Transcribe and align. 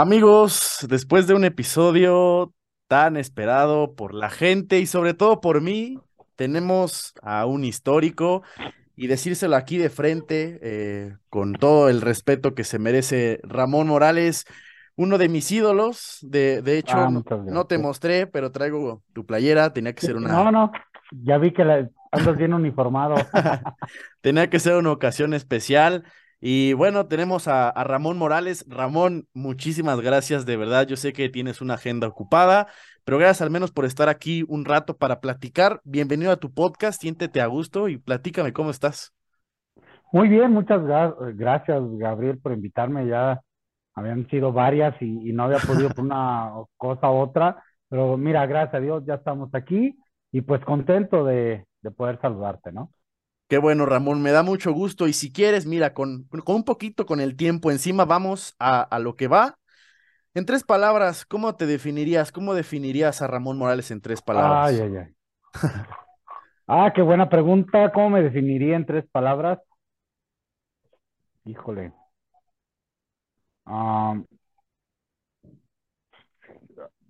Amigos, 0.00 0.78
después 0.88 1.26
de 1.26 1.34
un 1.34 1.44
episodio 1.44 2.54
tan 2.88 3.18
esperado 3.18 3.94
por 3.94 4.14
la 4.14 4.30
gente 4.30 4.78
y 4.78 4.86
sobre 4.86 5.12
todo 5.12 5.42
por 5.42 5.60
mí, 5.60 5.98
tenemos 6.36 7.12
a 7.20 7.44
un 7.44 7.64
histórico 7.64 8.42
y 8.96 9.08
decírselo 9.08 9.56
aquí 9.56 9.76
de 9.76 9.90
frente, 9.90 10.58
eh, 10.62 11.16
con 11.28 11.52
todo 11.52 11.90
el 11.90 12.00
respeto 12.00 12.54
que 12.54 12.64
se 12.64 12.78
merece 12.78 13.40
Ramón 13.42 13.88
Morales, 13.88 14.46
uno 14.96 15.18
de 15.18 15.28
mis 15.28 15.52
ídolos. 15.52 16.16
De, 16.22 16.62
de 16.62 16.78
hecho, 16.78 16.96
Ah, 16.96 17.10
no, 17.10 17.22
no 17.44 17.66
te 17.66 17.76
mostré, 17.76 18.26
pero 18.26 18.52
traigo 18.52 19.02
tu 19.12 19.26
playera, 19.26 19.74
tenía 19.74 19.92
que 19.94 20.00
ser 20.00 20.14
No, 20.16 20.44
una, 20.44 20.50
no, 20.50 20.72
ya 21.24 21.36
vi 21.36 21.52
que 21.52 21.62
la- 21.62 21.90
andas 22.10 22.38
bien 22.38 22.54
uniformado. 22.54 23.16
tenía 24.22 24.48
que 24.48 24.60
ser 24.60 24.76
una 24.76 24.92
ocasión 24.92 25.34
especial. 25.34 26.04
Y 26.40 26.72
bueno, 26.72 27.06
tenemos 27.06 27.48
a, 27.48 27.72
Ramón 27.84 28.16
Morales. 28.16 28.64
Ramón, 28.68 29.26
muchísimas 29.34 30.00
gracias, 30.00 30.46
de 30.46 30.56
verdad. 30.56 30.86
Yo 30.86 30.96
sé 30.96 31.12
que 31.12 31.28
tienes 31.28 31.60
una 31.60 31.74
agenda 31.74 32.06
ocupada, 32.08 32.68
pero 33.04 33.18
gracias 33.18 33.42
al 33.42 33.50
menos 33.50 33.72
por 33.72 33.84
estar 33.84 34.08
aquí 34.08 34.44
un 34.48 34.64
rato 34.64 34.96
para 34.96 35.20
platicar. 35.20 35.80
Bienvenido 35.84 36.32
a 36.32 36.36
tu 36.36 36.52
podcast, 36.52 37.00
siéntete 37.00 37.40
a 37.40 37.46
gusto 37.46 37.88
y 37.88 37.98
platícame 37.98 38.52
cómo 38.52 38.70
estás. 38.70 39.12
Muy 40.12 40.28
bien, 40.28 40.52
muchas 40.52 40.80
gra- 40.80 41.14
gracias, 41.36 41.82
Gabriel, 41.98 42.38
por 42.38 42.52
invitarme. 42.52 43.06
Ya 43.06 43.40
habían 43.94 44.26
sido 44.28 44.52
varias 44.52 44.94
y, 45.00 45.28
y 45.28 45.32
no 45.32 45.44
había 45.44 45.58
podido 45.58 45.90
por 45.90 46.04
una 46.04 46.50
cosa 46.76 47.10
u 47.10 47.16
otra, 47.16 47.62
pero 47.88 48.16
mira, 48.16 48.46
gracias 48.46 48.74
a 48.74 48.80
Dios 48.80 49.04
ya 49.06 49.14
estamos 49.14 49.54
aquí 49.54 49.98
y 50.32 50.40
pues 50.40 50.64
contento 50.64 51.24
de, 51.24 51.66
de 51.82 51.90
poder 51.90 52.18
saludarte, 52.20 52.72
¿no? 52.72 52.90
Qué 53.50 53.58
bueno, 53.58 53.84
Ramón, 53.84 54.22
me 54.22 54.30
da 54.30 54.44
mucho 54.44 54.72
gusto. 54.72 55.08
Y 55.08 55.12
si 55.12 55.32
quieres, 55.32 55.66
mira, 55.66 55.92
con, 55.92 56.22
con 56.44 56.54
un 56.54 56.64
poquito 56.64 57.04
con 57.04 57.20
el 57.20 57.36
tiempo 57.36 57.72
encima, 57.72 58.04
vamos 58.04 58.54
a, 58.60 58.80
a 58.80 58.98
lo 59.00 59.16
que 59.16 59.26
va. 59.26 59.58
En 60.34 60.46
tres 60.46 60.62
palabras, 60.62 61.26
¿cómo 61.26 61.56
te 61.56 61.66
definirías? 61.66 62.30
¿Cómo 62.30 62.54
definirías 62.54 63.22
a 63.22 63.26
Ramón 63.26 63.58
Morales 63.58 63.90
en 63.90 64.00
tres 64.00 64.20
Ay, 64.20 64.26
palabras? 64.26 64.72
ay, 64.80 64.96
ay. 64.96 65.14
Ah, 66.68 66.92
qué 66.94 67.02
buena 67.02 67.28
pregunta. 67.28 67.90
¿Cómo 67.92 68.10
me 68.10 68.22
definiría 68.22 68.76
en 68.76 68.86
tres 68.86 69.04
palabras? 69.10 69.58
Híjole. 71.44 71.92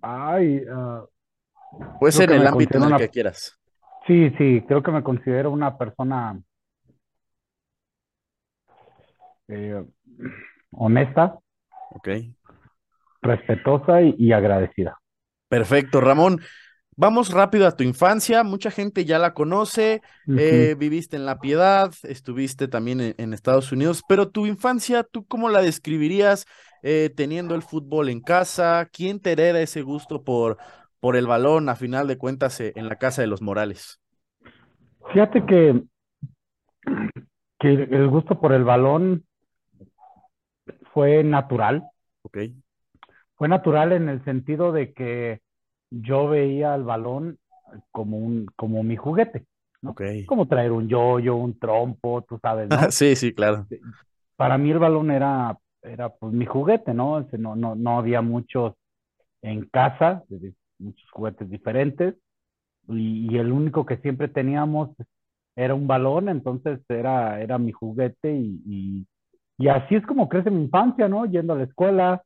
Ay, 0.01 0.63
ah, 0.69 1.05
Puede 1.99 2.11
ser 2.11 2.31
en 2.31 2.41
el 2.41 2.47
ámbito 2.47 2.77
en 2.77 2.83
el 2.83 2.87
una, 2.87 2.97
que 2.97 3.09
quieras. 3.09 3.57
Sí, 4.07 4.29
sí, 4.37 4.61
creo 4.67 4.83
que 4.83 4.91
me 4.91 5.03
considero 5.03 5.51
una 5.51 5.77
persona 5.77 6.39
eh, 9.47 9.85
honesta, 10.71 11.39
Ok. 11.89 12.07
respetuosa 13.23 14.01
y, 14.01 14.15
y 14.17 14.31
agradecida. 14.31 14.97
Perfecto, 15.47 16.01
Ramón. 16.01 16.39
Vamos 16.95 17.31
rápido 17.31 17.67
a 17.67 17.75
tu 17.75 17.83
infancia. 17.83 18.43
Mucha 18.43 18.71
gente 18.71 19.05
ya 19.05 19.19
la 19.19 19.33
conoce. 19.33 20.01
Eh, 20.35 20.75
viviste 20.77 21.17
en 21.17 21.25
La 21.25 21.39
Piedad, 21.41 21.93
estuviste 22.03 22.67
también 22.69 23.01
en, 23.01 23.15
en 23.17 23.33
Estados 23.33 23.71
Unidos, 23.71 24.03
pero 24.07 24.29
tu 24.29 24.45
infancia, 24.45 25.03
¿tú 25.03 25.25
cómo 25.25 25.49
la 25.49 25.61
describirías 25.61 26.45
eh, 26.83 27.11
teniendo 27.15 27.53
el 27.53 27.63
fútbol 27.63 28.09
en 28.09 28.21
casa? 28.21 28.87
¿Quién 28.93 29.19
te 29.19 29.33
hereda 29.33 29.61
ese 29.61 29.81
gusto 29.81 30.23
por, 30.23 30.57
por 31.01 31.17
el 31.17 31.27
balón, 31.27 31.69
a 31.69 31.75
final 31.77 32.07
de 32.07 32.17
cuentas, 32.19 32.59
eh, 32.61 32.73
en 32.77 32.87
la 32.87 32.97
casa 32.97 33.21
de 33.23 33.27
los 33.29 33.43
Morales? 33.43 34.01
Fíjate 35.11 35.45
que, 35.45 35.83
que 37.59 37.71
el 37.73 38.09
gusto 38.09 38.39
por 38.41 38.51
el 38.51 38.65
balón 38.65 39.23
fue 40.93 41.23
natural. 41.23 41.83
Ok, 42.23 42.37
Fue 43.35 43.47
natural 43.47 43.91
en 43.93 44.09
el 44.09 44.23
sentido 44.23 44.71
de 44.71 44.93
que 44.93 45.41
yo 45.89 46.27
veía 46.27 46.75
el 46.75 46.83
balón 46.83 47.37
como 47.91 48.17
un, 48.17 48.47
como 48.55 48.83
mi 48.83 48.95
juguete, 48.97 49.45
¿no? 49.81 49.97
ok. 49.97 50.01
Como 50.25 50.47
traer 50.47 50.71
un 50.71 50.87
yoyo, 50.87 51.35
un 51.35 51.57
trompo, 51.59 52.21
tú 52.23 52.39
sabes, 52.41 52.69
¿no? 52.69 52.87
Sí, 52.91 53.15
sí, 53.15 53.33
claro. 53.33 53.67
Para 54.35 54.57
mí 54.57 54.71
el 54.71 54.79
balón 54.79 55.11
era, 55.11 55.57
era 55.81 56.09
pues 56.09 56.33
mi 56.33 56.45
juguete, 56.45 56.93
¿no? 56.93 57.21
No, 57.37 57.55
no, 57.55 57.75
no 57.75 57.97
había 57.99 58.21
muchos 58.21 58.73
en 59.41 59.65
casa, 59.69 60.23
muchos 60.81 61.09
juguetes 61.11 61.49
diferentes, 61.49 62.15
y, 62.87 63.33
y 63.33 63.37
el 63.37 63.51
único 63.51 63.85
que 63.85 63.97
siempre 63.97 64.27
teníamos 64.27 64.89
era 65.55 65.75
un 65.75 65.87
balón, 65.87 66.29
entonces 66.29 66.79
era, 66.89 67.41
era 67.41 67.57
mi 67.57 67.71
juguete 67.71 68.33
y, 68.33 68.61
y, 68.65 69.07
y 69.57 69.67
así 69.67 69.95
es 69.95 70.05
como 70.05 70.29
crece 70.29 70.49
mi 70.49 70.63
infancia, 70.63 71.07
¿no? 71.07 71.25
Yendo 71.25 71.53
a 71.53 71.57
la 71.57 71.65
escuela 71.65 72.23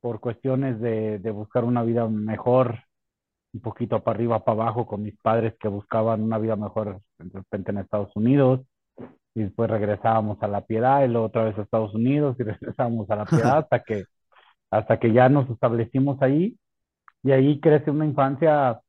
por 0.00 0.20
cuestiones 0.20 0.80
de, 0.80 1.18
de 1.18 1.30
buscar 1.30 1.64
una 1.64 1.82
vida 1.82 2.08
mejor, 2.08 2.80
un 3.52 3.60
poquito 3.60 4.02
para 4.02 4.16
arriba, 4.16 4.44
para 4.44 4.62
abajo, 4.62 4.86
con 4.86 5.02
mis 5.02 5.16
padres 5.20 5.54
que 5.60 5.68
buscaban 5.68 6.22
una 6.22 6.38
vida 6.38 6.56
mejor 6.56 7.00
de 7.18 7.30
repente 7.38 7.70
en 7.70 7.78
Estados 7.78 8.14
Unidos, 8.16 8.60
y 9.34 9.42
después 9.42 9.70
regresábamos 9.70 10.42
a 10.42 10.48
La 10.48 10.62
Piedad 10.62 11.04
y 11.04 11.08
luego 11.08 11.26
otra 11.26 11.44
vez 11.44 11.58
a 11.58 11.62
Estados 11.62 11.94
Unidos 11.94 12.36
y 12.38 12.42
regresábamos 12.44 13.10
a 13.10 13.16
La 13.16 13.24
Piedad 13.24 13.58
hasta 13.58 13.82
que, 13.82 14.04
hasta 14.70 14.98
que 14.98 15.12
ya 15.12 15.28
nos 15.28 15.48
establecimos 15.50 16.20
ahí, 16.22 16.56
y 17.22 17.32
ahí 17.32 17.60
crece 17.60 17.90
una 17.90 18.06
infancia 18.06 18.80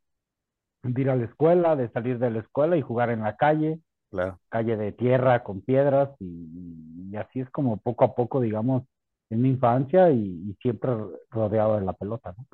de 0.83 1.01
ir 1.01 1.09
a 1.09 1.15
la 1.15 1.25
escuela, 1.25 1.75
de 1.75 1.89
salir 1.91 2.19
de 2.19 2.31
la 2.31 2.39
escuela 2.39 2.77
y 2.77 2.81
jugar 2.81 3.09
en 3.11 3.21
la 3.23 3.35
calle, 3.37 3.81
Claro. 4.11 4.39
calle 4.49 4.77
de 4.77 4.91
tierra 4.93 5.43
con 5.43 5.61
piedras 5.61 6.09
y, 6.19 7.09
y 7.11 7.17
así 7.17 7.41
es 7.41 7.49
como 7.51 7.77
poco 7.79 8.05
a 8.05 8.15
poco, 8.15 8.41
digamos, 8.41 8.83
en 9.31 9.41
mi 9.43 9.49
infancia 9.51 10.11
y, 10.11 10.19
y 10.51 10.55
siempre 10.61 10.91
rodeado 11.31 11.75
de 11.79 11.85
la 11.85 11.93
pelota, 11.93 12.33
¿no? 12.37 12.45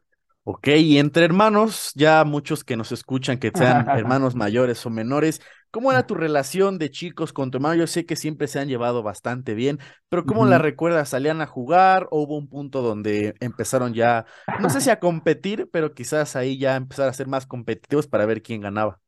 Ok, 0.47 0.67
y 0.77 0.99
entre 0.99 1.25
hermanos, 1.25 1.91
ya 1.95 2.23
muchos 2.23 2.63
que 2.63 2.77
nos 2.77 2.91
escuchan, 2.91 3.39
que 3.39 3.51
sean 3.51 3.89
hermanos 3.89 4.35
mayores 4.35 4.85
o 4.85 4.91
menores, 4.91 5.41
¿cómo 5.71 5.91
era 5.91 6.05
tu 6.05 6.13
relación 6.13 6.77
de 6.77 6.91
chicos 6.91 7.33
con 7.33 7.49
tu 7.49 7.57
hermano? 7.57 7.73
Yo 7.73 7.87
sé 7.87 8.05
que 8.05 8.15
siempre 8.15 8.47
se 8.47 8.59
han 8.59 8.67
llevado 8.67 9.01
bastante 9.01 9.55
bien, 9.55 9.79
pero 10.07 10.23
¿cómo 10.23 10.45
la 10.45 10.59
recuerdas? 10.59 11.09
¿Salían 11.09 11.41
a 11.41 11.47
jugar 11.47 12.07
o 12.11 12.21
hubo 12.21 12.37
un 12.37 12.47
punto 12.47 12.83
donde 12.83 13.33
empezaron 13.39 13.95
ya, 13.95 14.27
no 14.61 14.69
sé 14.69 14.81
si 14.81 14.91
a 14.91 14.99
competir, 14.99 15.67
pero 15.71 15.95
quizás 15.95 16.35
ahí 16.35 16.59
ya 16.59 16.75
empezar 16.75 17.09
a 17.09 17.13
ser 17.13 17.25
más 17.25 17.47
competitivos 17.47 18.05
para 18.05 18.27
ver 18.27 18.43
quién 18.43 18.61
ganaba? 18.61 19.01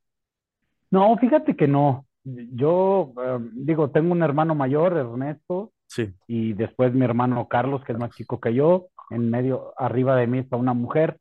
No, 0.90 1.16
fíjate 1.18 1.56
que 1.56 1.68
no. 1.68 2.08
Yo 2.24 3.14
eh, 3.24 3.38
digo, 3.54 3.92
tengo 3.92 4.12
un 4.12 4.24
hermano 4.24 4.56
mayor, 4.56 4.98
Ernesto, 4.98 5.72
Sí, 5.88 6.14
y 6.26 6.54
después 6.54 6.96
mi 6.96 7.06
hermano 7.06 7.48
Carlos, 7.48 7.84
que 7.86 7.94
es 7.94 8.00
más 8.00 8.10
chico 8.16 8.40
que 8.40 8.56
yo. 8.56 8.88
En 9.12 9.30
medio, 9.30 9.74
arriba 9.78 10.16
de 10.16 10.26
mí 10.26 10.40
está 10.40 10.58
una 10.58 10.74
mujer 10.74 11.20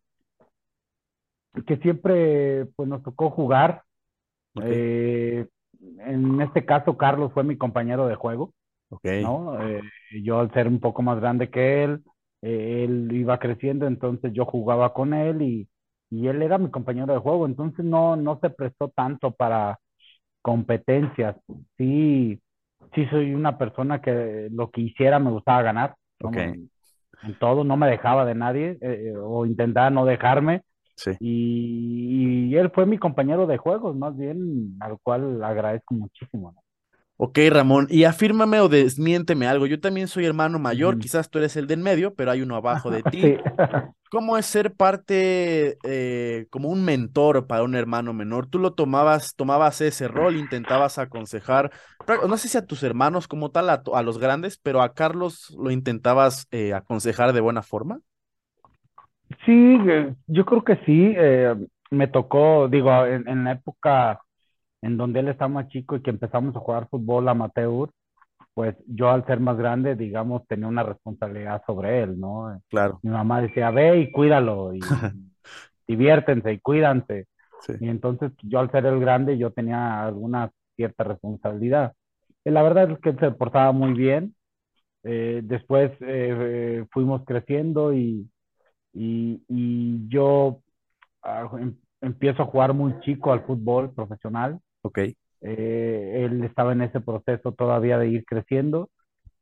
que 1.64 1.76
siempre 1.78 2.66
pues 2.76 2.88
nos 2.88 3.02
tocó 3.02 3.30
jugar. 3.30 3.82
Eh, 4.62 5.46
en 6.00 6.40
este 6.40 6.64
caso, 6.64 6.96
Carlos 6.96 7.32
fue 7.32 7.44
mi 7.44 7.56
compañero 7.56 8.06
de 8.06 8.14
juego, 8.14 8.52
¿no? 9.20 9.60
Eh, 9.62 9.80
yo 10.22 10.40
al 10.40 10.52
ser 10.52 10.68
un 10.68 10.80
poco 10.80 11.02
más 11.02 11.20
grande 11.20 11.50
que 11.50 11.84
él, 11.84 12.02
eh, 12.42 12.84
él 12.84 13.08
iba 13.12 13.38
creciendo, 13.38 13.86
entonces 13.86 14.32
yo 14.32 14.44
jugaba 14.44 14.92
con 14.94 15.14
él 15.14 15.42
y, 15.42 15.68
y 16.10 16.28
él 16.28 16.42
era 16.42 16.58
mi 16.58 16.70
compañero 16.70 17.12
de 17.12 17.18
juego, 17.20 17.46
entonces 17.46 17.84
no, 17.84 18.16
no 18.16 18.38
se 18.40 18.50
prestó 18.50 18.88
tanto 18.90 19.32
para 19.32 19.78
competencias. 20.42 21.36
Sí, 21.76 22.40
sí 22.94 23.06
soy 23.06 23.34
una 23.34 23.58
persona 23.58 24.00
que 24.00 24.48
lo 24.52 24.70
que 24.70 24.82
hiciera 24.82 25.18
me 25.18 25.30
gustaba 25.30 25.62
ganar, 25.62 25.96
en 27.22 27.34
todo, 27.38 27.64
no 27.64 27.76
me 27.76 27.88
dejaba 27.88 28.24
de 28.24 28.34
nadie, 28.34 28.78
eh, 28.80 29.14
o 29.16 29.46
intentaba 29.46 29.90
no 29.90 30.04
dejarme. 30.04 30.62
Sí. 30.96 31.12
Y, 31.18 32.46
y 32.50 32.56
él 32.56 32.70
fue 32.74 32.86
mi 32.86 32.98
compañero 32.98 33.46
de 33.46 33.56
juegos, 33.58 33.96
más 33.96 34.16
bien, 34.16 34.76
al 34.80 34.98
cual 35.00 35.42
agradezco 35.42 35.94
muchísimo, 35.94 36.52
¿no? 36.52 36.62
Ok, 37.18 37.38
Ramón, 37.48 37.86
y 37.88 38.04
afírmame 38.04 38.60
o 38.60 38.68
desmiénteme 38.68 39.46
algo. 39.46 39.66
Yo 39.66 39.80
también 39.80 40.06
soy 40.06 40.26
hermano 40.26 40.58
mayor, 40.58 40.98
quizás 40.98 41.30
tú 41.30 41.38
eres 41.38 41.56
el 41.56 41.66
del 41.66 41.80
medio, 41.80 42.14
pero 42.14 42.30
hay 42.30 42.42
uno 42.42 42.56
abajo 42.56 42.90
de 42.90 43.02
ti. 43.10 43.20
Sí. 43.22 43.36
¿Cómo 44.10 44.38
es 44.38 44.46
ser 44.46 44.74
parte, 44.74 45.78
eh, 45.82 46.46
como 46.50 46.68
un 46.68 46.84
mentor 46.84 47.46
para 47.46 47.64
un 47.64 47.74
hermano 47.74 48.12
menor? 48.12 48.46
¿Tú 48.46 48.58
lo 48.58 48.74
tomabas, 48.74 49.34
tomabas 49.34 49.80
ese 49.80 50.08
rol, 50.08 50.36
intentabas 50.36 50.98
aconsejar, 50.98 51.72
no 52.28 52.36
sé 52.36 52.48
si 52.48 52.56
a 52.56 52.66
tus 52.66 52.82
hermanos 52.84 53.26
como 53.28 53.50
tal, 53.50 53.68
a, 53.68 53.82
a 53.94 54.02
los 54.02 54.18
grandes, 54.18 54.58
pero 54.58 54.80
a 54.82 54.94
Carlos 54.94 55.54
lo 55.58 55.70
intentabas 55.70 56.46
eh, 56.52 56.72
aconsejar 56.72 57.32
de 57.32 57.40
buena 57.40 57.62
forma? 57.62 58.00
Sí, 59.44 59.52
eh, 59.88 60.14
yo 60.26 60.44
creo 60.44 60.64
que 60.64 60.76
sí. 60.86 61.14
eh, 61.16 61.54
me 61.90 62.08
tocó, 62.08 62.68
digo, 62.68 62.90
en, 63.06 63.28
en 63.28 63.44
la 63.44 63.52
época 63.52 64.20
en 64.82 64.96
donde 64.98 65.20
él 65.20 65.28
estaba 65.28 65.48
más 65.48 65.68
chico 65.68 65.96
y 65.96 66.02
que 66.02 66.10
empezamos 66.10 66.56
a 66.56 66.60
jugar 66.60 66.88
fútbol 66.90 67.28
amateur, 67.28 67.90
pues 68.54 68.76
yo 68.86 69.10
al 69.10 69.26
ser 69.26 69.40
más 69.40 69.56
grande, 69.58 69.96
digamos, 69.96 70.46
tenía 70.48 70.68
una 70.68 70.82
responsabilidad 70.84 71.62
sobre 71.66 72.02
él, 72.04 72.18
¿no? 72.20 72.60
Claro, 72.68 73.02
Mi 73.02 73.10
mamá 73.10 73.42
decía, 73.42 73.70
ve 73.70 74.00
y 74.00 74.12
cuídalo 74.12 74.74
y 74.74 75.02
diviértense 75.86 76.52
y 76.52 76.60
cuídanse. 76.60 77.26
sí, 77.60 77.74
Y 77.78 77.88
entonces 77.88 78.32
yo 78.42 78.60
al 78.60 78.70
ser 78.70 78.86
el 78.86 79.00
grande, 79.00 79.38
yo 79.38 79.52
tenía 79.52 80.04
alguna 80.06 80.50
cierta 80.76 81.04
responsabilidad. 81.04 81.94
Y 82.44 82.50
la 82.50 82.62
verdad 82.62 82.90
es 82.92 82.98
que 83.00 83.10
él 83.10 83.18
se 83.20 83.30
portaba 83.32 83.72
muy 83.72 83.92
bien. 83.94 84.34
eh, 85.04 85.40
después 85.44 85.92
eh, 86.00 86.84
fuimos 86.92 87.24
creciendo 87.26 87.92
y, 87.94 88.28
y, 88.96 89.42
y 89.48 90.08
yo 90.08 90.60
ah, 91.22 91.50
em- 91.58 91.76
empiezo 92.00 92.42
a 92.42 92.46
jugar 92.46 92.72
muy 92.72 92.98
chico 93.00 93.32
al 93.32 93.44
fútbol 93.44 93.92
profesional. 93.92 94.58
Ok. 94.82 94.98
Eh, 95.42 96.24
él 96.24 96.42
estaba 96.44 96.72
en 96.72 96.82
ese 96.82 97.00
proceso 97.00 97.52
todavía 97.52 97.98
de 97.98 98.08
ir 98.08 98.24
creciendo. 98.24 98.88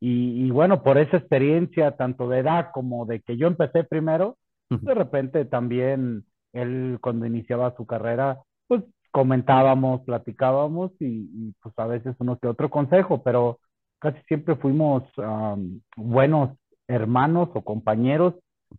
Y, 0.01 0.47
y 0.47 0.51
bueno, 0.51 0.83
por 0.83 0.99
esa 0.99 1.17
experiencia, 1.17 1.97
tanto 1.97 2.29
de 2.29 2.41
edad 2.41 2.71
como 2.73 3.07
de 3.07 3.21
que 3.21 3.37
yo 3.37 3.47
empecé 3.47 3.85
primero, 3.85 4.37
Ujú. 4.71 4.87
de 4.87 4.95
repente 4.95 5.45
también 5.45 6.25
él 6.53 6.99
cuando 7.01 7.27
iniciaba 7.27 7.75
su 7.77 7.87
carrera, 7.87 8.41
pues 8.67 8.83
comentábamos, 9.13 10.03
platicábamos 10.03 10.91
y, 11.01 11.07
y, 11.07 11.55
pues 11.63 11.73
a 11.79 11.87
veces 11.87 12.17
uno 12.19 12.39
que 12.39 12.49
otro 12.49 12.69
consejo, 12.71 13.23
pero 13.23 13.61
casi 14.01 14.21
siempre 14.27 14.57
fuimos 14.57 15.05
um, 15.17 15.81
buenos 15.97 16.51
hermanos 16.89 17.49
o 17.55 17.63
compañeros 17.63 18.35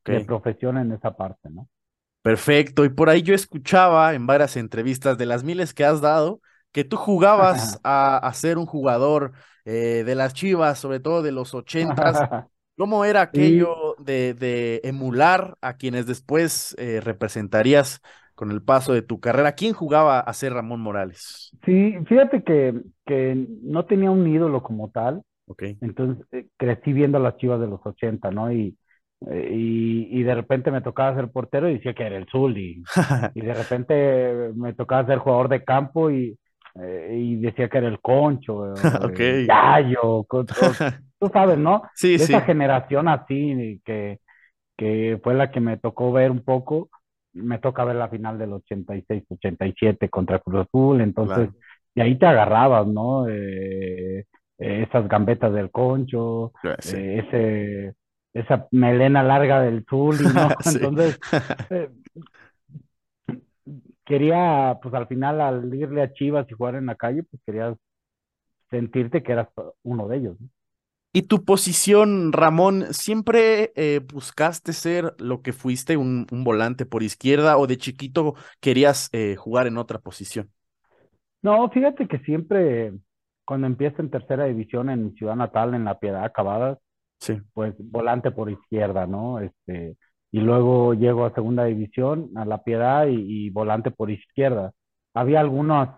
de 0.05 0.21
profesión 0.21 0.77
en 0.77 0.91
esa 0.91 1.15
parte, 1.15 1.49
¿no? 1.49 1.67
Perfecto. 2.21 2.85
Y 2.85 2.89
por 2.89 3.09
ahí 3.09 3.21
yo 3.21 3.35
escuchaba 3.35 4.15
en 4.15 4.25
varias 4.25 4.57
entrevistas 4.57 5.17
de 5.17 5.25
las 5.27 5.43
miles 5.43 5.73
que 5.73 5.85
has 5.85 6.01
dado 6.01 6.41
que 6.71 6.83
tú 6.83 6.97
jugabas 6.97 7.79
a, 7.83 8.17
a 8.17 8.33
ser 8.33 8.57
un 8.57 8.65
jugador 8.65 9.33
eh, 9.63 10.03
de 10.05 10.15
las 10.15 10.33
Chivas, 10.33 10.79
sobre 10.79 10.99
todo 10.99 11.21
de 11.21 11.31
los 11.31 11.53
ochentas. 11.53 12.25
¿Cómo 12.77 13.05
era 13.05 13.21
aquello 13.21 13.95
de, 13.99 14.33
de 14.33 14.81
emular 14.83 15.57
a 15.61 15.77
quienes 15.77 16.07
después 16.07 16.75
eh, 16.77 16.99
representarías 16.99 18.01
con 18.33 18.51
el 18.51 18.61
paso 18.61 18.91
de 18.93 19.01
tu 19.03 19.19
carrera? 19.19 19.53
¿Quién 19.53 19.73
jugaba 19.73 20.19
a 20.19 20.33
ser 20.33 20.53
Ramón 20.53 20.81
Morales? 20.81 21.53
sí, 21.65 21.95
fíjate 22.07 22.43
que, 22.43 22.81
que 23.05 23.47
no 23.61 23.85
tenía 23.85 24.11
un 24.11 24.27
ídolo 24.27 24.63
como 24.63 24.89
tal, 24.91 25.23
entonces 25.81 26.25
eh, 26.31 26.47
crecí 26.57 26.93
viendo 26.93 27.17
a 27.17 27.21
las 27.21 27.37
Chivas 27.37 27.59
de 27.59 27.67
los 27.67 27.81
80, 27.85 28.31
¿no? 28.31 28.51
Y, 28.51 28.77
y, 29.51 30.19
y 30.19 30.23
de 30.23 30.35
repente 30.35 30.71
me 30.71 30.81
tocaba 30.81 31.15
ser 31.15 31.31
portero 31.31 31.69
y 31.69 31.75
decía 31.75 31.93
que 31.93 32.03
era 32.05 32.17
el 32.17 32.27
Zuli, 32.29 32.87
y 33.33 33.41
de 33.41 33.53
repente 33.53 34.51
me 34.55 34.73
tocaba 34.73 35.05
ser 35.07 35.19
jugador 35.19 35.49
de 35.49 35.63
campo 35.63 36.11
y, 36.11 36.37
eh, 36.81 37.11
y 37.17 37.35
decía 37.37 37.69
que 37.69 37.77
era 37.79 37.87
el 37.87 38.01
Concho, 38.01 38.55
o 38.57 38.65
Ok. 39.05 39.19
el 39.19 39.41
Gallo, 39.43 40.25
tú 41.19 41.29
sabes, 41.33 41.57
¿no? 41.57 41.83
Sí, 41.93 42.17
De 42.17 42.25
esa 42.25 42.41
sí, 42.41 42.41
generación 42.41 43.07
así, 43.07 43.81
que, 43.85 44.19
que 44.77 45.19
fue 45.23 45.33
la 45.35 45.51
que 45.51 45.59
me 45.59 45.77
tocó 45.77 46.11
ver 46.11 46.31
un 46.31 46.43
poco, 46.43 46.89
me 47.33 47.59
toca 47.59 47.83
ver 47.85 47.95
la 47.97 48.09
final 48.09 48.37
del 48.37 48.53
86-87 48.53 50.09
contra 50.09 50.39
Cruz 50.39 50.67
Azul, 50.67 51.01
entonces, 51.01 51.49
claro. 51.49 51.55
y 51.95 52.01
ahí 52.01 52.17
te 52.17 52.25
agarrabas, 52.25 52.87
¿no? 52.87 53.27
Eh, 53.29 54.19
eh, 54.59 54.83
esas 54.87 55.07
gambetas 55.07 55.53
del 55.53 55.71
Concho, 55.71 56.53
claro, 56.61 56.77
Sí. 56.81 56.97
eh, 56.97 57.23
ese, 57.27 57.95
esa 58.35 58.67
melena 58.71 59.23
larga 59.23 59.61
del 59.61 59.85
Zuli, 59.89 60.25
¿no? 60.25 60.49
Sí. 60.61 60.77
Entonces, 60.77 61.19
eh, 61.69 61.89
quería, 64.05 64.77
pues 64.81 64.93
al 64.93 65.07
final, 65.07 65.41
al 65.41 65.73
irle 65.73 66.01
a 66.03 66.13
Chivas 66.13 66.45
y 66.49 66.53
jugar 66.53 66.75
en 66.75 66.85
la 66.85 66.95
calle, 66.95 67.23
pues 67.23 67.41
querías 67.45 67.75
sentirte 68.69 69.23
que 69.23 69.31
eras 69.33 69.49
uno 69.83 70.07
de 70.07 70.17
ellos, 70.17 70.41
¿no? 70.41 70.49
¿Y 71.13 71.23
tu 71.23 71.45
posición, 71.45 72.33
Ramón, 72.33 72.93
siempre 72.93 73.71
eh, 73.77 74.01
buscaste 74.13 74.73
ser 74.73 75.15
lo 75.17 75.41
que 75.41 75.53
fuiste, 75.53 75.95
un, 75.95 76.27
un 76.29 76.43
volante 76.43 76.85
por 76.85 77.03
izquierda 77.03 77.57
o 77.57 77.67
de 77.67 77.77
chiquito 77.77 78.35
querías 78.59 79.07
eh, 79.13 79.37
jugar 79.37 79.67
en 79.67 79.77
otra 79.77 79.99
posición? 79.99 80.51
No, 81.41 81.69
fíjate 81.69 82.07
que 82.07 82.19
siempre, 82.19 82.91
cuando 83.45 83.67
empiezo 83.67 84.01
en 84.01 84.09
tercera 84.09 84.45
división 84.45 84.89
en 84.89 85.05
mi 85.05 85.11
ciudad 85.13 85.37
natal, 85.37 85.73
en 85.73 85.85
La 85.85 85.99
Piedad, 85.99 86.25
Acabadas, 86.25 86.79
Sí, 87.19 87.37
pues 87.53 87.73
volante 87.79 88.31
por 88.31 88.49
izquierda, 88.51 89.07
¿no? 89.07 89.39
Este, 89.39 89.97
y 90.31 90.39
luego 90.41 90.93
llego 90.93 91.25
a 91.25 91.33
segunda 91.33 91.65
división, 91.65 92.29
a 92.35 92.45
La 92.45 92.63
Piedad, 92.63 93.07
y, 93.07 93.47
y 93.47 93.49
volante 93.49 93.89
por 93.91 94.11
izquierda. 94.11 94.71
Había 95.13 95.39
algunas 95.39 95.89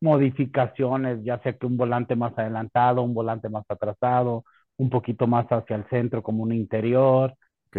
modificaciones, 0.00 1.24
ya 1.24 1.40
sea 1.42 1.54
que 1.58 1.66
un 1.66 1.76
volante 1.76 2.16
más 2.16 2.38
adelantado, 2.38 3.02
un 3.02 3.14
volante 3.14 3.48
más 3.48 3.64
atrasado, 3.68 4.44
un 4.78 4.90
poquito 4.90 5.26
más 5.26 5.46
hacia 5.48 5.76
el 5.76 5.88
centro 5.90 6.22
como 6.22 6.42
un 6.44 6.52
interior, 6.52 7.34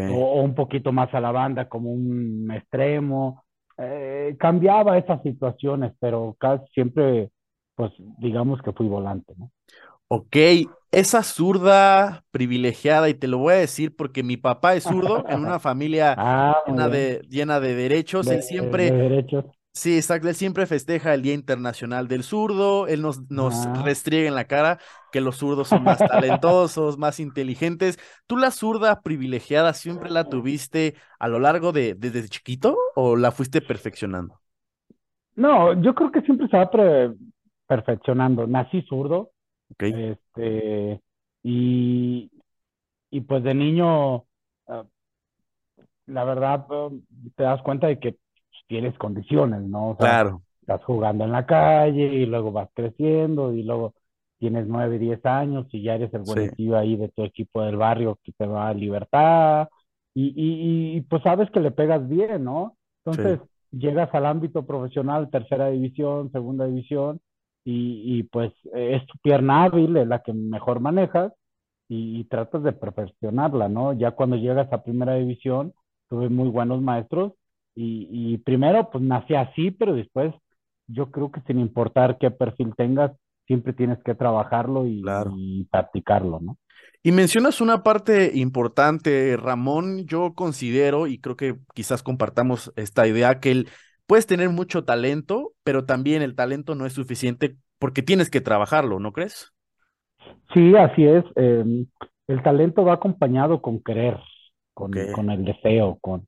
o 0.05 0.41
un 0.43 0.55
poquito 0.55 0.91
más 0.93 1.13
a 1.13 1.21
la 1.21 1.31
banda 1.31 1.69
como 1.69 1.91
un 1.91 2.51
extremo. 2.53 3.45
Eh, 3.77 4.35
cambiaba 4.39 4.97
esas 4.97 5.21
situaciones, 5.23 5.93
pero 5.99 6.35
casi 6.39 6.65
siempre, 6.73 7.31
pues 7.75 7.91
digamos 8.19 8.61
que 8.63 8.73
fui 8.73 8.87
volante, 8.87 9.33
¿no? 9.37 9.51
Ok, 10.09 10.35
esa 10.91 11.21
zurda 11.23 12.23
privilegiada, 12.31 13.09
y 13.09 13.13
te 13.13 13.27
lo 13.27 13.39
voy 13.39 13.53
a 13.55 13.57
decir 13.57 13.95
porque 13.95 14.23
mi 14.23 14.37
papá 14.37 14.75
es 14.75 14.85
zurdo 14.85 15.25
en 15.27 15.39
una 15.41 15.59
familia 15.59 16.19
Ah, 16.19 16.55
llena 16.65 16.87
de, 16.89 17.21
llena 17.29 17.59
de 17.59 17.75
derechos. 17.75 18.27
De, 18.27 18.35
Él 18.35 18.41
de 18.41 18.41
siempre, 18.41 18.91
derechos. 18.91 19.45
sí, 19.73 19.97
exacto, 19.97 20.29
él 20.29 20.35
siempre 20.35 20.65
festeja 20.67 21.13
el 21.13 21.21
Día 21.23 21.33
Internacional 21.33 22.07
del 22.07 22.23
Zurdo. 22.23 22.87
Él 22.87 23.01
nos, 23.01 23.29
nos 23.31 23.67
Ah. 23.67 23.81
restriega 23.83 24.27
en 24.29 24.35
la 24.35 24.47
cara 24.47 24.79
que 25.11 25.21
los 25.21 25.37
zurdos 25.37 25.69
son 25.69 25.83
más 25.83 25.99
talentosos, 26.05 26.97
más 26.97 27.19
inteligentes. 27.19 27.99
¿Tú 28.27 28.37
la 28.37 28.51
zurda 28.51 29.01
privilegiada 29.01 29.73
siempre 29.73 30.09
la 30.11 30.29
tuviste 30.29 30.95
a 31.19 31.27
lo 31.29 31.39
largo 31.39 31.71
de 31.73 31.95
desde 31.95 32.29
chiquito 32.29 32.77
o 32.95 33.15
la 33.17 33.31
fuiste 33.31 33.61
perfeccionando? 33.61 34.39
No, 35.35 35.73
yo 35.81 35.93
creo 35.95 36.11
que 36.11 36.21
siempre 36.21 36.47
se 36.47 36.57
va 36.57 36.69
perfeccionando. 37.67 38.47
Nací 38.47 38.81
zurdo, 38.83 39.31
Este, 39.89 41.01
y, 41.43 42.31
y 43.11 43.21
pues 43.21 43.43
de 43.43 43.53
niño, 43.55 44.25
ah, 44.67 44.85
la 46.07 46.23
verdad, 46.23 46.65
eh, 46.71 46.99
te 47.35 47.43
das 47.43 47.61
cuenta 47.63 47.87
de 47.87 47.99
que 47.99 48.13
pues, 48.13 48.63
tienes 48.67 48.97
condiciones, 48.97 49.61
¿no? 49.63 49.91
O 49.91 49.97
sea, 49.97 50.07
claro, 50.07 50.43
estás 50.61 50.83
jugando 50.85 51.23
en 51.25 51.31
la 51.31 51.45
calle 51.45 52.05
y 52.05 52.25
luego 52.25 52.51
vas 52.51 52.69
creciendo 52.73 53.53
y 53.53 53.63
luego 53.63 53.93
tienes 54.39 54.67
nueve, 54.67 54.99
diez 54.99 55.25
años 55.25 55.67
y 55.71 55.83
ya 55.83 55.95
eres 55.95 56.13
el 56.13 56.21
sí, 56.23 56.41
buenecillo 56.41 56.77
ahí 56.77 56.95
de 56.95 57.09
tu 57.09 57.23
equipo 57.23 57.61
del 57.63 57.77
barrio 57.77 58.19
que 58.23 58.31
te 58.33 58.45
va 58.45 58.69
a 58.69 58.73
libertad 58.73 59.67
y, 60.13 60.27
y, 60.35 60.97
y, 60.97 61.01
pues 61.01 61.21
sabes 61.23 61.49
que 61.51 61.59
le 61.59 61.71
pegas 61.71 62.07
bien, 62.07 62.43
¿no? 62.43 62.75
sí, 63.15 63.21
Entonces 63.21 63.39
llegas 63.71 64.13
al 64.13 64.25
ámbito 64.25 64.65
profesional, 64.65 65.29
tercera 65.29 65.69
división, 65.69 66.31
segunda 66.31 66.65
división 66.65 67.19
y, 67.67 68.19
y 68.19 68.23
pues 68.23 68.53
es 68.73 69.05
tu 69.07 69.17
pierna 69.17 69.65
hábil, 69.65 69.97
es 69.97 70.07
la 70.07 70.23
que 70.23 70.31
mejor 70.31 70.79
manejas 70.79 71.33
y, 71.89 72.21
y 72.21 72.23
tratas 72.23 72.63
de 72.63 72.71
perfeccionarla, 72.71 73.67
¿no? 73.67 73.91
Ya 73.91 74.11
cuando 74.11 74.37
llegas 74.37 74.71
a 74.71 74.83
primera 74.83 75.15
división, 75.15 75.73
tuve 76.07 76.29
muy 76.29 76.47
buenos 76.47 76.81
maestros 76.81 77.33
y, 77.75 78.07
y 78.09 78.37
primero 78.37 78.89
pues 78.89 79.03
nací 79.03 79.35
así, 79.35 79.71
pero 79.71 79.95
después 79.95 80.33
yo 80.87 81.11
creo 81.11 81.29
que 81.29 81.41
sin 81.41 81.59
importar 81.59 82.17
qué 82.17 82.31
perfil 82.31 82.73
tengas, 82.77 83.11
siempre 83.47 83.73
tienes 83.73 84.01
que 84.01 84.15
trabajarlo 84.15 84.87
y, 84.87 85.01
claro. 85.01 85.33
y 85.35 85.65
practicarlo, 85.65 86.39
¿no? 86.39 86.57
Y 87.03 87.11
mencionas 87.11 87.59
una 87.59 87.83
parte 87.83 88.31
importante, 88.33 89.35
Ramón. 89.35 90.05
Yo 90.05 90.33
considero, 90.33 91.07
y 91.07 91.19
creo 91.19 91.35
que 91.35 91.57
quizás 91.73 92.01
compartamos 92.01 92.71
esta 92.77 93.07
idea, 93.07 93.41
que 93.41 93.51
el, 93.51 93.69
puedes 94.07 94.27
tener 94.27 94.49
mucho 94.49 94.85
talento, 94.85 95.53
pero 95.63 95.85
también 95.85 96.21
el 96.23 96.35
talento 96.35 96.75
no 96.75 96.85
es 96.85 96.93
suficiente 96.93 97.57
porque 97.79 98.01
tienes 98.01 98.29
que 98.29 98.41
trabajarlo, 98.41 98.99
¿no 98.99 99.13
crees? 99.13 99.53
Sí, 100.53 100.75
así 100.75 101.05
es. 101.05 101.23
Eh, 101.35 101.85
el 102.27 102.43
talento 102.43 102.83
va 102.83 102.93
acompañado 102.93 103.61
con 103.61 103.81
querer, 103.81 104.17
con, 104.73 104.91
con 105.11 105.29
el 105.29 105.45
deseo, 105.45 105.97
con 106.01 106.27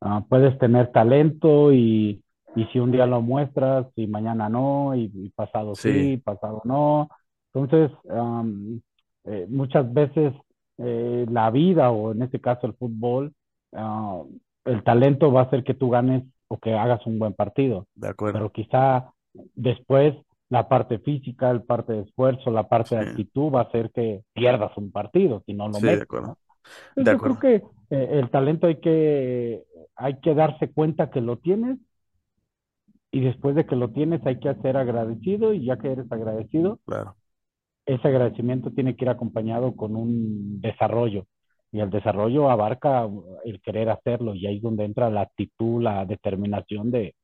ah, 0.00 0.24
puedes 0.28 0.58
tener 0.58 0.92
talento 0.92 1.72
y, 1.72 2.22
y 2.56 2.64
si 2.66 2.78
un 2.78 2.92
día 2.92 3.06
lo 3.06 3.22
muestras 3.22 3.86
y 3.96 4.06
mañana 4.06 4.48
no, 4.48 4.94
y, 4.94 5.10
y 5.14 5.30
pasado 5.30 5.76
sí, 5.76 5.90
sí, 5.92 6.16
pasado 6.18 6.62
no. 6.64 7.08
Entonces, 7.52 7.96
am, 8.10 8.80
eh, 9.24 9.46
muchas 9.48 9.92
veces 9.92 10.32
eh, 10.78 11.26
la 11.30 11.50
vida, 11.50 11.90
o 11.90 12.12
en 12.12 12.22
este 12.22 12.40
caso 12.40 12.66
el 12.66 12.74
fútbol, 12.74 13.32
ah, 13.72 14.22
el 14.64 14.82
talento 14.84 15.32
va 15.32 15.42
a 15.42 15.44
hacer 15.44 15.64
que 15.64 15.74
tú 15.74 15.90
ganes 15.90 16.24
o 16.50 16.58
que 16.58 16.74
hagas 16.74 17.06
un 17.06 17.18
buen 17.18 17.34
partido, 17.34 17.86
de 17.94 18.08
acuerdo. 18.08 18.40
pero 18.40 18.52
quizá 18.52 19.12
después 19.54 20.14
la 20.50 20.68
parte 20.68 20.98
física, 21.00 21.52
la 21.54 21.62
parte 21.64 21.94
de 21.94 22.02
esfuerzo, 22.02 22.50
la 22.52 22.68
parte 22.68 22.96
de 22.96 23.02
actitud 23.02 23.52
va 23.52 23.60
a 23.62 23.64
hacer 23.64 23.90
que 23.92 24.22
pierdas 24.34 24.76
un 24.78 24.92
partido 24.92 25.42
si 25.46 25.54
no 25.54 25.68
lo 25.68 25.80
sí, 25.80 25.86
de 25.88 26.02
metes, 26.02 26.02
acuerdo, 26.02 26.28
¿no? 26.28 26.38
de 27.00 27.10
Entonces 27.10 27.12
yo 27.12 27.22
creo 27.22 27.38
acuerdo, 27.38 27.40
que 27.40 27.54
eh, 27.90 28.08
el 28.20 28.30
talento 28.30 28.66
hay 28.68 28.80
que, 28.80 29.64
hay 29.96 30.20
que 30.20 30.34
darse 30.34 30.72
cuenta 30.72 31.10
que 31.10 31.22
lo 31.22 31.38
tienes 31.38 31.78
y 33.12 33.20
después 33.20 33.54
de 33.54 33.66
que 33.66 33.76
lo 33.76 33.90
tienes 33.92 34.24
hay 34.26 34.40
que 34.40 34.52
ser 34.56 34.76
agradecido 34.76 35.52
y 35.54 35.64
ya 35.64 35.76
que 35.78 35.92
eres 35.92 36.10
agradecido, 36.10 36.80
claro. 36.84 37.16
ese 37.86 38.08
agradecimiento 38.08 38.70
tiene 38.72 38.96
que 38.96 39.04
ir 39.04 39.10
acompañado 39.10 39.76
con 39.76 39.96
un 39.96 40.60
desarrollo 40.60 41.26
y 41.72 41.80
el 41.80 41.90
desarrollo 41.90 42.50
abarca 42.50 43.08
el 43.44 43.60
querer 43.60 43.90
hacerlo 43.90 44.34
y 44.34 44.46
ahí 44.46 44.56
es 44.56 44.62
donde 44.62 44.84
entra 44.84 45.10
la 45.10 45.22
actitud, 45.22 45.82
la 45.82 46.04
determinación 46.04 46.90
de, 46.90 47.14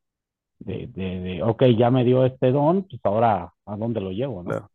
de, 0.58 0.88
de, 0.88 1.20
de 1.20 1.42
ok, 1.42 1.64
ya 1.76 1.90
me 1.90 2.04
dio 2.04 2.24
este 2.24 2.52
don, 2.52 2.84
pues 2.84 3.00
ahora 3.04 3.52
a 3.64 3.76
dónde 3.76 4.00
lo 4.00 4.10
llevo, 4.10 4.42
¿no? 4.42 4.50
Claro. 4.50 4.70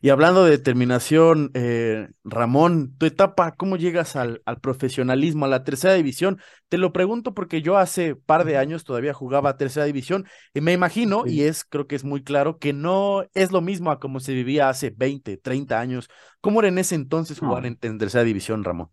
Y 0.00 0.08
hablando 0.10 0.44
de 0.44 0.52
determinación, 0.52 1.50
eh, 1.54 2.08
Ramón, 2.24 2.96
tu 2.98 3.06
etapa, 3.06 3.52
¿cómo 3.56 3.76
llegas 3.76 4.16
al, 4.16 4.42
al, 4.46 4.60
profesionalismo, 4.60 5.44
a 5.44 5.48
la 5.48 5.64
tercera 5.64 5.94
división? 5.94 6.40
Te 6.68 6.78
lo 6.78 6.92
pregunto 6.92 7.34
porque 7.34 7.62
yo 7.62 7.76
hace 7.76 8.14
par 8.16 8.44
de 8.44 8.56
años 8.56 8.84
todavía 8.84 9.14
jugaba 9.14 9.50
a 9.50 9.56
tercera 9.56 9.86
división 9.86 10.26
y 10.54 10.60
me 10.60 10.72
imagino, 10.72 11.24
sí. 11.26 11.34
y 11.34 11.42
es, 11.42 11.64
creo 11.64 11.86
que 11.86 11.96
es 11.96 12.04
muy 12.04 12.22
claro, 12.22 12.58
que 12.58 12.72
no 12.72 13.24
es 13.34 13.52
lo 13.52 13.60
mismo 13.60 13.90
a 13.90 14.00
como 14.00 14.20
se 14.20 14.34
vivía 14.34 14.68
hace 14.68 14.90
20, 14.96 15.36
30 15.38 15.78
años. 15.78 16.08
¿Cómo 16.40 16.60
era 16.60 16.68
en 16.68 16.78
ese 16.78 16.94
entonces 16.94 17.38
jugar 17.38 17.62
no. 17.62 17.68
en, 17.68 17.78
en 17.82 17.98
tercera 17.98 18.24
división, 18.24 18.64
Ramón? 18.64 18.88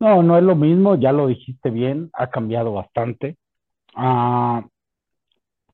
No, 0.00 0.22
no 0.22 0.38
es 0.38 0.44
lo 0.44 0.54
mismo, 0.56 0.96
ya 0.96 1.12
lo 1.12 1.26
dijiste 1.26 1.70
bien, 1.70 2.10
ha 2.12 2.30
cambiado 2.30 2.72
bastante. 2.72 3.36
Uh, 3.96 4.62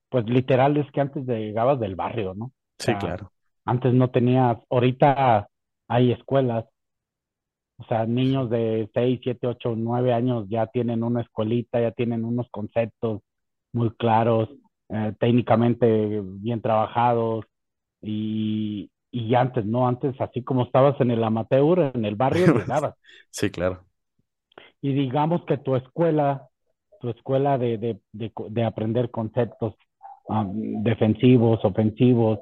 pues 0.09 0.25
literal 0.29 0.77
es 0.77 0.89
que 0.91 1.01
antes 1.01 1.25
llegabas 1.25 1.79
del 1.79 1.95
barrio, 1.95 2.33
¿no? 2.35 2.45
O 2.45 2.51
sí, 2.79 2.85
sea, 2.85 2.97
claro. 2.97 3.31
Antes 3.65 3.93
no 3.93 4.11
tenías, 4.11 4.57
ahorita 4.69 5.49
hay 5.87 6.11
escuelas, 6.11 6.65
o 7.77 7.83
sea, 7.85 8.05
niños 8.05 8.49
de 8.49 8.89
6, 8.93 9.19
7, 9.23 9.47
8, 9.47 9.73
9 9.75 10.13
años 10.13 10.45
ya 10.49 10.67
tienen 10.67 11.03
una 11.03 11.21
escuelita, 11.21 11.79
ya 11.81 11.91
tienen 11.91 12.23
unos 12.23 12.47
conceptos 12.51 13.21
muy 13.73 13.91
claros, 13.95 14.49
eh, 14.89 15.13
técnicamente 15.19 16.21
bien 16.23 16.61
trabajados 16.61 17.45
y, 18.01 18.89
y 19.11 19.35
antes, 19.35 19.65
¿no? 19.65 19.87
Antes, 19.87 20.19
así 20.21 20.43
como 20.43 20.63
estabas 20.65 20.99
en 21.01 21.11
el 21.11 21.23
amateur, 21.23 21.91
en 21.95 22.05
el 22.05 22.15
barrio, 22.15 22.47
llegabas. 22.49 22.95
sí, 23.31 23.51
claro. 23.51 23.85
Y 24.85 24.93
digamos 24.93 25.43
que 25.45 25.57
tu 25.57 25.75
escuela, 25.75 26.47
tu 26.99 27.09
escuela 27.09 27.57
de, 27.57 27.79
de, 27.79 27.99
de, 28.13 28.31
de 28.49 28.63
aprender 28.63 29.09
conceptos 29.09 29.73
um, 30.25 30.83
defensivos, 30.83 31.65
ofensivos, 31.65 32.37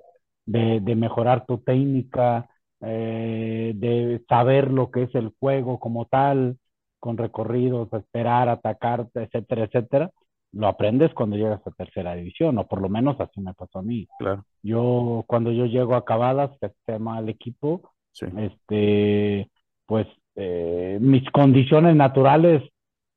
de, 0.46 0.82
de, 0.82 0.94
mejorar 0.94 1.46
tu 1.46 1.60
técnica, 1.60 2.50
eh, 2.82 3.72
de 3.74 4.22
saber 4.28 4.72
lo 4.72 4.92
que 4.92 5.04
es 5.04 5.16
el 5.16 5.32
juego 5.40 5.80
como 5.80 6.04
tal, 6.04 6.58
con 7.00 7.16
recorridos, 7.16 7.88
esperar, 7.94 8.50
atacar, 8.50 9.08
etcétera, 9.14 9.64
etcétera, 9.64 10.12
lo 10.52 10.68
aprendes 10.68 11.14
cuando 11.14 11.38
llegas 11.38 11.66
a 11.66 11.72
tercera 11.72 12.14
división, 12.14 12.58
o 12.58 12.68
por 12.68 12.82
lo 12.82 12.90
menos 12.90 13.18
así 13.22 13.40
me 13.40 13.54
pasó 13.54 13.80
a 13.80 13.84
mí. 13.84 14.06
Claro. 14.20 14.44
Yo, 14.62 15.24
cuando 15.28 15.54
yo 15.54 15.66
llego 15.66 15.96
a 15.96 16.00
acabadas, 16.00 16.52
que 16.60 16.68
se 16.86 16.92
llama 16.92 17.20
el 17.20 17.30
equipo, 17.30 17.94
sí. 18.12 18.26
este, 18.36 19.50
pues 19.86 20.08
eh, 20.36 20.98
mis 21.02 21.30
condiciones 21.32 21.96
naturales 21.96 22.64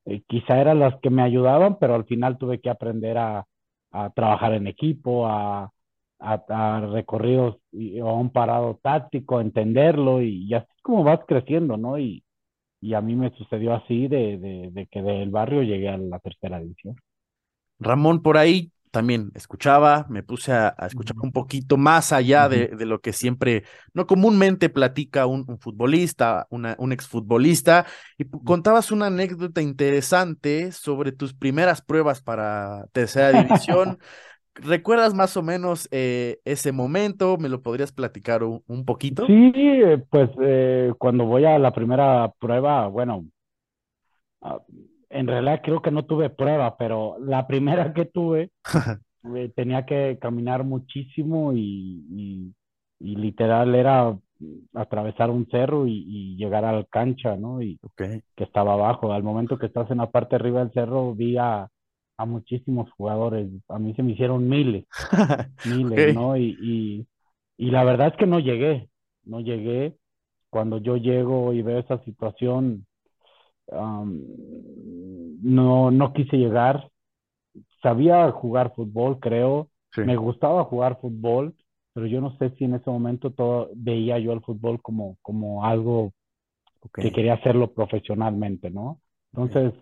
eh, 0.04 0.22
quizá 0.26 0.60
eran 0.60 0.80
las 0.80 0.98
que 1.00 1.10
me 1.10 1.22
ayudaban, 1.22 1.78
pero 1.78 1.94
al 1.94 2.04
final 2.04 2.38
tuve 2.38 2.60
que 2.60 2.70
aprender 2.70 3.18
a, 3.18 3.44
a 3.90 4.10
trabajar 4.10 4.54
en 4.54 4.66
equipo, 4.66 5.26
a, 5.26 5.70
a, 6.18 6.44
a 6.48 6.80
recorridos 6.86 7.56
o 8.02 8.08
a 8.08 8.14
un 8.14 8.30
parado 8.30 8.78
táctico, 8.82 9.40
entenderlo 9.40 10.22
y, 10.22 10.52
así 10.54 10.66
como 10.82 11.04
vas 11.04 11.20
creciendo, 11.26 11.76
¿no? 11.76 11.98
Y, 11.98 12.22
y 12.80 12.94
a 12.94 13.00
mí 13.00 13.16
me 13.16 13.30
sucedió 13.30 13.74
así 13.74 14.06
de, 14.08 14.38
de, 14.38 14.70
de, 14.70 14.86
que 14.86 15.02
del 15.02 15.30
barrio 15.30 15.62
llegué 15.62 15.88
a 15.88 15.98
la 15.98 16.18
tercera 16.20 16.60
división. 16.60 16.96
Ramón, 17.78 18.22
por 18.22 18.36
ahí 18.36 18.70
también 18.96 19.30
escuchaba, 19.34 20.06
me 20.08 20.22
puse 20.22 20.52
a, 20.52 20.74
a 20.78 20.86
escuchar 20.86 21.16
un 21.22 21.30
poquito 21.30 21.76
más 21.76 22.14
allá 22.14 22.46
uh 22.46 22.48
-huh. 22.48 22.70
de, 22.70 22.76
de, 22.78 22.86
lo 22.86 23.02
que 23.02 23.12
siempre, 23.12 23.64
no 23.92 24.06
comúnmente 24.06 24.70
platica 24.70 25.26
un, 25.26 25.44
un 25.48 25.58
futbolista, 25.58 26.46
una, 26.48 26.76
un 26.78 26.92
exfutbolista, 26.92 27.84
y 28.16 28.24
contabas 28.24 28.90
una 28.92 29.08
anécdota 29.08 29.60
interesante 29.60 30.72
sobre 30.72 31.12
tus 31.12 31.34
primeras 31.34 31.82
pruebas 31.82 32.22
para 32.22 32.86
tercera 32.92 33.42
división. 33.42 33.98
¿Recuerdas 34.54 35.12
más 35.12 35.36
o 35.36 35.42
menos 35.42 35.88
eh, 35.90 36.38
ese 36.46 36.72
momento? 36.72 37.36
¿Me 37.36 37.50
lo 37.50 37.60
podrías 37.60 37.92
platicar 37.92 38.44
un, 38.44 38.62
un 38.66 38.86
poquito? 38.86 39.26
Sí, 39.26 39.52
pues 40.08 40.30
eh, 40.40 40.94
cuando 40.96 41.26
voy 41.26 41.44
a 41.44 41.58
la 41.58 41.70
primera 41.70 42.32
prueba, 42.38 42.86
bueno, 42.86 43.26
uh, 44.40 44.58
en 45.10 45.26
realidad 45.26 45.60
creo 45.62 45.82
que 45.82 45.90
no 45.90 46.04
tuve 46.04 46.30
prueba, 46.30 46.76
pero 46.76 47.16
la 47.20 47.46
primera 47.46 47.92
que 47.92 48.06
tuve 48.06 48.50
eh, 49.36 49.52
tenía 49.54 49.86
que 49.86 50.18
caminar 50.20 50.64
muchísimo 50.64 51.52
y, 51.52 52.04
y, 52.10 52.54
y, 53.00 53.16
literal 53.16 53.74
era 53.74 54.16
atravesar 54.74 55.30
un 55.30 55.46
cerro 55.48 55.86
y, 55.86 56.04
y 56.06 56.36
llegar 56.36 56.64
a 56.64 56.72
la 56.72 56.84
cancha, 56.84 57.36
¿no? 57.36 57.62
Y 57.62 57.78
okay. 57.82 58.22
que 58.36 58.44
estaba 58.44 58.74
abajo. 58.74 59.12
Al 59.12 59.22
momento 59.22 59.58
que 59.58 59.66
estás 59.66 59.90
en 59.90 59.98
la 59.98 60.10
parte 60.10 60.30
de 60.30 60.36
arriba 60.36 60.60
del 60.60 60.72
cerro, 60.72 61.14
vi 61.14 61.36
a, 61.38 61.68
a 62.16 62.24
muchísimos 62.24 62.90
jugadores. 62.92 63.48
A 63.68 63.78
mí 63.78 63.94
se 63.94 64.02
me 64.02 64.12
hicieron 64.12 64.48
miles, 64.48 64.86
miles, 65.66 65.92
okay. 65.92 66.14
¿no? 66.14 66.36
Y, 66.36 66.56
y, 66.60 67.06
y, 67.56 67.70
la 67.70 67.84
verdad 67.84 68.08
es 68.08 68.16
que 68.16 68.26
no 68.26 68.40
llegué, 68.40 68.88
no 69.24 69.40
llegué. 69.40 69.96
Cuando 70.50 70.78
yo 70.78 70.96
llego 70.96 71.52
y 71.52 71.62
veo 71.62 71.80
esa 71.80 72.02
situación, 72.04 72.86
um, 73.66 74.22
no, 75.42 75.90
no 75.90 76.12
quise 76.12 76.36
llegar. 76.36 76.90
Sabía 77.82 78.30
jugar 78.32 78.74
fútbol, 78.74 79.18
creo. 79.20 79.68
Sí. 79.92 80.02
Me 80.02 80.16
gustaba 80.16 80.64
jugar 80.64 81.00
fútbol, 81.00 81.54
pero 81.92 82.06
yo 82.06 82.20
no 82.20 82.36
sé 82.38 82.50
si 82.56 82.64
en 82.64 82.74
ese 82.74 82.90
momento 82.90 83.30
todo, 83.30 83.70
veía 83.74 84.18
yo 84.18 84.32
el 84.32 84.42
fútbol 84.42 84.82
como, 84.82 85.16
como 85.22 85.64
algo 85.64 86.12
okay. 86.80 87.04
que 87.04 87.12
quería 87.12 87.34
hacerlo 87.34 87.72
profesionalmente, 87.72 88.70
¿no? 88.70 89.00
Entonces, 89.32 89.74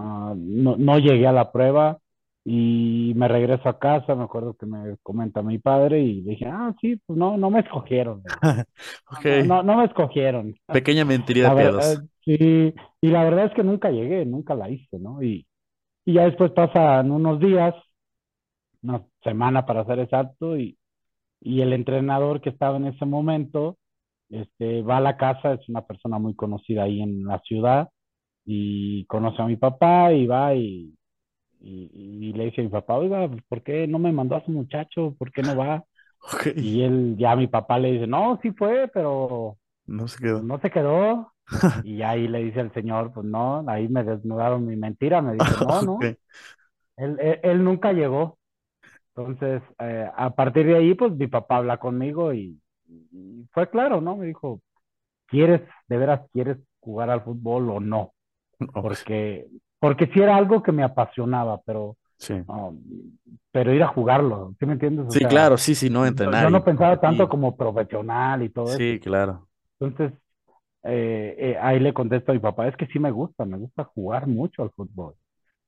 Uh, 0.00 0.34
no, 0.34 0.76
no, 0.76 0.98
llegué 0.98 1.26
a 1.26 1.32
la 1.32 1.52
prueba 1.52 1.98
y 2.44 3.12
me 3.16 3.28
regreso 3.28 3.68
a 3.68 3.78
casa, 3.78 4.14
me 4.14 4.24
acuerdo 4.24 4.54
que 4.54 4.64
me 4.64 4.96
comenta 5.02 5.42
mi 5.42 5.58
padre 5.58 6.00
y 6.00 6.22
dije, 6.22 6.46
ah, 6.46 6.74
sí, 6.80 6.98
pues 7.04 7.18
no, 7.18 7.36
no 7.36 7.50
me 7.50 7.60
escogieron. 7.60 8.22
okay. 9.18 9.42
no, 9.42 9.56
no, 9.56 9.74
no, 9.74 9.76
me 9.78 9.84
escogieron. 9.84 10.54
Pequeña 10.66 11.04
mentira 11.04 11.54
de 11.54 11.62
pedos. 11.62 12.02
Sí, 12.24 12.74
y 13.00 13.08
la 13.08 13.24
verdad 13.24 13.46
es 13.46 13.54
que 13.54 13.64
nunca 13.64 13.90
llegué, 13.90 14.24
nunca 14.26 14.54
la 14.54 14.68
hice, 14.70 14.98
¿no? 14.98 15.22
Y, 15.22 15.46
y 16.06 16.14
ya 16.14 16.24
después 16.24 16.52
pasan 16.52 17.10
unos 17.12 17.40
días, 17.40 17.74
una 18.82 19.02
semana 19.22 19.66
para 19.66 19.84
ser 19.84 20.00
exacto, 20.00 20.56
y, 20.56 20.78
y 21.40 21.62
el 21.62 21.72
entrenador 21.72 22.40
que 22.40 22.50
estaba 22.50 22.78
en 22.78 22.86
ese 22.86 23.06
momento, 23.06 23.78
este, 24.30 24.82
va 24.82 24.98
a 24.98 25.00
la 25.00 25.16
casa, 25.16 25.54
es 25.54 25.68
una 25.68 25.82
persona 25.86 26.18
muy 26.18 26.34
conocida 26.34 26.84
ahí 26.84 27.02
en 27.02 27.24
la 27.26 27.40
ciudad, 27.40 27.90
y 28.46 29.06
conoce 29.06 29.42
a 29.42 29.46
mi 29.46 29.56
papá 29.56 30.12
y 30.12 30.26
va 30.26 30.54
y, 30.54 30.94
y, 31.60 31.90
y, 32.28 32.32
le 32.34 32.46
dice 32.46 32.62
a 32.62 32.64
mi 32.64 32.70
papá, 32.70 32.96
oiga, 32.96 33.30
¿por 33.48 33.62
qué 33.62 33.86
no 33.86 33.98
me 33.98 34.12
mandó 34.12 34.36
a 34.36 34.44
su 34.44 34.52
muchacho? 34.52 35.14
¿Por 35.18 35.32
qué 35.32 35.42
no 35.42 35.56
va? 35.56 35.84
Okay. 36.34 36.52
Y 36.56 36.82
él, 36.82 37.16
ya 37.18 37.34
mi 37.34 37.46
papá 37.46 37.78
le 37.78 37.92
dice, 37.92 38.06
no, 38.06 38.38
sí 38.42 38.52
fue, 38.52 38.88
pero 38.92 39.56
no 39.86 40.06
se 40.06 40.22
quedó. 40.22 40.42
No 40.42 40.58
se 40.60 40.70
quedó. 40.70 41.32
y 41.84 42.02
ahí 42.02 42.28
le 42.28 42.44
dice 42.44 42.60
el 42.60 42.72
señor, 42.72 43.12
pues 43.12 43.26
no, 43.26 43.64
ahí 43.68 43.88
me 43.88 44.04
desnudaron 44.04 44.66
mi 44.66 44.76
mentira, 44.76 45.20
me 45.22 45.34
dice, 45.34 45.44
no, 45.66 45.94
okay. 45.94 46.10
no. 46.10 46.16
Él, 46.96 47.16
él, 47.20 47.40
él, 47.42 47.64
nunca 47.64 47.92
llegó. 47.92 48.38
Entonces, 49.14 49.62
eh, 49.78 50.08
a 50.14 50.30
partir 50.30 50.66
de 50.66 50.76
ahí, 50.76 50.94
pues 50.94 51.12
mi 51.12 51.26
papá 51.26 51.56
habla 51.56 51.78
conmigo 51.78 52.32
y, 52.32 52.58
y 52.86 53.46
fue 53.52 53.68
claro, 53.68 54.00
¿no? 54.00 54.16
Me 54.16 54.26
dijo, 54.26 54.60
¿quieres, 55.26 55.62
de 55.88 55.96
veras 55.96 56.20
quieres 56.32 56.58
jugar 56.80 57.10
al 57.10 57.22
fútbol 57.22 57.70
o 57.70 57.80
no? 57.80 58.12
porque 58.72 59.46
porque 59.78 60.06
sí 60.08 60.20
era 60.20 60.36
algo 60.36 60.62
que 60.62 60.72
me 60.72 60.82
apasionaba, 60.82 61.60
pero 61.64 61.96
sí. 62.18 62.34
pero 63.50 63.74
ir 63.74 63.82
a 63.82 63.88
jugarlo, 63.88 64.54
¿sí 64.58 64.66
me 64.66 64.74
entiendes? 64.74 65.06
O 65.06 65.10
sí, 65.10 65.20
sea, 65.20 65.28
claro, 65.28 65.56
sí, 65.56 65.74
sí, 65.74 65.88
no 65.88 66.04
entrenar. 66.04 66.44
Yo 66.44 66.50
no 66.50 66.62
pensaba 66.62 67.00
tanto 67.00 67.28
como 67.28 67.56
profesional 67.56 68.42
y 68.42 68.50
todo 68.50 68.66
sí, 68.66 68.72
eso. 68.72 68.78
Sí, 68.78 69.00
claro. 69.00 69.48
Entonces, 69.78 70.18
eh, 70.82 71.36
eh, 71.38 71.58
ahí 71.60 71.80
le 71.80 71.92
contesto 71.92 72.32
a 72.32 72.34
mi 72.34 72.40
papá, 72.40 72.68
es 72.68 72.76
que 72.76 72.86
sí 72.86 72.98
me 72.98 73.10
gusta, 73.10 73.44
me 73.44 73.58
gusta 73.58 73.84
jugar 73.84 74.26
mucho 74.26 74.62
al 74.62 74.70
fútbol. 74.70 75.14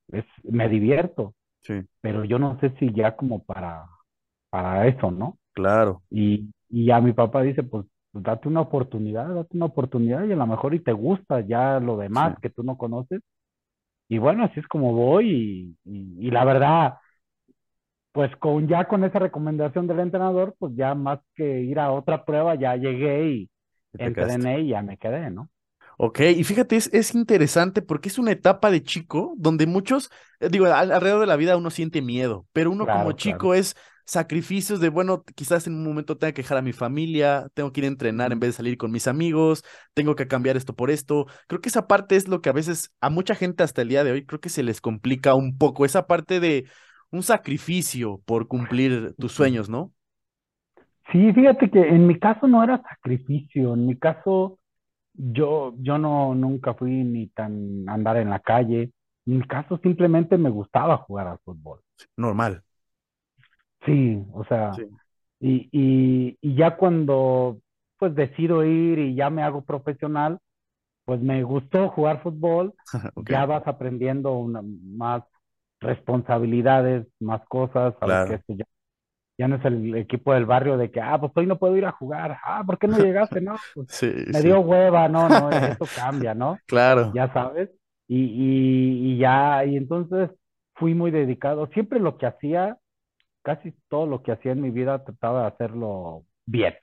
Es, 0.08 0.24
me 0.44 0.68
divierto. 0.68 1.34
Sí. 1.62 1.80
Pero 2.00 2.24
yo 2.24 2.38
no 2.38 2.58
sé 2.60 2.74
si 2.78 2.92
ya 2.92 3.16
como 3.16 3.44
para, 3.44 3.86
para 4.50 4.86
eso, 4.88 5.10
¿no? 5.10 5.38
Claro. 5.52 6.02
Y, 6.10 6.50
y 6.68 6.86
ya 6.86 7.00
mi 7.00 7.12
papá 7.12 7.42
dice, 7.42 7.62
pues 7.62 7.86
pues 8.12 8.24
date 8.24 8.46
una 8.48 8.60
oportunidad, 8.60 9.34
date 9.34 9.56
una 9.56 9.66
oportunidad 9.66 10.24
y 10.24 10.32
a 10.32 10.36
lo 10.36 10.46
mejor 10.46 10.74
y 10.74 10.80
te 10.80 10.92
gusta 10.92 11.40
ya 11.40 11.80
lo 11.80 11.96
demás 11.96 12.34
sí. 12.34 12.42
que 12.42 12.50
tú 12.50 12.62
no 12.62 12.76
conoces. 12.76 13.22
Y 14.08 14.18
bueno, 14.18 14.44
así 14.44 14.60
es 14.60 14.68
como 14.68 14.92
voy 14.92 15.76
y, 15.84 15.90
y, 15.90 16.28
y, 16.28 16.30
la 16.30 16.44
verdad, 16.44 16.94
pues 18.12 18.34
con 18.36 18.68
ya 18.68 18.86
con 18.86 19.04
esa 19.04 19.18
recomendación 19.18 19.86
del 19.86 20.00
entrenador, 20.00 20.54
pues 20.58 20.74
ya 20.76 20.94
más 20.94 21.20
que 21.34 21.60
ir 21.62 21.78
a 21.78 21.92
otra 21.92 22.24
prueba, 22.24 22.54
ya 22.54 22.76
llegué 22.76 23.26
y 23.30 23.50
entrené 23.98 24.60
y 24.60 24.68
ya 24.68 24.82
me 24.82 24.96
quedé, 24.96 25.30
¿no? 25.30 25.50
Ok, 25.98 26.20
y 26.20 26.42
fíjate, 26.44 26.76
es, 26.76 26.90
es, 26.92 27.14
interesante 27.14 27.82
porque 27.82 28.08
es 28.08 28.18
una 28.18 28.32
etapa 28.32 28.70
de 28.70 28.82
chico 28.82 29.34
donde 29.36 29.66
muchos, 29.66 30.10
eh, 30.40 30.48
digo, 30.50 30.66
al, 30.66 30.90
alrededor 30.90 31.20
de 31.20 31.26
la 31.26 31.36
vida 31.36 31.56
uno 31.56 31.70
siente 31.70 32.02
miedo, 32.02 32.46
pero 32.52 32.70
uno 32.70 32.84
claro, 32.84 33.00
como 33.00 33.12
chico 33.12 33.38
claro. 33.38 33.54
es 33.54 33.76
sacrificios 34.04 34.80
de, 34.80 34.88
bueno, 34.88 35.22
quizás 35.34 35.66
en 35.66 35.74
un 35.74 35.84
momento 35.84 36.18
tenga 36.18 36.32
que 36.32 36.42
dejar 36.42 36.58
a 36.58 36.62
mi 36.62 36.72
familia, 36.72 37.48
tengo 37.54 37.72
que 37.72 37.80
ir 37.80 37.84
a 37.84 37.88
entrenar 37.88 38.32
en 38.32 38.40
vez 38.40 38.48
de 38.48 38.56
salir 38.56 38.76
con 38.76 38.90
mis 38.90 39.06
amigos, 39.06 39.64
tengo 39.94 40.16
que 40.16 40.26
cambiar 40.26 40.56
esto 40.56 40.74
por 40.74 40.90
esto. 40.90 41.26
Creo 41.46 41.60
que 41.60 41.68
esa 41.68 41.86
parte 41.86 42.16
es 42.16 42.26
lo 42.26 42.40
que 42.40 42.48
a 42.48 42.52
veces 42.52 42.90
a 43.00 43.10
mucha 43.10 43.34
gente 43.34 43.62
hasta 43.62 43.82
el 43.82 43.88
día 43.88 44.02
de 44.02 44.12
hoy 44.12 44.26
creo 44.26 44.40
que 44.40 44.48
se 44.48 44.62
les 44.62 44.80
complica 44.80 45.34
un 45.34 45.56
poco, 45.56 45.84
esa 45.84 46.06
parte 46.06 46.40
de 46.40 46.66
un 47.10 47.22
sacrificio 47.22 48.20
por 48.24 48.48
cumplir 48.48 49.14
tus 49.18 49.32
sueños, 49.32 49.68
¿no? 49.68 49.92
Sí, 51.10 51.32
fíjate 51.32 51.70
que 51.70 51.80
en 51.80 52.06
mi 52.06 52.18
caso 52.18 52.46
no 52.46 52.62
era 52.62 52.80
sacrificio, 52.82 53.74
en 53.74 53.86
mi 53.86 53.98
caso 53.98 54.58
yo, 55.14 55.74
yo 55.78 55.98
no, 55.98 56.34
nunca 56.34 56.74
fui 56.74 57.04
ni 57.04 57.28
tan 57.28 57.88
andar 57.88 58.18
en 58.18 58.30
la 58.30 58.40
calle, 58.40 58.92
en 59.26 59.38
mi 59.38 59.42
caso 59.46 59.78
simplemente 59.82 60.38
me 60.38 60.50
gustaba 60.50 60.98
jugar 60.98 61.28
al 61.28 61.38
fútbol. 61.44 61.80
Normal. 62.16 62.62
Sí, 63.84 64.24
o 64.32 64.44
sea, 64.44 64.78
Sí. 64.78 64.98
y, 65.40 65.68
y, 65.72 66.38
y 66.40 66.56
ya 66.56 66.76
cuando 66.76 67.60
pues 67.98 68.14
decido 68.14 68.64
ir 68.64 68.98
y 68.98 69.14
ya 69.16 69.30
me 69.30 69.42
hago 69.42 69.64
profesional, 69.64 70.38
pues 71.06 71.20
me 71.20 71.42
gustó 71.44 71.90
jugar 71.90 72.22
fútbol, 72.22 72.74
ya 73.16 73.46
vas 73.46 73.66
aprendiendo 73.66 74.32
una- 74.34 74.62
más 74.64 75.24
responsabilidades, 75.80 77.06
más 77.20 77.42
cosas, 77.48 77.94
sabes 78.00 78.20
que 78.24 78.34
esto 78.34 78.54
ya, 78.54 78.66
ya 79.42 79.48
no 79.48 79.56
es 79.56 79.64
el 79.66 79.94
equipo 79.96 80.34
del 80.34 80.46
barrio 80.46 80.76
de 80.78 80.90
que, 80.90 81.00
ah, 81.00 81.18
pues 81.20 81.32
hoy 81.36 81.46
no 81.46 81.58
puedo 81.58 81.76
ir 81.76 81.84
a 81.86 81.92
jugar, 81.92 82.38
ah, 82.44 82.62
¿por 82.66 82.78
qué 82.78 82.88
no 82.88 82.98
llegaste? 83.00 83.40
No, 83.40 83.62
pues 83.74 83.88
Sí, 83.88 84.08
me 84.30 84.42
sí. 84.42 84.42
dio 84.42 84.60
hueva, 84.60 85.08
no, 85.08 85.28
no, 85.30 85.50
eso 85.68 85.90
cambia, 85.92 86.34
¿no? 86.34 86.62
Claro. 86.66 87.04
Ya 87.12 87.32
sabes, 87.32 87.70
y, 88.08 88.18
y, 88.24 89.14
y 89.14 89.18
ya, 89.18 89.64
y 89.64 89.76
entonces 89.76 90.30
fui 90.74 90.94
muy 90.94 91.10
dedicado, 91.10 91.66
siempre 91.68 92.00
lo 92.00 92.18
que 92.18 92.26
hacía, 92.26 92.78
casi 93.42 93.72
todo 93.88 94.06
lo 94.06 94.22
que 94.22 94.32
hacía 94.32 94.52
en 94.52 94.62
mi 94.62 94.70
vida 94.70 95.04
trataba 95.04 95.42
de 95.42 95.48
hacerlo 95.48 96.24
bien. 96.46 96.74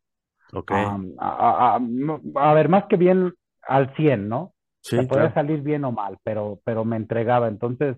Ok. 0.53 0.71
A, 0.71 0.99
a- 1.19 1.75
a- 1.75 1.79
no- 1.79 2.21
a 2.35 2.53
ver, 2.53 2.69
más 2.69 2.85
que 2.85 2.97
bien 2.97 3.33
al 3.63 3.95
100, 3.95 4.29
¿no? 4.29 4.53
Sí, 4.81 5.07
podía 5.07 5.07
claro. 5.07 5.33
salir 5.33 5.61
bien 5.61 5.85
o 5.85 5.91
mal, 5.91 6.17
pero, 6.23 6.59
pero 6.65 6.85
me 6.85 6.97
entregaba. 6.97 7.47
Entonces, 7.47 7.97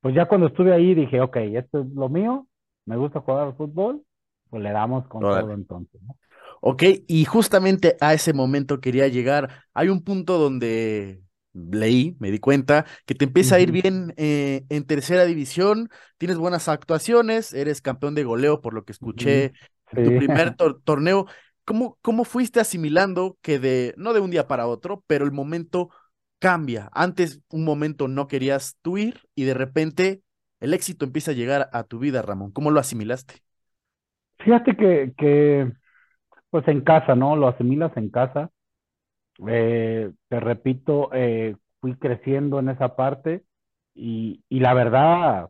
pues 0.00 0.14
ya 0.14 0.26
cuando 0.28 0.48
estuve 0.48 0.72
ahí 0.74 0.94
dije, 0.94 1.20
ok, 1.22 1.36
esto 1.38 1.80
es 1.82 1.88
lo 1.94 2.08
mío, 2.10 2.46
me 2.86 2.96
gusta 2.96 3.20
jugar 3.20 3.46
al 3.48 3.56
fútbol, 3.56 4.04
pues 4.50 4.62
le 4.62 4.70
damos 4.72 5.06
con 5.08 5.28
todo 5.28 5.52
entonces, 5.52 6.00
¿no? 6.02 6.16
Ok, 6.60 6.82
y 7.06 7.24
justamente 7.26 7.96
a 8.00 8.14
ese 8.14 8.32
momento 8.32 8.80
quería 8.80 9.08
llegar. 9.08 9.64
Hay 9.74 9.88
un 9.88 10.02
punto 10.02 10.38
donde 10.38 11.22
leí, 11.52 12.16
me 12.20 12.30
di 12.30 12.38
cuenta, 12.38 12.86
que 13.06 13.14
te 13.14 13.24
empieza 13.26 13.56
a 13.56 13.60
ir 13.60 13.70
bien 13.70 14.14
eh, 14.16 14.64
en 14.70 14.84
tercera 14.86 15.24
división, 15.24 15.90
tienes 16.18 16.38
buenas 16.38 16.68
actuaciones, 16.68 17.52
eres 17.52 17.80
campeón 17.82 18.14
de 18.14 18.24
goleo, 18.24 18.60
por 18.60 18.74
lo 18.74 18.84
que 18.84 18.92
escuché 18.92 19.52
en 19.90 20.02
tu 20.02 20.14
primer 20.14 20.50
tor- 20.56 20.80
torneo. 20.84 21.26
¿Cómo, 21.64 21.98
cómo 22.02 22.24
fuiste 22.24 22.60
asimilando 22.60 23.38
que 23.42 23.58
de, 23.58 23.94
no 23.96 24.12
de 24.12 24.20
un 24.20 24.30
día 24.30 24.46
para 24.48 24.66
otro, 24.66 25.04
pero 25.06 25.24
el 25.24 25.32
momento 25.32 25.90
cambia? 26.38 26.90
Antes 26.92 27.40
un 27.50 27.64
momento 27.64 28.08
no 28.08 28.26
querías 28.28 28.76
tú 28.82 28.98
ir 28.98 29.20
y 29.34 29.44
de 29.44 29.54
repente 29.54 30.22
el 30.64 30.74
éxito 30.74 31.04
empieza 31.04 31.30
a 31.32 31.34
llegar 31.34 31.70
a 31.72 31.84
tu 31.84 31.98
vida, 32.00 32.22
Ramón. 32.22 32.52
¿Cómo 32.52 32.70
lo 32.70 32.80
asimilaste? 32.80 33.42
fíjate 34.38 34.76
que, 34.76 35.12
que, 35.16 35.72
pues 36.50 36.66
en 36.68 36.82
casa, 36.82 37.14
¿no? 37.16 37.36
Lo 37.36 37.48
asimilas 37.48 37.96
en 37.96 38.10
casa. 38.10 38.50
Eh, 39.48 40.12
te 40.28 40.40
repito, 40.40 41.10
eh, 41.14 41.56
fui 41.80 41.96
creciendo 41.96 42.60
en 42.60 42.70
esa 42.70 42.96
parte 42.96 43.44
y, 43.94 44.42
y 44.48 44.60
la 44.60 44.74
verdad, 44.74 45.48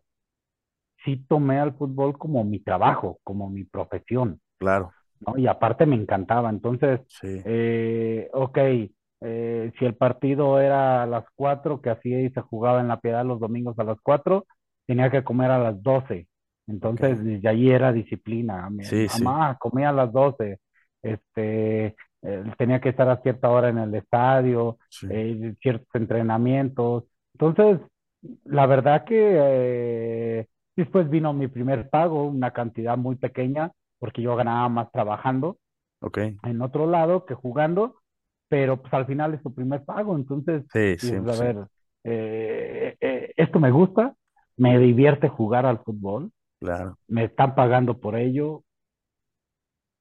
sí 1.03 1.17
tomé 1.27 1.59
al 1.59 1.73
fútbol 1.75 2.17
como 2.17 2.43
mi 2.43 2.59
trabajo, 2.59 3.19
como 3.23 3.49
mi 3.49 3.63
profesión. 3.65 4.41
Claro, 4.57 4.93
¿no? 5.21 5.37
Y 5.37 5.47
aparte 5.47 5.85
me 5.85 5.95
encantaba. 5.95 6.49
Entonces, 6.49 7.01
sí, 7.07 7.45
eh, 7.45 8.29
ok, 8.33 8.57
eh, 9.21 9.71
si 9.79 9.85
el 9.85 9.95
partido 9.95 10.59
era 10.59 11.03
a 11.03 11.07
las 11.07 11.25
4 11.35 11.81
que 11.81 11.89
así 11.91 12.29
se 12.31 12.41
jugaba 12.41 12.81
en 12.81 12.87
La 12.89 12.99
Piedad 12.99 13.25
los 13.25 13.39
domingos 13.39 13.77
a 13.79 13.83
las 13.83 13.99
4 14.03 14.45
tenía 14.85 15.09
que 15.11 15.23
comer 15.23 15.51
a 15.51 15.59
las 15.59 15.81
12. 15.83 16.27
ok. 16.81 17.01
Entonces, 17.01 17.23
desde 17.23 17.47
ahí 17.49 17.69
era 17.71 17.93
disciplina. 17.93 18.69
Mi 18.69 18.83
Sí, 18.83 19.09
sí, 19.09 19.25
mamá 19.25 19.57
comía 19.59 19.89
a 19.89 19.93
las 19.93 20.11
12. 20.11 20.59
Este, 21.01 21.95
eh, 22.23 22.43
tenía 22.57 22.81
que 22.81 22.89
estar 22.89 23.07
a 23.09 23.21
cierta 23.21 23.49
hora 23.49 23.69
en 23.69 23.77
el 23.79 23.93
estadio, 23.95 24.77
sí. 24.89 25.07
eh, 25.07 25.55
ciertos 25.61 25.87
entrenamientos. 25.93 27.03
Entonces, 27.33 27.79
la 28.45 28.65
verdad 28.65 29.05
que 29.05 29.15
eh, 30.41 30.47
después 30.75 31.09
vino 31.09 31.33
mi 31.33 31.47
primer 31.47 31.89
pago, 31.89 32.25
una 32.27 32.51
cantidad 32.51 32.97
muy 32.97 33.15
pequeña, 33.15 33.71
porque 33.99 34.21
yo 34.21 34.35
ganaba 34.35 34.67
más 34.69 34.91
trabajando 34.91 35.57
en 36.43 36.61
otro 36.61 36.87
lado 36.87 37.25
que 37.25 37.33
jugando, 37.35 37.97
pero 38.49 38.81
pues 38.81 38.93
al 38.93 39.05
final 39.07 39.33
es 39.33 39.43
tu 39.43 39.53
primer 39.53 39.83
pago, 39.85 40.15
entonces 40.15 40.63
Sí, 40.71 40.97
dices, 41.01 41.27
a 41.27 41.35
100%. 41.35 41.35
ver, 41.35 41.67
esto 43.37 43.59
me 43.59 43.71
gusta, 43.71 44.15
me 44.57 44.79
divierte 44.79 45.29
jugar 45.29 45.65
al 45.65 45.79
fútbol, 45.83 46.31
Claro. 46.59 46.97
me 47.07 47.25
están 47.25 47.55
pagando 47.55 47.99
por 47.99 48.17
ello, 48.17 48.63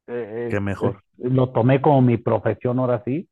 eh, 0.07 0.49
Qué 0.49 0.59
es- 0.59 0.61
mejor. 0.61 1.03
es- 1.19 1.31
lo 1.31 1.51
tomé 1.53 1.81
como 1.81 2.03
mi 2.03 2.17
profesión 2.19 2.79
ahora 2.79 3.03
sí, 3.05 3.29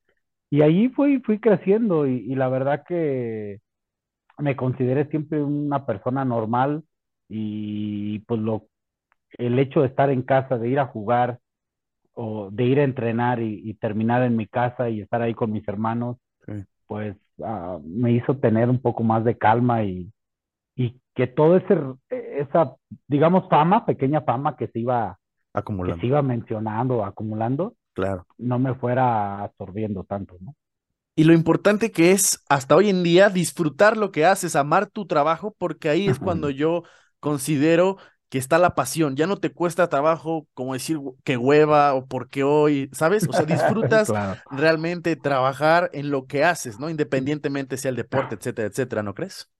y 0.50 0.62
ahí 0.62 0.88
fui, 0.90 1.20
fui 1.20 1.40
creciendo 1.40 2.06
y, 2.06 2.18
y 2.32 2.34
la 2.36 2.48
verdad 2.48 2.84
que 2.88 3.60
me 4.38 4.56
consideré 4.56 5.06
siempre 5.10 5.42
una 5.42 5.86
persona 5.86 6.24
normal 6.24 6.84
y 7.28 8.20
pues 8.20 8.40
lo, 8.40 8.66
el 9.38 9.58
hecho 9.58 9.82
de 9.82 9.88
estar 9.88 10.10
en 10.10 10.22
casa, 10.22 10.58
de 10.58 10.68
ir 10.70 10.78
a 10.80 10.86
jugar 10.88 11.40
o 12.14 12.50
de 12.52 12.64
ir 12.64 12.80
a 12.80 12.84
entrenar 12.84 13.40
y, 13.42 13.62
y 13.64 13.74
terminar 13.76 14.22
en 14.24 14.36
mi 14.36 14.46
casa 14.48 14.90
y 14.90 15.00
estar 15.02 15.22
ahí 15.22 15.34
con 15.34 15.52
mis 15.52 15.66
hermanos, 15.68 16.18
Sí. 16.46 16.52
pues 16.86 17.16
ah, 17.44 17.78
me 17.84 18.12
hizo 18.12 18.38
tener 18.38 18.70
un 18.70 18.80
poco 18.80 19.02
más 19.04 19.24
de 19.24 19.38
calma 19.38 19.84
y, 19.84 20.12
y 20.76 21.00
que 21.14 21.26
todo 21.26 21.56
ese, 21.56 21.76
esa, 22.10 22.74
digamos, 23.08 23.48
fama, 23.48 23.86
pequeña 23.86 24.22
fama 24.22 24.56
que 24.56 24.68
se 24.68 24.80
iba, 24.80 25.18
que 25.84 25.94
se 25.94 26.06
Acumulando. 26.06 26.08
iba 26.08 26.22
mencionando, 26.22 27.04
acumulando, 27.04 27.76
Claro. 27.94 28.26
no 28.38 28.58
me 28.58 28.74
fuera 28.76 29.42
absorbiendo 29.44 30.04
tanto, 30.04 30.36
¿no? 30.40 30.54
Y 31.14 31.24
lo 31.24 31.34
importante 31.34 31.92
que 31.92 32.12
es 32.12 32.42
hasta 32.48 32.74
hoy 32.74 32.88
en 32.88 33.02
día 33.02 33.28
disfrutar 33.28 33.96
lo 33.98 34.12
que 34.12 34.24
haces, 34.24 34.56
amar 34.56 34.86
tu 34.88 35.06
trabajo, 35.06 35.54
porque 35.58 35.90
ahí 35.90 36.08
es 36.08 36.18
cuando 36.18 36.48
yo 36.50 36.84
considero 37.20 37.98
que 38.30 38.38
está 38.38 38.58
la 38.58 38.74
pasión. 38.74 39.14
Ya 39.16 39.26
no 39.26 39.36
te 39.36 39.52
cuesta 39.52 39.88
trabajo 39.90 40.48
como 40.54 40.72
decir 40.72 40.96
"Hue- 40.98 41.16
que 41.22 41.36
hueva 41.36 41.92
o 41.94 42.06
porque 42.06 42.44
hoy, 42.44 42.88
¿sabes? 42.92 43.28
O 43.28 43.34
sea, 43.34 43.44
disfrutas 43.46 44.12
Claro. 44.12 44.42
realmente 44.48 45.14
trabajar 45.16 45.90
en 45.92 46.10
lo 46.10 46.26
que 46.26 46.44
haces, 46.44 46.78
¿no? 46.78 46.88
Independientemente 46.88 47.76
sea 47.76 47.90
el 47.90 47.96
deporte, 47.96 48.34
etcétera, 48.36 48.68
etcétera, 48.68 49.02
¿no 49.02 49.12
crees? 49.14 49.50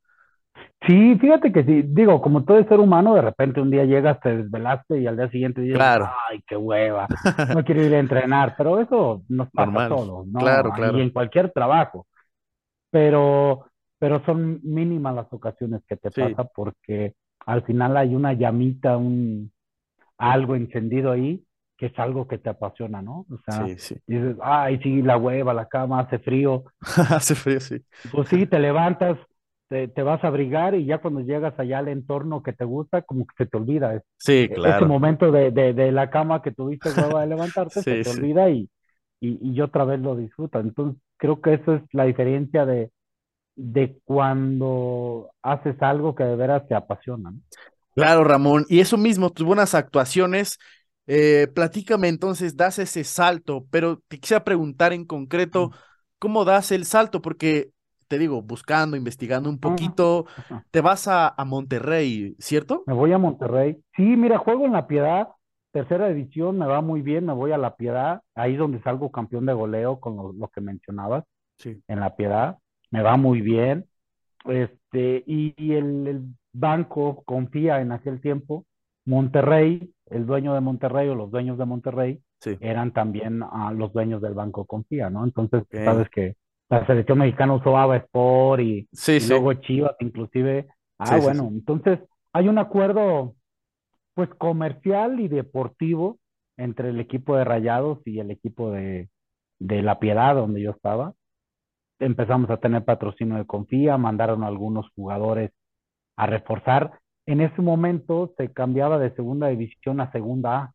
Sí, 0.87 1.17
fíjate 1.21 1.53
que 1.53 1.63
sí, 1.65 1.83
digo, 1.87 2.21
como 2.21 2.45
todo 2.45 2.63
ser 2.65 2.81
humano, 2.81 3.15
de 3.15 3.23
repente 3.23 3.61
un 3.61 3.71
día 3.71 3.85
llegas, 3.85 4.19
te 4.21 4.37
desvelaste 4.37 5.01
y 5.01 5.07
al 5.07 5.17
día 5.17 5.31
siguiente 5.31 5.61
dices, 5.61 5.87
Claro. 5.87 6.17
ay, 6.31 6.43
qué 6.47 6.57
hueva, 6.57 7.13
no 7.53 7.63
quiero 7.65 7.85
ir 7.85 7.95
a 7.95 8.01
entrenar, 8.01 8.55
pero 8.59 8.81
eso 8.81 9.23
nos 9.29 9.49
pasa 9.53 9.79
a 9.81 9.83
Normal. 9.83 9.87
todos, 9.87 10.27
Claro, 10.37 10.73
¿no? 10.73 10.81
Y 10.83 10.99
claro. 10.99 11.01
en 11.01 11.11
cualquier 11.11 11.53
trabajo, 11.53 12.09
pero, 12.91 13.67
pero 13.99 14.25
son 14.27 14.61
mínimas 14.65 15.15
las 15.15 15.33
ocasiones 15.33 15.83
que 15.89 15.97
te 15.97 16.11
Sí, 16.11 16.13
pasa 16.13 16.45
porque 16.45 17.15
al 17.47 17.65
final 17.65 17.97
hay 17.97 18.15
una 18.15 18.35
llamita, 18.35 18.97
un 18.99 19.53
algo 20.19 20.57
encendido 20.57 21.13
ahí, 21.13 21.45
que 21.79 21.87
es 21.87 21.99
algo 21.99 22.29
que 22.29 22.39
te 22.39 22.51
apasiona, 22.51 23.03
¿no? 23.03 23.27
O 23.31 23.39
sea, 23.47 23.71
sí, 23.71 23.79
sí. 23.79 24.03
dices, 24.07 24.37
ay, 24.43 24.81
sí, 24.83 25.03
la 25.03 25.17
hueva, 25.19 25.55
la 25.55 25.69
cama, 25.69 26.01
hace 26.01 26.19
frío, 26.21 26.65
Hace 27.11 27.35
frío, 27.35 27.61
sí. 27.61 27.85
pues 28.11 28.29
sí, 28.29 28.47
te 28.47 28.59
levantas, 28.59 29.19
te, 29.73 29.89
te 29.89 30.03
vas 30.03 30.23
a 30.25 30.29
abrigar 30.29 30.75
y 30.75 30.87
ya 30.87 30.99
cuando 31.01 31.21
llegas 31.21 31.59
allá 31.59 31.79
al 31.79 31.89
entorno 31.89 32.43
que 32.43 32.53
te 32.53 32.65
gusta, 32.65 33.03
como 33.03 33.27
que 33.27 33.35
se 33.39 33.47
te 33.47 33.57
olvida. 33.57 33.97
Sí, 34.19 34.49
e- 34.49 34.61
ese 34.65 34.85
claro. 34.85 34.87
momento 34.87 35.33
de, 35.33 35.51
de, 35.51 35.73
de 35.75 35.93
la 35.93 36.11
cama 36.11 36.43
que 36.43 36.53
tuviste 36.53 36.91
hueva 36.91 37.23
de 37.23 37.29
levantarte, 37.29 37.85
se 37.89 37.97
Sí, 37.97 38.05
te 38.05 38.09
sí. 38.11 38.23
olvida 38.23 38.51
y, 38.51 38.69
y, 39.21 39.39
y 39.57 39.61
otra 39.61 39.85
vez 39.85 40.01
lo 40.01 40.17
disfrutas. 40.17 40.65
Entonces, 40.65 41.01
creo 41.19 41.41
que 41.41 41.55
esa 41.55 41.77
es 41.77 41.83
la 41.93 42.05
diferencia 42.05 42.67
de, 42.67 42.91
de 43.57 43.99
cuando 44.05 45.31
haces 45.43 45.81
algo 45.83 46.15
que 46.17 46.25
de 46.25 46.37
veras 46.37 46.67
te 46.69 46.75
apasiona, 46.77 47.31
¿no? 47.33 47.41
Claro, 47.95 48.25
Ramón. 48.25 48.65
Y 48.69 48.81
eso 48.81 48.97
mismo, 48.97 49.31
tus 49.31 49.47
buenas 49.47 49.75
actuaciones. 49.75 50.59
eh, 51.07 51.49
platícame 51.55 52.09
entonces, 52.09 52.57
das 52.57 52.79
ese 52.79 53.05
salto, 53.05 53.67
pero 53.71 53.99
te 54.09 54.21
quisiera 54.21 54.45
preguntar 54.45 54.93
en 54.93 55.05
concreto, 55.05 55.73
¿cómo 56.19 56.45
das 56.45 56.71
el 56.73 56.87
salto? 56.87 57.21
Porque 57.21 57.72
te 58.13 58.19
digo, 58.19 58.43
buscando, 58.43 58.95
investigando 58.95 59.49
un 59.49 59.59
poquito, 59.59 60.27
ajá. 60.37 60.67
te 60.71 60.83
vas 60.83 61.09
a, 61.09 61.29
a 61.35 61.45
Monterrey, 61.47 62.37
¿cierto? 62.39 62.83
Me 62.87 62.93
voy 62.93 63.11
a 63.11 63.17
Monterrey. 63.17 63.81
Sí, 63.97 64.03
mira, 64.03 64.37
juego 64.37 64.67
en 64.67 64.73
La 64.73 64.87
Piedad, 64.87 65.29
tercera 65.73 66.09
división, 66.09 66.59
me 66.59 66.67
va 66.67 66.83
muy 66.83 67.01
bien, 67.01 67.25
me 67.25 67.33
voy 67.33 67.53
a 67.53 67.57
La 67.57 67.75
Piedad, 67.75 68.21
ahí 68.35 68.55
donde 68.55 68.83
salgo 68.83 69.11
campeón 69.11 69.47
de 69.47 69.55
goleo 69.55 69.99
con 69.99 70.17
lo, 70.17 70.35
lo 70.35 70.49
que 70.49 70.61
mencionabas, 70.61 71.25
Sí. 71.57 71.83
en 71.89 72.01
La 72.01 72.15
Piedad, 72.15 72.59
me 72.91 73.01
va 73.03 73.17
muy 73.17 73.41
bien. 73.41 73.87
Este, 74.45 75.25
y, 75.27 75.55
y 75.57 75.73
el, 75.73 76.07
el 76.07 76.23
banco 76.53 77.23
confía 77.25 77.81
en 77.81 77.93
aquel 77.93 78.21
tiempo, 78.21 78.67
Monterrey, 79.07 79.91
el 80.11 80.27
dueño 80.27 80.53
de 80.53 80.61
Monterrey 80.61 81.09
o 81.09 81.15
los 81.15 81.31
dueños 81.31 81.57
de 81.57 81.65
Monterrey 81.65 82.21
Sí. 82.41 82.59
eran 82.61 82.93
también 82.93 83.43
ah, 83.43 83.73
los 83.73 83.93
dueños 83.93 84.21
del 84.21 84.35
banco 84.35 84.67
confía, 84.67 85.09
¿no? 85.09 85.25
Entonces, 85.25 85.63
sabes 85.71 86.11
que 86.11 86.35
la 86.73 86.87
selección 86.87 87.19
mexicana 87.19 87.55
usó 87.55 87.77
Ava 87.77 87.97
Sport 87.99 88.63
y, 88.63 88.89
Sí, 88.93 89.13
y 89.13 89.21
sí. 89.21 89.29
luego 89.29 89.53
Chivas 89.55 89.95
inclusive. 90.01 90.67
Ah, 90.99 91.07
Sí, 91.07 91.15
bueno, 91.25 91.49
entonces 91.49 92.01
hay 92.33 92.49
un 92.49 92.59
acuerdo 92.59 93.35
pues 94.15 94.29
comercial 94.39 95.21
y 95.21 95.29
deportivo 95.29 96.19
entre 96.57 96.91
el 96.91 97.01
equipo 97.01 97.37
de 97.37 97.45
Rayados 97.45 97.99
y 98.07 98.21
el 98.21 98.31
equipo 98.31 98.71
de, 98.71 99.09
de 99.59 99.83
La 99.83 99.99
Piedad, 99.99 100.35
donde 100.35 100.63
yo 100.63 100.71
estaba. 100.73 101.15
Empezamos 101.99 102.51
a 102.51 102.59
tener 102.59 102.85
patrocinio 102.85 103.37
de 103.37 103.47
Confía, 103.47 103.97
mandaron 103.99 104.43
a 104.45 104.49
algunos 104.49 104.89
jugadores 104.95 105.53
a 106.17 106.27
reforzar. 106.27 107.01
En 107.27 107.41
ese 107.41 107.63
momento 107.63 108.35
se 108.37 108.53
cambiaba 108.53 108.99
de 108.99 109.15
segunda 109.15 109.49
división 109.49 110.01
a 110.01 110.11
segunda 110.13 110.57
A, 110.59 110.75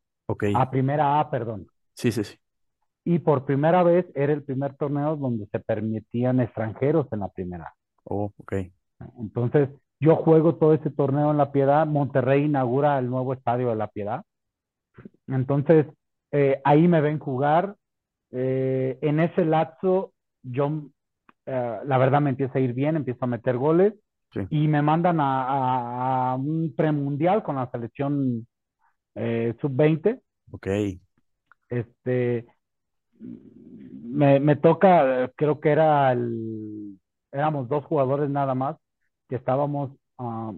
a 0.53 0.71
primera 0.71 1.19
A, 1.19 1.29
perdón. 1.29 1.67
Sí, 1.95 2.12
sí, 2.12 2.23
sí. 2.23 2.38
Y 3.09 3.19
por 3.19 3.45
primera 3.45 3.83
vez 3.83 4.05
era 4.15 4.33
el 4.33 4.43
primer 4.43 4.75
torneo 4.75 5.15
donde 5.15 5.45
se 5.47 5.59
permitían 5.61 6.41
extranjeros 6.41 7.07
en 7.13 7.21
la 7.21 7.29
primera. 7.29 7.73
Oh, 8.03 8.33
ok. 8.37 8.53
Entonces, 9.17 9.69
yo 10.01 10.17
juego 10.17 10.55
todo 10.55 10.73
ese 10.73 10.89
torneo 10.89 11.31
en 11.31 11.37
La 11.37 11.53
Piedad. 11.53 11.87
Monterrey 11.87 12.43
inaugura 12.43 12.99
el 12.99 13.09
nuevo 13.09 13.31
estadio 13.31 13.69
de 13.69 13.77
La 13.77 13.87
Piedad. 13.87 14.23
Entonces, 15.27 15.85
eh, 16.33 16.59
ahí 16.65 16.85
me 16.89 16.99
ven 16.99 17.19
jugar. 17.19 17.77
Eh, 18.31 18.97
en 19.01 19.21
ese 19.21 19.45
lapso, 19.45 20.11
yo, 20.43 20.69
eh, 21.45 21.79
la 21.85 21.97
verdad, 21.97 22.19
me 22.19 22.31
empieza 22.31 22.57
a 22.59 22.61
ir 22.61 22.73
bien, 22.73 22.97
empiezo 22.97 23.23
a 23.23 23.27
meter 23.27 23.57
goles 23.57 23.93
Sí. 24.33 24.41
y 24.49 24.67
me 24.67 24.81
mandan 24.81 25.21
a, 25.21 25.43
a- 25.43 26.31
a 26.31 26.35
un 26.35 26.73
premundial 26.75 27.41
con 27.43 27.55
la 27.55 27.71
selección 27.71 28.45
eh, 29.15 29.55
sub-20. 29.61 30.19
Ok. 30.51 30.67
Este, 31.69 32.45
me, 34.17 34.39
me 34.39 34.56
toca, 34.56 35.32
creo 35.36 35.60
que 35.60 35.69
era 35.71 36.12
el, 36.12 36.99
éramos 37.32 37.69
dos 37.69 37.86
jugadores 37.86 38.30
nada 38.30 38.56
más, 38.56 38.77
que 39.30 39.36
estábamos 39.36 39.91
ah, 40.17 40.53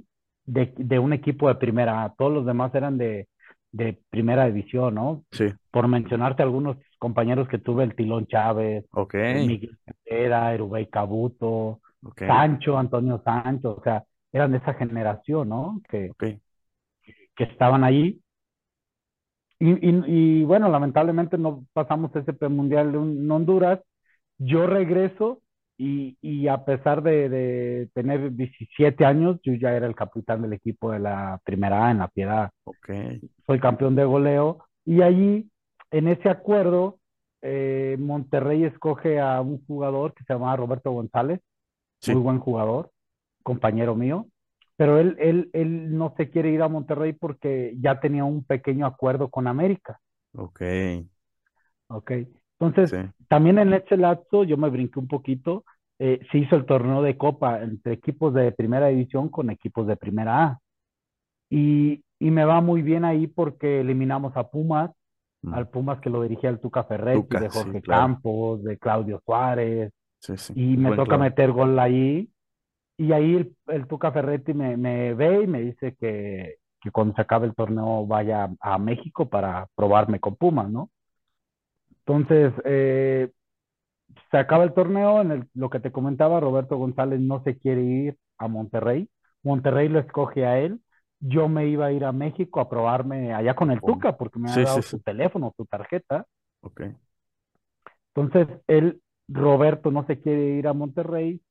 de, 0.45 0.73
de 0.77 0.99
un 0.99 1.13
equipo 1.13 1.47
de 1.47 1.55
primera. 1.55 2.13
Todos 2.17 2.31
los 2.33 2.45
demás 2.45 2.73
eran 2.75 2.97
de, 2.97 3.27
de 3.71 3.99
primera 4.09 4.45
división, 4.45 4.95
¿no? 4.95 5.23
Sí. 5.31 5.45
Por 5.71 5.87
mencionarte 5.87 6.43
algunos 6.43 6.77
compañeros 6.99 7.47
que 7.47 7.59
tuve, 7.59 7.83
el 7.83 7.95
Tilón 7.95 8.27
Chávez, 8.27 8.85
Ok. 8.91 9.15
el 9.15 9.45
Miguel 9.45 9.77
Cepeda, 9.85 10.53
Erubey 10.53 10.87
Cabuto, 10.89 11.81
Ok. 12.03 12.21
Sancho, 12.25 12.77
Antonio 12.77 13.21
Sancho, 13.23 13.75
o 13.79 13.83
sea, 13.83 14.03
eran 14.31 14.51
de 14.51 14.57
esa 14.59 14.73
generación, 14.75 15.49
¿no? 15.49 15.81
Que, 15.89 16.11
que 17.35 17.43
estaban 17.43 17.83
allí. 17.83 18.21
Y, 19.59 19.71
y- 19.89 20.03
y, 20.41 20.43
bueno, 20.45 20.69
lamentablemente 20.69 21.37
no 21.37 21.65
pasamos 21.73 22.15
ese 22.15 22.33
premundial 22.33 22.95
en 22.95 23.29
Honduras. 23.29 23.79
Yo 24.37 24.67
regreso 24.67 25.41
y, 25.77 26.17
y 26.21 26.47
a 26.47 26.63
pesar 26.65 27.03
de, 27.03 27.29
de 27.29 27.89
tener 27.93 28.33
17 28.35 29.05
años, 29.05 29.37
yo 29.43 29.53
ya 29.53 29.73
era 29.75 29.85
el 29.87 29.95
capitán 29.95 30.41
del 30.41 30.53
equipo 30.53 30.91
de 30.91 30.99
la 30.99 31.39
primera 31.43 31.87
A 31.87 31.91
en 31.91 31.99
La 31.99 32.07
Piedad. 32.07 32.51
Ok. 32.63 32.89
Soy 33.45 33.59
campeón 33.59 33.95
de 33.95 34.05
goleo. 34.05 34.59
Y 34.85 35.01
allí, 35.01 35.49
en 35.91 36.07
ese 36.07 36.29
acuerdo, 36.29 36.99
eh, 37.41 37.97
Monterrey 37.99 38.63
escoge 38.63 39.19
a 39.19 39.41
un 39.41 39.65
jugador 39.65 40.13
que 40.13 40.23
se 40.23 40.33
llamaba 40.33 40.55
Roberto 40.55 40.91
González, 40.91 41.41
Sí. 42.01 42.13
muy 42.13 42.21
buen 42.23 42.39
jugador, 42.39 42.91
compañero 43.43 43.95
mío, 43.95 44.27
pero 44.79 44.99
él, 44.99 45.17
él, 45.19 45.51
él 45.53 45.97
no 45.97 46.15
se 46.17 46.31
quiere 46.31 46.51
ir 46.51 46.63
a 46.63 46.69
Monterrey 46.69 47.13
porque 47.13 47.75
ya 47.81 48.01
tenía 48.01 48.25
un 48.25 48.45
pequeño 48.45 48.87
acuerdo 48.87 49.29
con 49.31 49.47
América, 49.47 50.01
Ok. 50.33 50.61
¿ok? 51.87 52.11
Entonces, 52.59 52.91
Sí. 52.91 52.97
también 53.27 53.59
en 53.59 53.73
ese 53.73 53.97
lapso 53.97 54.43
yo 54.43 54.57
me 54.57 54.69
brinqué 54.69 54.99
un 54.99 55.07
poquito, 55.07 55.65
eh, 55.99 56.19
se 56.31 56.37
hizo 56.39 56.55
el 56.55 56.65
torneo 56.65 57.01
de 57.01 57.17
Copa 57.17 57.61
entre 57.61 57.93
equipos 57.93 58.33
de 58.33 58.51
primera 58.51 58.87
división 58.87 59.29
con 59.29 59.49
equipos 59.49 59.87
de 59.87 59.97
primera 59.97 60.43
A. 60.45 60.59
Y, 61.49 62.03
y 62.19 62.31
me 62.31 62.45
va 62.45 62.61
muy 62.61 62.81
bien 62.81 63.05
ahí 63.05 63.27
porque 63.27 63.81
eliminamos 63.81 64.37
a 64.37 64.49
Pumas, 64.49 64.91
Mm. 65.43 65.55
al 65.55 65.69
Pumas 65.69 66.01
que 66.01 66.09
lo 66.11 66.23
dirigía 66.23 66.49
el 66.51 66.59
Tuca 66.59 66.83
Ferretti, 66.85 67.27
Tuca, 67.27 67.39
de 67.39 67.49
sí, 67.49 67.49
Jorge 67.49 67.83
claro. 67.83 68.11
Campos, 68.11 68.63
de 68.63 68.77
Claudio 68.79 69.21
Suárez, 69.25 69.93
Sí, 70.19 70.37
sí. 70.37 70.53
y 70.53 70.77
me 70.77 70.91
Buen 70.91 70.93
toca 70.93 71.17
meter 71.17 71.51
gol 71.51 71.79
ahí. 71.79 72.29
Y 72.99 73.13
ahí 73.13 73.35
el, 73.35 73.57
el 73.69 73.87
Tuca 73.87 74.11
Ferretti 74.13 74.53
me, 74.53 74.77
me 74.77 75.15
ve 75.15 75.43
y 75.43 75.47
me 75.47 75.61
dice 75.61 75.95
que, 75.99 76.57
que 76.81 76.91
cuando 76.91 77.15
se 77.15 77.21
acabe 77.23 77.47
el 77.47 77.55
torneo 77.55 78.05
vaya 78.07 78.49
a 78.61 78.77
México 78.79 79.29
para 79.29 79.67
probarme 79.75 80.21
con 80.21 80.37
Pumas, 80.37 80.69
¿no? 80.71 80.91
Entonces, 82.05 82.53
eh, 82.65 83.31
se 84.31 84.37
acaba 84.37 84.63
el 84.63 84.73
torneo, 84.73 85.21
en 85.21 85.31
el- 85.31 85.49
lo 85.53 85.69
que 85.69 85.79
te 85.79 85.91
comentaba, 85.91 86.39
Roberto 86.39 86.77
González 86.77 87.19
no 87.19 87.43
se 87.43 87.57
quiere 87.57 87.81
ir 87.83 88.17
a 88.37 88.47
Monterrey. 88.47 89.09
Monterrey 89.43 89.89
lo 89.89 89.99
escoge 89.99 90.45
a 90.45 90.59
él. 90.59 90.81
Yo 91.19 91.49
me 91.49 91.67
iba 91.67 91.87
a 91.87 91.91
ir 91.91 92.05
a 92.05 92.11
México 92.13 92.59
a 92.61 92.69
probarme 92.69 93.33
allá 93.33 93.55
con 93.55 93.71
el 93.71 93.83
Oh. 93.83 93.83
Tuca 93.83 94.17
porque 94.17 94.39
me 94.39 94.51
Sí, 94.53 94.61
ha 94.61 94.63
dado 94.63 94.81
sí, 94.81 94.89
su 94.89 94.99
sí. 94.99 95.01
teléfono, 95.01 95.53
su 95.57 95.65
tarjeta. 95.65 96.25
Ok. 96.61 96.81
Entonces, 98.15 98.59
él, 98.67 99.01
Roberto, 99.27 99.91
no 99.91 100.05
se 100.05 100.19
quiere 100.21 100.41
ir 100.57 100.67
a 100.67 100.73
Monterrey 100.73 101.41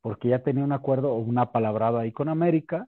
porque 0.00 0.28
ya 0.28 0.40
tenía 0.42 0.64
un 0.64 0.72
acuerdo 0.72 1.12
o 1.12 1.18
una 1.18 1.52
palabrada 1.52 2.00
ahí 2.00 2.12
con 2.12 2.28
América. 2.28 2.86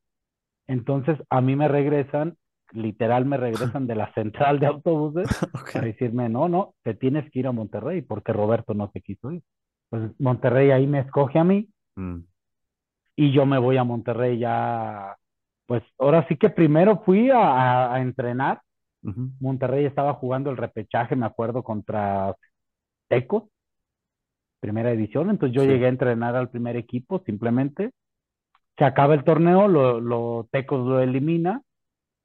Entonces, 0.66 1.18
a 1.30 1.40
mí 1.40 1.56
me 1.56 1.68
regresan, 1.68 2.36
literal 2.72 3.24
me 3.26 3.36
regresan 3.36 3.86
de 3.86 3.94
la 3.96 4.12
central 4.14 4.60
de 4.60 4.66
autobuses 4.66 5.28
para 5.72 5.86
decirme, 5.86 6.28
no, 6.28 6.48
no, 6.48 6.74
te 6.82 6.94
tienes 6.94 7.30
que 7.30 7.40
ir 7.40 7.46
a 7.46 7.52
Monterrey 7.52 8.02
porque 8.02 8.32
Roberto 8.32 8.74
no 8.74 8.90
se 8.92 9.00
quiso 9.00 9.32
ir. 9.32 9.42
Pues 9.88 10.10
Monterrey 10.20 10.70
ahí 10.70 10.86
me 10.86 11.00
escoge 11.00 11.38
a 11.38 11.44
mí 11.44 11.68
Mm. 11.96 12.20
y 13.16 13.32
yo 13.32 13.44
me 13.46 13.58
voy 13.58 13.76
a 13.76 13.84
Monterrey 13.84 14.38
ya, 14.38 15.16
pues 15.66 15.82
ahora 15.98 16.26
sí 16.28 16.36
que 16.36 16.50
primero 16.50 17.02
fui 17.04 17.30
a, 17.30 17.38
a- 17.38 17.94
a 17.94 18.00
entrenar. 18.00 18.60
Monterrey 19.40 19.86
estaba 19.86 20.14
jugando 20.14 20.50
el 20.50 20.56
repechaje, 20.58 21.16
me 21.16 21.26
acuerdo, 21.26 21.62
contra 21.64 22.34
Tecos, 23.08 23.44
primera 24.60 24.92
edición. 24.92 25.30
Entonces 25.30 25.56
yo 25.56 25.64
Sí. 25.64 25.68
llegué 25.68 25.86
a 25.86 25.90
entrenar 25.90 26.36
al 26.36 26.50
primer 26.50 26.76
equipo 26.76 27.22
simplemente. 27.26 27.92
Se 28.78 28.84
acaba 28.84 29.14
el 29.14 29.24
torneo, 29.24 29.68
lo, 29.68 30.00
lo 30.00 30.48
Tecos 30.52 30.86
lo 30.86 31.00
elimina 31.00 31.62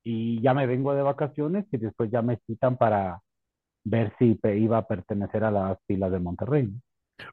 y 0.03 0.41
ya 0.41 0.53
me 0.53 0.67
vengo 0.67 0.93
de 0.95 1.03
vacaciones 1.03 1.65
y 1.71 1.77
después 1.77 2.11
ya 2.11 2.21
me 2.21 2.37
citan 2.47 2.77
para 2.77 3.21
ver 3.85 4.13
si 4.19 4.39
iba 4.43 4.77
a 4.79 4.87
pertenecer 4.87 5.43
a 5.43 5.51
las 5.51 5.77
filas 5.87 6.11
de 6.11 6.19
Monterrey. 6.19 6.63
¿no? 6.67 6.81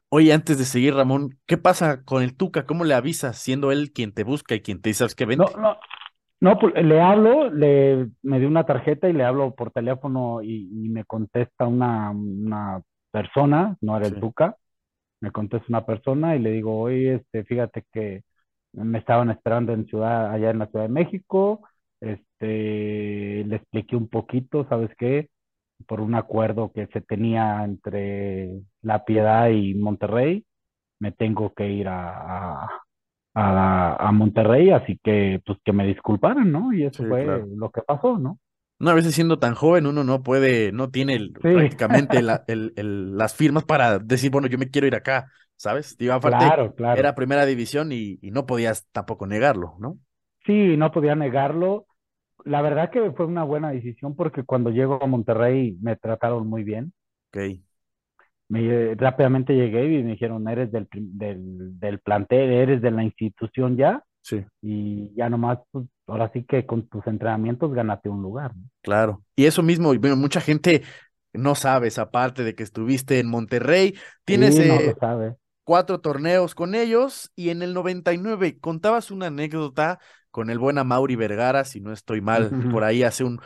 Oye, 0.09 0.31
antes 0.31 0.57
de 0.57 0.63
seguir, 0.65 0.93
Ramón, 0.95 1.39
¿qué 1.45 1.57
pasa 1.57 2.03
con 2.05 2.23
el 2.23 2.37
Tuca? 2.37 2.65
¿Cómo 2.65 2.85
le 2.85 2.93
avisas 2.93 3.37
siendo 3.37 3.71
él 3.73 3.91
quien 3.91 4.13
te 4.13 4.23
busca 4.23 4.55
y 4.55 4.61
quien 4.61 4.81
te 4.81 4.89
dice, 4.89 5.05
que 5.15 5.25
No, 5.25 5.45
vente? 5.45 5.53
no, 5.57 5.77
no, 6.41 6.59
pues, 6.59 6.73
le 6.83 7.01
hablo, 7.01 7.49
le, 7.49 8.09
me 8.23 8.39
dio 8.39 8.47
una 8.47 8.65
tarjeta 8.65 9.09
y 9.09 9.13
le 9.13 9.23
hablo 9.23 9.55
por 9.55 9.71
teléfono 9.71 10.41
y, 10.41 10.69
y 10.85 10.89
me 10.89 11.05
contesta 11.05 11.67
una, 11.67 12.11
una 12.11 12.81
persona, 13.11 13.77
no 13.81 13.97
era 13.97 14.07
el. 14.07 14.19
Tuca, 14.19 14.57
me 15.23 15.31
contesta 15.31 15.67
una 15.69 15.87
persona 15.87 16.37
y 16.37 16.39
le 16.41 16.51
digo, 16.51 16.79
oye, 16.81 17.15
este, 17.15 17.45
fíjate 17.45 17.85
que 17.93 18.23
me 18.73 18.99
estaban 18.99 19.31
esperando 19.31 19.73
en 19.73 19.87
ciudad, 19.87 20.31
allá 20.33 20.51
en 20.51 20.59
la 20.59 20.67
Ciudad 20.67 20.85
de 20.85 20.91
México, 20.93 21.61
este, 22.01 23.45
le 23.45 23.57
expliqué 23.57 23.97
un 23.97 24.09
poquito, 24.09 24.67
¿sabes 24.69 24.91
qué? 24.99 25.29
Por 25.87 26.01
un 26.01 26.15
acuerdo 26.15 26.71
que 26.73 26.87
se 26.87 27.01
tenía 27.01 27.63
entre 27.65 28.61
La 28.81 29.05
Piedad 29.05 29.49
y 29.49 29.75
Monterrey, 29.75 30.45
me 30.99 31.11
tengo 31.13 31.53
que 31.53 31.69
ir 31.69 31.87
a, 31.89 32.63
a, 32.65 32.69
a, 33.35 34.09
a 34.09 34.11
Monterrey, 34.11 34.71
así 34.71 34.99
que 35.03 35.41
pues 35.45 35.59
que 35.65 35.73
me 35.73 35.87
disculparan, 35.87 36.51
¿no? 36.51 36.73
Y 36.73 36.85
eso 36.85 37.03
Sí, 37.03 37.05
fue 37.05 37.25
claro. 37.25 37.51
lo 37.55 37.71
que 37.71 37.81
pasó, 37.81 38.17
¿no? 38.19 38.39
No, 38.79 38.89
a 38.91 38.93
veces 38.93 39.15
siendo 39.15 39.39
tan 39.39 39.55
joven 39.55 39.87
uno 39.87 40.03
no 40.03 40.23
puede, 40.23 40.71
no 40.73 40.91
tiene 40.91 41.15
el- 41.15 41.33
Sí. 41.41 41.49
prácticamente 41.51 42.21
la- 42.21 42.43
el- 42.47 42.73
el- 42.75 43.17
las 43.17 43.33
firmas 43.35 43.63
para 43.63 43.99
decir, 43.99 44.31
bueno, 44.31 44.47
yo 44.47 44.57
me 44.57 44.69
quiero 44.69 44.87
ir 44.87 44.95
acá, 44.95 45.31
¿sabes? 45.55 45.97
Digo, 45.97 46.13
aparte, 46.13 46.51
Claro, 46.51 46.73
claro. 46.75 47.03
era 47.03 47.15
primera 47.15 47.45
división 47.45 47.91
y, 47.91 48.19
y 48.21 48.31
no 48.31 48.45
podías 48.45 48.85
tampoco 48.91 49.25
negarlo, 49.27 49.75
¿no? 49.79 49.99
Sí, 50.45 50.77
no 50.77 50.91
podía 50.91 51.15
negarlo. 51.15 51.87
La 52.45 52.61
verdad 52.61 52.91
que 52.91 53.11
fue 53.13 53.25
una 53.27 53.43
buena 53.43 53.71
decisión 53.71 54.15
porque 54.15 54.43
cuando 54.45 54.71
llego 54.71 55.01
a 55.03 55.07
Monterrey 55.07 55.77
me 55.81 55.95
trataron 55.97 56.47
muy 56.47 56.63
bien. 56.63 56.93
Ok, 57.31 57.37
Me, 58.49 58.93
rápidamente 58.95 59.53
llegué 59.55 59.85
y 59.85 60.03
me 60.03 60.11
dijeron, 60.11 60.47
eres 60.47 60.71
del, 60.71 60.87
del, 60.91 61.79
del 61.79 61.99
plantel, 61.99 62.51
eres 62.51 62.81
de 62.81 62.91
la 62.91 63.03
institución 63.03 63.77
ya, 63.77 64.03
sí, 64.21 64.45
y 64.61 65.13
ya 65.15 65.29
nomás, 65.29 65.59
pues, 65.71 65.87
ahora 66.07 66.29
sí 66.33 66.43
que 66.43 66.65
con 66.65 66.87
tus 66.87 67.05
entrenamientos 67.07 67.73
ganaste 67.73 68.09
un 68.09 68.21
lugar, 68.21 68.55
¿no? 68.55 68.63
claro. 68.81 69.23
Y 69.35 69.45
eso 69.45 69.63
mismo, 69.63 69.93
bueno, 69.95 70.15
mucha 70.15 70.41
gente 70.41 70.83
no 71.33 71.55
sabe 71.55 71.87
esa 71.87 72.11
parte 72.11 72.43
de 72.43 72.55
que 72.55 72.63
estuviste 72.63 73.19
en 73.19 73.27
Monterrey, 73.27 73.95
tienes 74.25 74.55
Sí, 74.55 74.67
no 74.67 74.75
eh, 74.75 74.95
sabe. 74.99 75.35
cuatro 75.63 75.99
torneos 75.99 76.55
con 76.55 76.75
ellos 76.75 77.31
y 77.35 77.49
en 77.49 77.61
el 77.61 77.73
99 77.73 78.59
contabas 78.59 79.11
una 79.11 79.27
anécdota 79.27 79.99
con 80.29 80.49
el 80.49 80.57
buen 80.57 80.79
Amauri 80.79 81.15
Vergara, 81.15 81.63
si 81.63 81.79
no 81.79 81.91
estoy 81.93 82.19
mal, 82.21 82.49
por 82.71 82.83
ahí 82.83 83.03
hace 83.03 83.23
un, 83.23 83.39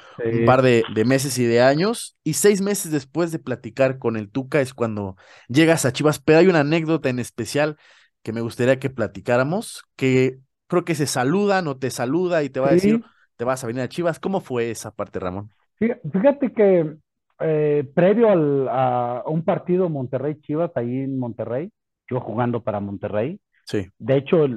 par 0.46 0.62
de, 0.62 0.84
de 0.96 1.06
meses 1.06 1.38
y 1.38 1.46
de 1.46 1.62
años, 1.62 2.18
y 2.24 2.34
seis 2.34 2.62
meses 2.62 2.92
después 2.92 3.32
de 3.32 3.40
platicar 3.40 4.00
con 4.00 4.16
el 4.16 4.30
Tuca 4.30 4.62
es 4.62 4.74
cuando 4.74 5.18
llegas 5.50 5.86
a 5.86 5.92
Chivas, 5.92 6.20
pero 6.20 6.40
hay 6.40 6.48
una 6.48 6.62
anécdota 6.62 7.10
en 7.10 7.20
especial 7.20 7.78
que 8.24 8.34
me 8.34 8.42
gustaría 8.42 8.80
que 8.80 8.90
platicáramos, 8.90 9.84
que 9.96 10.40
creo 10.68 10.86
que 10.86 10.96
se 10.96 11.08
saludan 11.08 11.68
o 11.68 11.78
te 11.78 11.92
saluda 11.92 12.44
y 12.44 12.50
te 12.50 12.60
va 12.60 12.70
a 12.70 12.72
decir, 12.72 13.02
Sí, 13.02 13.06
te 13.36 13.46
vas 13.46 13.64
a 13.64 13.68
venir 13.68 13.84
a 13.84 13.90
Chivas, 13.90 14.20
¿cómo 14.20 14.42
fue 14.42 14.72
esa 14.72 14.92
parte, 14.96 15.20
Ramón? 15.20 15.52
Fí- 15.80 15.96
Fíjate 16.12 16.52
que 16.54 16.96
eh, 17.40 17.92
previo 17.94 18.30
al, 18.32 18.68
a 18.70 19.24
un 19.28 19.44
partido 19.44 19.90
Monterrey-Chivas 19.90 20.72
ahí 20.76 21.02
en 21.04 21.20
Monterrey, 21.20 21.72
yo 22.10 22.20
jugando 22.20 22.64
para 22.64 22.80
Monterrey, 22.80 23.40
Sí, 23.66 23.92
de 24.00 24.18
hecho, 24.18 24.48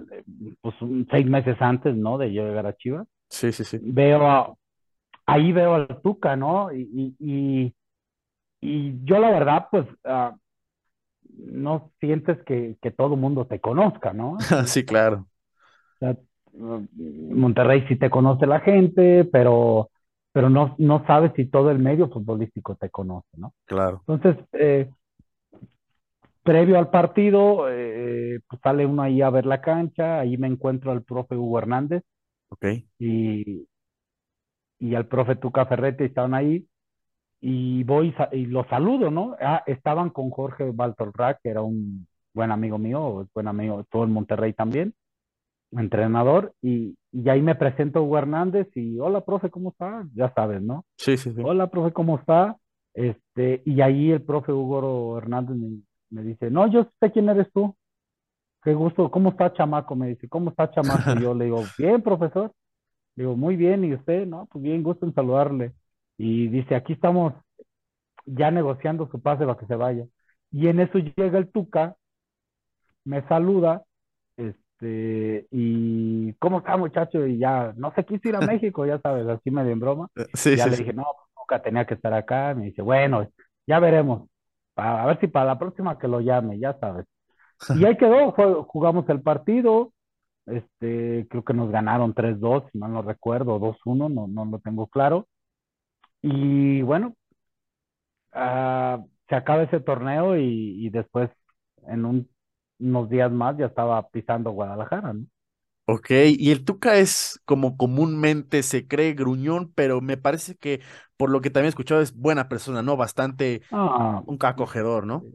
pues 0.62 0.74
seis 1.10 1.26
meses 1.26 1.56
antes, 1.60 1.96
¿no? 1.96 2.18
De 2.18 2.32
yo 2.32 2.44
llegar 2.44 2.66
a 2.66 2.76
Chivas, 2.76 3.06
sí, 3.28 3.52
sí, 3.52 3.64
sí. 3.64 3.80
veo 3.80 4.26
a- 4.28 4.54
ahí 5.26 5.52
veo 5.52 5.74
al 5.74 6.00
Tuca, 6.02 6.36
¿no? 6.36 6.72
Y, 6.72 7.16
y, 7.20 7.74
y, 8.62 9.04
yo 9.04 9.18
la 9.20 9.30
verdad, 9.32 9.68
pues, 9.70 9.86
ah, 10.04 10.36
no 11.38 11.92
sientes 12.00 12.38
que, 12.44 12.76
que 12.82 12.90
todo 12.90 13.14
el 13.14 13.20
mundo 13.20 13.46
te 13.46 13.60
conozca, 13.60 14.12
¿no? 14.12 14.38
Sí, 14.66 14.84
claro, 14.84 15.28
sea, 16.00 16.16
Monterrey 16.52 17.84
sí 17.88 17.96
te 17.96 18.10
conoce 18.10 18.46
la 18.46 18.60
gente, 18.60 19.24
pero, 19.24 19.90
pero 20.32 20.50
no, 20.50 20.74
no 20.78 21.04
sabes 21.06 21.32
si 21.36 21.46
todo 21.46 21.70
el 21.70 21.78
medio 21.78 22.08
futbolístico 22.08 22.74
te 22.74 22.90
conoce, 22.90 23.28
¿no? 23.36 23.54
claro. 23.66 24.02
Entonces, 24.06 24.44
eh, 24.52 24.90
previo 26.42 26.78
al 26.78 26.90
partido, 26.90 27.68
eh, 27.70 28.40
pues 28.48 28.60
sale 28.62 28.86
uno 28.86 29.02
ahí 29.02 29.22
a 29.22 29.30
ver 29.30 29.46
la 29.46 29.60
cancha, 29.60 30.20
ahí 30.20 30.36
me 30.36 30.48
encuentro 30.48 30.90
al 30.90 31.02
profe 31.02 31.36
Hugo 31.36 31.58
Hernández 31.58 32.02
Ok, 32.48 32.66
y, 32.98 33.66
y 34.78 34.94
al 34.94 35.06
profe 35.06 35.36
Tuca 35.36 35.66
Ferretti 35.66 36.04
estaban 36.04 36.34
ahí, 36.34 36.66
y 37.40 37.84
voy 37.84 38.14
y, 38.32 38.46
los 38.46 38.66
saludo, 38.66 39.10
¿no? 39.10 39.36
Ah, 39.40 39.62
estaban 39.66 40.10
con 40.10 40.30
Jorge 40.30 40.72
Baltorrac, 40.72 41.40
que 41.42 41.48
era 41.48 41.62
un 41.62 42.06
buen 42.34 42.50
amigo 42.50 42.76
mío, 42.76 43.26
buen 43.32 43.48
amigo, 43.48 43.84
todo 43.90 44.04
en 44.04 44.12
Monterrey 44.12 44.52
también 44.52 44.94
entrenador, 45.72 46.52
y, 46.62 46.96
y 47.12 47.28
ahí 47.28 47.42
me 47.42 47.54
presento 47.54 47.98
a 47.98 48.02
Hugo 48.02 48.18
Hernández 48.18 48.68
y 48.74 48.98
hola, 48.98 49.24
profe, 49.24 49.50
¿cómo 49.50 49.70
está? 49.70 50.04
Ya 50.14 50.32
sabes, 50.34 50.62
¿no? 50.62 50.84
sí, 50.96 51.16
sí, 51.16 51.32
sí. 51.32 51.42
Hola, 51.44 51.68
profe, 51.68 51.92
¿cómo 51.92 52.18
está? 52.18 52.56
Este, 52.94 53.62
y 53.64 53.80
ahí 53.80 54.10
el 54.10 54.22
profe 54.22 54.52
Hugo 54.52 55.18
Hernández 55.18 55.56
me, 55.56 55.80
me 56.10 56.22
dice, 56.22 56.50
no, 56.50 56.66
yo 56.66 56.88
sé 57.00 57.12
quién 57.12 57.28
eres 57.28 57.50
tú. 57.52 57.74
Qué 58.62 58.74
gusto, 58.74 59.10
¿cómo 59.10 59.30
está, 59.30 59.52
chamaco? 59.54 59.96
Me 59.96 60.08
dice, 60.08 60.28
¿cómo 60.28 60.50
está, 60.50 60.70
chamaco? 60.70 61.18
Y 61.18 61.22
yo 61.22 61.34
le 61.34 61.46
digo, 61.46 61.62
bien, 61.78 62.02
profesor. 62.02 62.52
Le 63.16 63.24
digo, 63.24 63.36
muy 63.36 63.56
bien, 63.56 63.84
¿y 63.84 63.94
usted? 63.94 64.26
No, 64.26 64.46
pues 64.50 64.62
bien, 64.62 64.82
gusto 64.82 65.06
en 65.06 65.14
saludarle. 65.14 65.72
Y 66.18 66.48
dice, 66.48 66.74
aquí 66.74 66.92
estamos 66.92 67.32
ya 68.26 68.50
negociando 68.50 69.08
su 69.10 69.20
pase 69.22 69.46
para 69.46 69.58
que 69.58 69.66
se 69.66 69.76
vaya. 69.76 70.04
Y 70.50 70.68
en 70.68 70.80
eso 70.80 70.98
llega 70.98 71.38
el 71.38 71.50
Tuca, 71.50 71.96
me 73.04 73.26
saluda, 73.28 73.84
este, 74.80 75.46
y 75.50 76.32
¿cómo 76.34 76.58
está, 76.58 76.76
muchacho? 76.76 77.26
Y 77.26 77.38
ya, 77.38 77.72
no 77.76 77.92
se 77.94 78.04
quiso 78.04 78.28
ir 78.28 78.36
a 78.36 78.40
México, 78.42 78.86
ya 78.86 78.98
sabes, 79.00 79.26
así 79.28 79.50
medio 79.50 79.72
en 79.72 79.80
broma. 79.80 80.08
Eh, 80.16 80.26
Sí, 80.34 80.56
Ya 80.56 80.66
sí, 80.66 80.70
le 80.70 80.76
sí. 80.76 80.84
dije, 80.84 80.92
no, 80.92 81.04
pues, 81.16 81.28
Tuca 81.36 81.62
tenía 81.62 81.86
que 81.86 81.94
estar 81.94 82.12
acá. 82.14 82.54
Me 82.54 82.66
dice, 82.66 82.82
bueno, 82.82 83.26
ya 83.66 83.78
veremos. 83.80 84.28
A, 84.76 85.02
a 85.02 85.06
ver 85.06 85.20
si 85.20 85.26
para 85.28 85.46
la 85.46 85.58
próxima 85.58 85.98
que 85.98 86.08
lo 86.08 86.20
llame, 86.20 86.58
ya 86.58 86.78
sabes. 86.80 87.06
Y 87.72 87.84
ahí 87.86 87.96
quedó, 87.98 88.34
fue- 88.34 88.64
jugamos 88.68 89.08
el 89.10 89.22
partido. 89.22 89.92
Este, 90.46 91.26
creo 91.30 91.44
que 91.44 91.54
nos 91.54 91.70
ganaron 91.70 92.14
3-2, 92.14 92.64
si 92.72 92.78
mal 92.78 92.92
no 92.92 93.02
recuerdo, 93.02 93.58
2-1, 93.60 94.08
no, 94.10 94.28
no 94.28 94.44
lo 94.46 94.58
tengo 94.60 94.88
claro. 94.88 95.28
Y 96.22 96.82
bueno, 96.82 97.14
ah, 98.32 99.04
se 99.28 99.34
acaba 99.36 99.62
ese 99.64 99.80
torneo 99.80 100.36
y, 100.36 100.86
y 100.86 100.90
después, 100.90 101.30
en 101.86 102.04
un- 102.04 102.30
unos 102.80 103.08
días 103.10 103.30
más, 103.32 103.56
ya 103.58 103.66
estaba 103.66 104.08
pisando 104.10 104.50
Guadalajara, 104.52 105.12
¿no? 105.14 105.26
Ok, 105.86 106.10
y 106.38 106.52
el 106.52 106.64
Tuca 106.64 106.98
es 106.98 107.40
como 107.44 107.76
comúnmente 107.76 108.62
se 108.62 108.86
cree 108.86 109.12
gruñón, 109.14 109.72
pero 109.74 110.00
me 110.00 110.16
parece 110.16 110.54
que 110.56 110.80
por 111.16 111.30
lo 111.30 111.40
que 111.40 111.50
también 111.50 111.66
he 111.66 111.68
escuchado 111.70 112.00
es 112.00 112.14
buena 112.14 112.48
persona, 112.48 112.80
¿no? 112.82 112.96
Bastante 112.96 113.62
Ah, 113.72 114.22
un 114.24 114.38
acogedor, 114.42 115.06
¿no? 115.06 115.28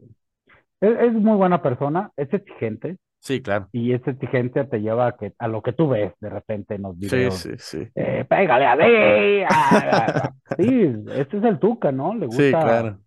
es, 0.80 0.90
es 1.00 1.12
muy 1.12 1.36
buena 1.36 1.62
persona, 1.62 2.10
es 2.16 2.32
exigente 2.32 2.98
Sí, 3.20 3.42
claro. 3.42 3.72
y 3.72 3.92
ese 3.94 4.12
exigente 4.12 4.64
te 4.66 4.80
lleva 4.80 5.08
a, 5.08 5.16
que, 5.16 5.34
a 5.38 5.48
lo 5.48 5.62
que 5.62 5.74
tú 5.74 5.88
ves 5.90 6.14
de 6.20 6.30
repente 6.30 6.76
en 6.76 6.82
los 6.84 6.98
Sí, 7.00 7.30
videos. 7.30 7.30
sí, 7.30 7.50
sí. 7.58 7.92
Eh, 7.96 8.26
pégale 8.28 8.66
a 8.66 8.76
ah. 9.50 10.32
Sí, 10.58 10.64
este 11.14 11.38
es 11.38 11.44
el 11.44 11.60
Tuca, 11.60 11.92
¿no? 11.92 12.14
Le 12.16 12.26
Sí, 12.28 12.56
gusta, 12.56 12.58
claro. 12.58 13.02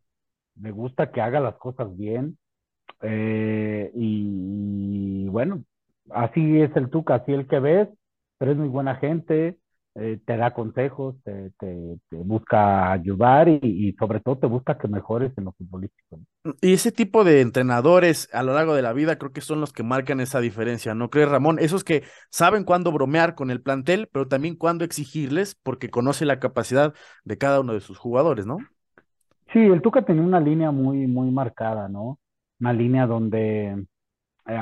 le 0.57 0.71
gusta 0.71 1.11
que 1.11 1.21
haga 1.21 1.41
las 1.41 1.57
cosas 1.57 1.95
bien. 1.97 2.38
Eh, 3.01 3.91
y, 3.95 5.25
y 5.25 5.29
bueno, 5.29 5.63
así 6.11 6.61
es 6.61 6.75
el 6.75 6.89
Tuca, 6.89 7.15
así 7.15 7.33
el 7.33 7.47
que 7.47 7.59
ves, 7.59 7.89
pero 8.37 8.51
es 8.51 8.57
muy 8.57 8.67
buena 8.69 8.95
gente, 8.97 9.59
eh, 9.95 10.19
te 10.25 10.37
da 10.37 10.53
consejos, 10.53 11.15
te, 11.23 11.51
te- 11.59 11.99
te 12.09 12.17
busca 12.17 12.91
ayudar 12.91 13.47
y, 13.49 13.59
y 13.63 13.93
sobre 13.93 14.19
todo 14.21 14.37
te 14.39 14.47
busca 14.47 14.77
que 14.77 14.87
mejores 14.87 15.31
en 15.37 15.45
lo 15.45 15.51
futbolístico. 15.53 16.19
Y 16.61 16.73
ese 16.73 16.91
tipo 16.93 17.23
de 17.25 17.41
entrenadores 17.41 18.29
a 18.33 18.43
lo 18.43 18.53
largo 18.53 18.73
de 18.73 18.81
la 18.81 18.93
vida 18.93 19.17
creo 19.17 19.33
que 19.33 19.41
son 19.41 19.59
los 19.59 19.73
que 19.73 19.83
marcan 19.83 20.21
esa 20.21 20.39
diferencia, 20.39 20.95
¿no 20.95 21.09
crees, 21.09 21.27
Ramón? 21.29 21.59
Esos 21.59 21.83
que 21.83 22.03
saben 22.31 22.63
cuándo 22.63 22.91
bromear 22.93 23.35
con 23.35 23.51
el 23.51 23.61
plantel, 23.61 24.07
pero 24.11 24.27
también 24.29 24.55
cuándo 24.55 24.85
exigirles 24.85 25.55
porque 25.55 25.89
conoce 25.89 26.25
la 26.25 26.39
capacidad 26.39 26.93
de 27.25 27.37
cada 27.37 27.59
uno 27.59 27.73
de 27.73 27.81
sus 27.81 27.97
jugadores, 27.97 28.45
¿no? 28.45 28.69
Sí, 29.51 29.59
el 29.59 29.81
Tuca 29.81 30.03
tenía 30.05 30.21
una 30.23 30.39
línea 30.39 30.71
muy, 30.71 31.07
muy 31.07 31.31
marcada, 31.31 31.89
¿no? 31.89 32.19
Una 32.59 32.73
línea 32.73 33.05
donde 33.07 33.85
eh, 34.47 34.59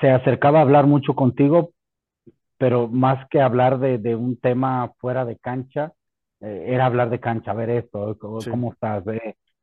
se 0.00 0.10
acercaba 0.10 0.58
a 0.58 0.62
hablar 0.62 0.86
mucho 0.86 1.14
contigo, 1.14 1.70
pero 2.58 2.88
más 2.88 3.28
que 3.30 3.40
hablar 3.40 3.78
de, 3.78 3.98
de 3.98 4.16
un 4.16 4.38
tema 4.38 4.92
fuera 4.98 5.24
de 5.24 5.38
cancha, 5.38 5.92
eh, 6.40 6.66
era 6.68 6.86
hablar 6.86 7.10
de 7.10 7.20
cancha, 7.20 7.52
a 7.52 7.54
ver 7.54 7.70
esto, 7.70 8.16
¿cómo, 8.18 8.40
Sí. 8.44 8.50
cómo 8.50 8.72
estás? 8.72 9.04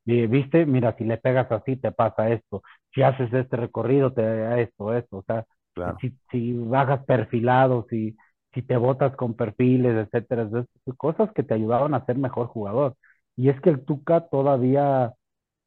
¿Viste? 0.05 0.65
Mira, 0.65 0.95
si 0.97 1.05
le 1.05 1.17
pegas 1.17 1.51
así, 1.51 1.77
te 1.77 1.91
pasa 1.91 2.29
esto. 2.29 2.63
Si 2.93 3.01
haces 3.03 3.31
este 3.33 3.57
recorrido, 3.57 4.13
te 4.13 4.21
da 4.23 4.59
esto, 4.59 4.93
esto. 4.95 5.17
O 5.19 5.23
sea, 5.23 5.45
Claro. 5.73 6.01
si, 6.01 6.17
si 6.31 6.53
bajas 6.53 7.05
perfilado, 7.05 7.85
si, 7.89 8.17
si 8.53 8.61
te 8.63 8.77
botas 8.77 9.15
con 9.15 9.35
perfiles, 9.35 9.95
etcétera, 10.07 10.49
cosas 10.97 11.31
que 11.33 11.43
te 11.43 11.53
ayudaban 11.53 11.93
a 11.93 12.05
ser 12.05 12.17
mejor 12.17 12.47
jugador. 12.47 12.95
Y 13.35 13.49
es 13.49 13.59
que 13.61 13.69
el 13.69 13.85
Tuca 13.85 14.27
todavía 14.29 15.13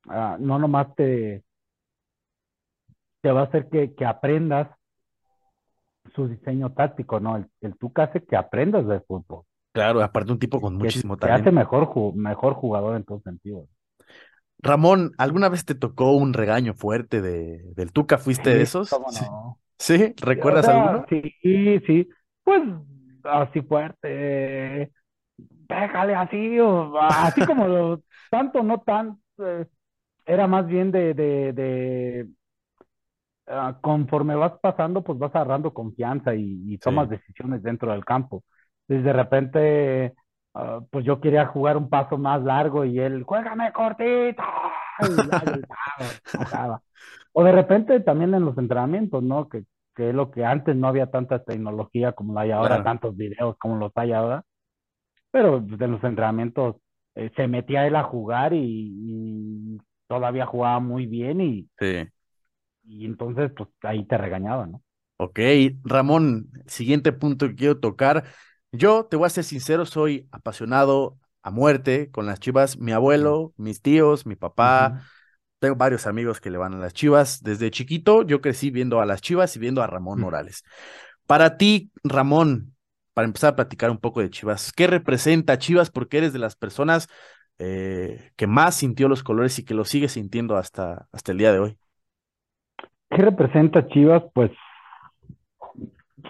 ah, 0.09 0.37
no 0.41 0.59
nomás 0.59 0.95
te, 0.97 1.45
te 3.23 3.33
va 3.33 3.41
a 3.41 3.45
hacer 3.47 3.69
que, 3.71 3.93
que 3.97 4.05
aprendas 4.05 4.69
su 6.15 6.27
diseño 6.29 6.73
táctico, 6.73 7.21
¿no? 7.21 7.37
El, 7.37 7.47
el 7.61 7.77
Tuca 7.77 8.05
hace 8.05 8.25
que 8.25 8.37
aprendas 8.37 8.87
de 8.87 9.01
fútbol, 9.01 9.45
Claro, 9.73 10.03
aparte 10.03 10.33
un 10.33 10.39
tipo 10.41 10.61
con 10.61 10.75
que 10.79 10.95
muchísimo 10.95 11.17
te 11.21 11.31
hace 11.31 11.51
talento. 11.51 11.51
mejor, 11.51 12.15
mejor 12.15 12.55
jugador 12.55 12.95
en 12.97 13.05
todo 13.05 13.21
sentido. 13.23 13.67
Ramón, 14.59 15.13
¿alguna 15.19 15.49
vez 15.49 15.65
te 15.65 15.75
tocó 15.75 16.13
un 16.13 16.33
regaño 16.33 16.75
fuerte 16.75 17.21
de, 17.21 17.63
del 17.75 17.93
Tuca? 17.93 18.19
¿Fuiste 18.19 18.51
de 18.55 18.63
esos? 18.63 18.89
cómo 18.89 19.11
Sí. 19.11 19.27
no. 19.27 19.61
¿Sí? 19.79 20.15
O 20.37 20.57
¿Recuerdas 20.57 20.63
sea, 20.63 20.67
alguno? 20.69 21.07
sí, 21.09 21.23
sí, 21.87 22.09
pues 22.45 22.63
así 23.25 23.63
fuerte, 23.63 24.93
pégale 25.69 26.15
así, 26.15 26.59
o 26.61 26.99
así 27.01 27.45
como 27.45 28.03
tanto, 28.31 28.63
no 28.63 28.81
tan, 28.83 29.21
eh, 29.39 29.67
era 30.27 30.47
más 30.47 30.67
bien 30.67 30.91
de, 30.93 31.15
de, 31.15 31.53
de 31.53 32.29
ah, 33.47 33.79
conforme 33.83 34.35
vas 34.35 34.53
pasando, 34.61 35.03
pues 35.03 35.19
vas 35.19 35.35
agarrando 35.35 35.73
confianza 35.75 36.35
y, 36.35 36.63
y 36.73 36.79
tomas 36.79 37.09
Sí. 37.09 37.11
decisiones 37.11 37.63
dentro 37.63 37.93
del 37.93 38.05
campo. 38.05 38.45
Entonces 38.89 39.05
de 39.05 39.13
repente, 39.13 40.15
ah, 40.55 40.81
pues 40.91 41.05
yo 41.05 41.21
quería 41.21 41.47
jugar 41.47 41.77
un 41.77 41.89
paso 41.91 42.19
más 42.19 42.43
largo 42.43 42.85
y 42.85 42.99
él, 43.01 43.23
juégame 43.25 43.73
cortito. 43.73 44.43
O 47.33 47.45
de 47.45 47.53
repente 47.53 48.01
también 48.01 48.35
en 48.35 48.45
los 48.45 48.57
entrenamientos, 48.59 49.23
¿no? 49.23 49.49
Que, 49.49 49.65
que 49.95 50.11
es 50.11 50.15
lo 50.15 50.31
que 50.31 50.45
antes 50.45 50.77
no 50.77 50.89
había 50.89 51.11
tanta 51.11 51.43
tecnología 51.45 52.13
como 52.13 52.35
la 52.35 52.43
hay 52.43 52.51
ahora, 52.53 52.79
Claro. 52.79 52.83
tantos 52.83 53.17
videos 53.17 53.57
como 53.59 53.77
los 53.77 53.93
hay 53.97 54.13
ahora, 54.13 54.45
pero 55.33 55.65
pues, 55.67 55.81
en 55.81 55.93
los 55.93 56.05
entrenamientos 56.05 56.77
eh, 57.17 57.31
se 57.37 57.49
metía 57.49 57.87
él 57.87 57.97
a 57.97 58.05
jugar 58.05 58.55
y, 58.55 58.61
y 58.63 59.79
todavía 60.09 60.47
jugaba 60.47 60.81
muy 60.81 61.07
bien 61.07 61.41
y, 61.41 61.69
Sí. 61.81 62.09
y 62.85 63.05
entonces 63.07 63.51
pues 63.57 63.69
ahí 63.83 64.05
te 64.05 64.17
regañaba, 64.19 64.67
¿no? 64.67 64.83
Ok, 65.17 65.39
Ramón, 65.85 66.51
siguiente 66.67 67.13
punto 67.13 67.47
que 67.49 67.55
quiero 67.55 67.79
tocar. 67.79 68.25
Yo 68.73 69.05
te 69.07 69.17
voy 69.17 69.27
a 69.27 69.31
ser 69.31 69.45
sincero, 69.45 69.87
soy 69.87 70.29
apasionado 70.33 71.19
a 71.43 71.51
muerte 71.51 72.11
con 72.11 72.27
las 72.27 72.41
Chivas. 72.41 72.79
Mi 72.79 72.93
abuelo, 72.93 73.53
mis 73.57 73.81
tíos, 73.81 74.27
mi 74.27 74.35
papá, 74.35 75.03
tengo 75.61 75.77
varios 75.77 76.07
amigos 76.07 76.41
que 76.41 76.51
le 76.51 76.59
van 76.59 76.75
a 76.75 76.79
las 76.79 76.93
Chivas. 76.95 77.43
Desde 77.43 77.71
chiquito 77.71 78.23
yo 78.25 78.41
crecí 78.41 78.71
viendo 78.71 79.01
a 79.01 79.07
las 79.07 79.21
Chivas 79.21 79.55
y 79.57 79.61
viendo 79.61 79.83
a 79.83 79.87
Ramón 79.87 80.19
Ujú. 80.19 80.23
Morales. 80.23 80.65
Para 81.27 81.57
ti, 81.57 81.93
Ramón, 82.03 82.75
para 83.15 83.27
empezar 83.27 83.53
a 83.53 83.57
platicar 83.57 83.91
un 83.91 83.99
poco 83.99 84.21
de 84.21 84.31
Chivas, 84.31 84.73
¿qué 84.73 84.87
representa 84.89 85.59
Chivas? 85.59 85.91
Porque 85.91 86.19
eres 86.19 86.33
de 86.33 86.41
las 86.41 86.57
personas 86.57 87.09
eh, 87.59 88.33
que 88.37 88.47
más 88.47 88.77
sintió 88.77 89.09
los 89.09 89.23
colores 89.23 89.59
y 89.59 89.65
que 89.65 89.75
lo 89.75 89.85
sigue 89.85 90.09
sintiendo 90.09 90.57
hasta, 90.57 91.09
hasta 91.13 91.33
el 91.33 91.39
día 91.39 91.53
de 91.53 91.59
hoy. 91.61 91.79
¿Qué 93.11 93.17
representa 93.23 93.87
Chivas? 93.89 94.25
Pues 94.35 94.51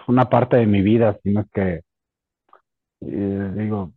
una 0.07 0.29
parte 0.29 0.57
de 0.57 0.67
mi 0.67 0.81
vida, 0.81 1.17
si 1.23 1.31
no 1.31 1.41
es 1.41 1.47
que, 1.51 1.81
eh, 3.01 3.51
digo, 3.55 3.93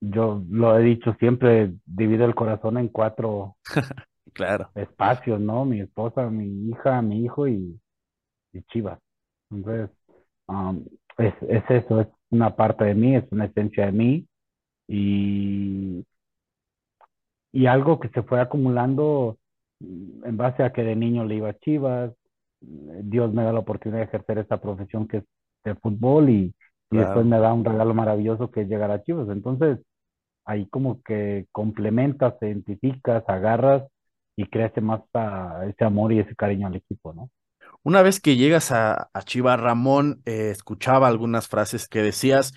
yo 0.00 0.42
lo 0.50 0.78
he 0.78 0.82
dicho 0.82 1.14
siempre, 1.18 1.74
divido 1.86 2.24
el 2.26 2.34
corazón 2.34 2.78
en 2.78 2.88
cuatro 2.88 3.56
Claro, 4.32 4.70
espacios, 4.74 5.40
¿no? 5.40 5.64
Mi 5.64 5.80
esposa, 5.80 6.28
mi 6.30 6.70
hija, 6.70 7.02
mi 7.02 7.24
hijo 7.24 7.48
y, 7.48 7.80
y 8.52 8.62
Chivas. 8.64 9.00
Entonces, 9.50 9.90
um, 10.48 10.84
es, 11.18 11.34
es 11.48 11.64
eso, 11.70 12.00
es 12.00 12.08
una 12.30 12.56
parte 12.56 12.84
de 12.86 12.94
mí, 12.94 13.16
es 13.16 13.24
una 13.32 13.46
esencia 13.46 13.86
de 13.86 13.92
mí 13.92 14.28
y, 14.88 16.04
y 17.62 17.66
algo 17.66 18.00
que 18.00 18.08
se 18.10 18.22
fue 18.22 18.40
acumulando 18.40 19.38
mm, 19.80 20.24
en 20.26 20.36
base 20.36 20.62
a 20.62 20.72
que 20.72 20.82
de 20.84 20.96
niño 20.96 21.24
le 21.24 21.36
iba 21.36 21.50
a 21.50 21.58
Chivas, 21.58 22.12
mm, 22.60 23.10
Dios 23.10 23.32
me 23.34 23.44
da 23.44 23.52
la 23.52 23.60
oportunidad 23.60 24.00
de 24.00 24.06
ejercer 24.06 24.38
esta 24.38 24.60
profesión 24.60 25.08
que 25.08 25.18
es 25.18 25.24
de 25.64 25.74
fútbol 25.76 26.30
y, 26.30 26.54
y 26.90 26.98
después 26.98 27.24
claro. 27.24 27.26
me 27.26 27.38
da 27.40 27.52
un 27.52 27.64
regalo 27.64 27.94
maravilloso 27.94 28.50
que 28.50 28.62
es 28.62 28.68
llegar 28.68 28.90
a 28.90 29.02
Chivas. 29.02 29.28
Entonces, 29.30 29.78
ahí 30.46 30.66
como 30.68 31.02
que 31.02 31.46
complementas, 31.52 32.38
te 32.38 32.48
identificas, 32.48 33.24
agarras 33.28 33.84
y 34.36 34.46
crece 34.46 34.80
más 34.80 35.02
a- 35.14 35.64
ese 35.68 35.84
amor 35.84 36.12
y 36.12 36.20
ese 36.20 36.34
cariño 36.36 36.66
al 36.68 36.76
equipo, 36.76 37.12
¿no? 37.14 37.30
Una 37.82 38.02
vez 38.02 38.20
que 38.20 38.36
llegas 38.36 38.72
a, 38.72 39.10
a 39.12 39.22
Chivas, 39.22 39.60
Ramón, 39.60 40.22
eh, 40.26 40.50
escuchaba 40.50 41.08
algunas 41.08 41.48
frases 41.48 41.88
que 41.88 42.02
decías 42.02 42.52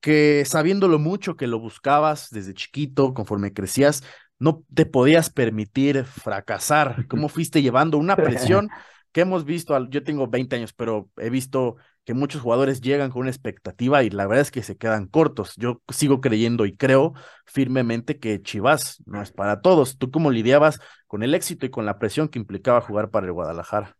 que 0.00 0.44
sabiendo 0.44 0.88
lo 0.88 0.98
mucho 0.98 1.36
que 1.36 1.46
lo 1.46 1.60
buscabas 1.60 2.28
desde 2.30 2.54
chiquito, 2.54 3.14
conforme 3.14 3.52
crecías, 3.52 4.02
no 4.42 4.64
te 4.74 4.86
podías 4.86 5.30
permitir 5.30 6.04
fracasar. 6.04 7.06
¿Cómo 7.08 7.28
fuiste 7.28 7.62
llevando 7.62 7.98
una 7.98 8.22
presión 8.22 8.70
que 9.12 9.22
hemos 9.22 9.44
visto? 9.44 9.74
al- 9.74 9.90
Yo 9.90 10.02
tengo 10.04 10.26
20 10.28 10.56
años, 10.56 10.72
pero 10.72 11.10
he 11.18 11.30
visto 11.30 11.76
que 12.04 12.14
muchos 12.14 12.42
jugadores 12.42 12.80
llegan 12.80 13.10
con 13.10 13.22
una 13.22 13.30
expectativa 13.30 14.02
y 14.02 14.10
la 14.10 14.26
verdad 14.26 14.42
es 14.42 14.50
que 14.50 14.62
se 14.62 14.76
quedan 14.76 15.06
cortos. 15.06 15.54
Yo 15.56 15.82
sigo 15.88 16.20
creyendo 16.20 16.66
y 16.66 16.76
creo 16.76 17.14
firmemente 17.46 18.18
que 18.18 18.42
Chivas 18.42 19.02
no 19.06 19.22
es 19.22 19.32
para 19.32 19.60
todos. 19.60 19.98
¿Tú 19.98 20.10
cómo 20.10 20.30
lidiabas 20.30 20.80
con 21.06 21.22
el 21.22 21.34
éxito 21.34 21.66
y 21.66 21.70
con 21.70 21.86
la 21.86 21.98
presión 21.98 22.28
que 22.28 22.38
implicaba 22.40 22.80
jugar 22.80 23.10
para 23.10 23.26
el 23.26 23.32
Guadalajara? 23.32 23.96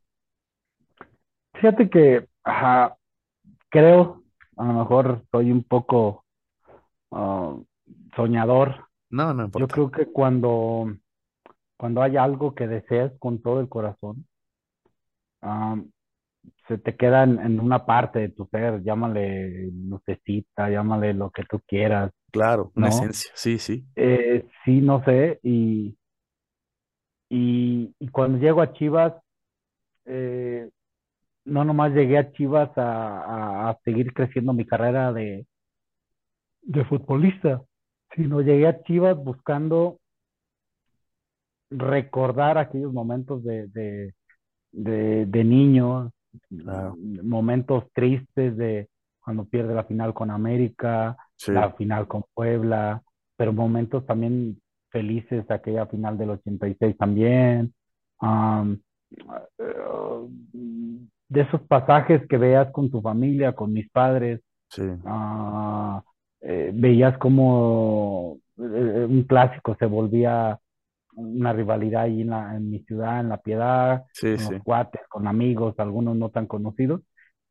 Fíjate 1.55 1.89
que 1.91 2.27
ajá, 2.45 2.97
creo, 3.71 4.23
a 4.57 4.65
lo 4.65 4.73
mejor 4.75 5.25
soy 5.33 5.53
un 5.53 5.65
poco 5.65 6.25
ah, 7.13 7.57
soñador. 8.17 8.89
No, 9.13 9.33
no 9.35 9.49
Yo 9.55 9.71
creo 9.71 9.91
que 9.91 10.07
cuando, 10.07 10.87
cuando 11.79 12.03
hay 12.03 12.17
algo 12.19 12.55
que 12.55 12.69
deseas 12.69 13.13
con 13.21 13.43
todo 13.43 13.61
el 13.61 13.69
corazón, 13.69 14.27
ah, 15.43 15.77
se 16.69 16.79
te 16.79 16.97
queda 16.97 17.25
en, 17.25 17.41
en 17.41 17.61
una 17.61 17.87
parte 17.87 18.21
de 18.21 18.29
tu 18.31 18.47
ser, 18.49 18.83
llámale 18.85 19.71
lucecita, 19.73 20.71
llámale 20.71 21.15
lo 21.15 21.31
que 21.31 21.45
tú 21.45 21.61
quieras, 21.67 22.13
Claro, 22.31 22.73
una 22.77 22.89
¿no? 22.89 22.89
esencia, 22.89 23.31
sí, 23.35 23.59
sí, 23.59 23.87
Eh, 23.97 24.47
sí, 24.65 24.81
no 24.83 25.05
sé, 25.05 25.41
y, 25.43 25.97
y, 27.29 27.95
y 27.99 28.09
cuando 28.09 28.39
llego 28.39 28.61
a 28.63 28.73
Chivas, 28.73 29.15
eh, 30.07 30.71
no 31.47 31.65
nomás 31.65 31.93
llegué 31.95 32.19
a 32.19 32.33
Chivas 32.33 32.71
a, 32.79 33.21
a- 33.67 33.71
a 33.71 33.79
seguir 33.85 34.13
creciendo 34.15 34.53
mi 34.55 34.67
carrera 34.67 35.13
de, 35.13 35.47
de 36.63 36.85
futbolista, 36.85 37.63
sino 38.15 38.41
llegué 38.41 38.67
a 38.67 38.83
Chivas 38.83 39.17
buscando 39.17 39.99
recordar 41.71 42.59
aquellos 42.59 42.93
momentos 42.93 43.43
de, 43.43 43.67
de, 43.69 44.15
de, 44.73 45.27
de 45.27 45.45
niño, 45.45 46.13
claro, 46.49 46.97
momentos 47.23 47.85
tristes 47.93 48.57
de 48.57 48.89
cuando 49.21 49.45
pierde 49.45 49.75
la 49.75 49.85
final 49.85 50.13
con 50.13 50.31
América, 50.31 51.17
sí, 51.37 51.53
la 51.53 51.73
final 51.73 52.09
con 52.09 52.25
Puebla, 52.35 53.03
pero 53.37 53.53
momentos 53.53 54.05
también 54.05 54.61
felices, 54.91 55.49
aquella 55.51 55.87
final 55.87 56.19
del 56.19 56.31
86 56.31 56.97
también. 56.97 57.73
Um, 58.21 58.79
uh, 59.59 60.29
de 61.29 61.41
esos 61.41 61.63
pasajes 61.63 62.27
que 62.29 62.37
veas 62.37 62.71
con 62.73 62.91
tu 62.91 63.01
familia, 63.01 63.55
con 63.55 63.73
mis 63.73 63.89
padres, 63.91 64.41
sí, 64.69 64.83
uh, 64.83 66.03
eh, 66.43 66.71
veías 66.75 67.19
como 67.19 68.39
eh, 68.59 69.07
un 69.09 69.25
clásico 69.25 69.77
se 69.79 69.87
volvía 69.87 70.59
una 71.17 71.53
rivalidad 71.53 72.03
ahí 72.05 72.23
en, 72.23 72.31
la, 72.31 72.57
en 72.57 72.71
mi 72.71 72.81
ciudad, 72.85 73.21
en 73.21 73.29
La 73.31 73.39
Piedad, 73.39 74.05
sí, 74.13 74.37
con 74.37 74.45
los 74.45 74.55
sí, 74.55 74.63
cuates, 74.63 75.03
con 75.09 75.27
amigos, 75.29 75.75
algunos 75.79 76.17
no 76.17 76.31
tan 76.31 76.47
conocidos. 76.47 77.03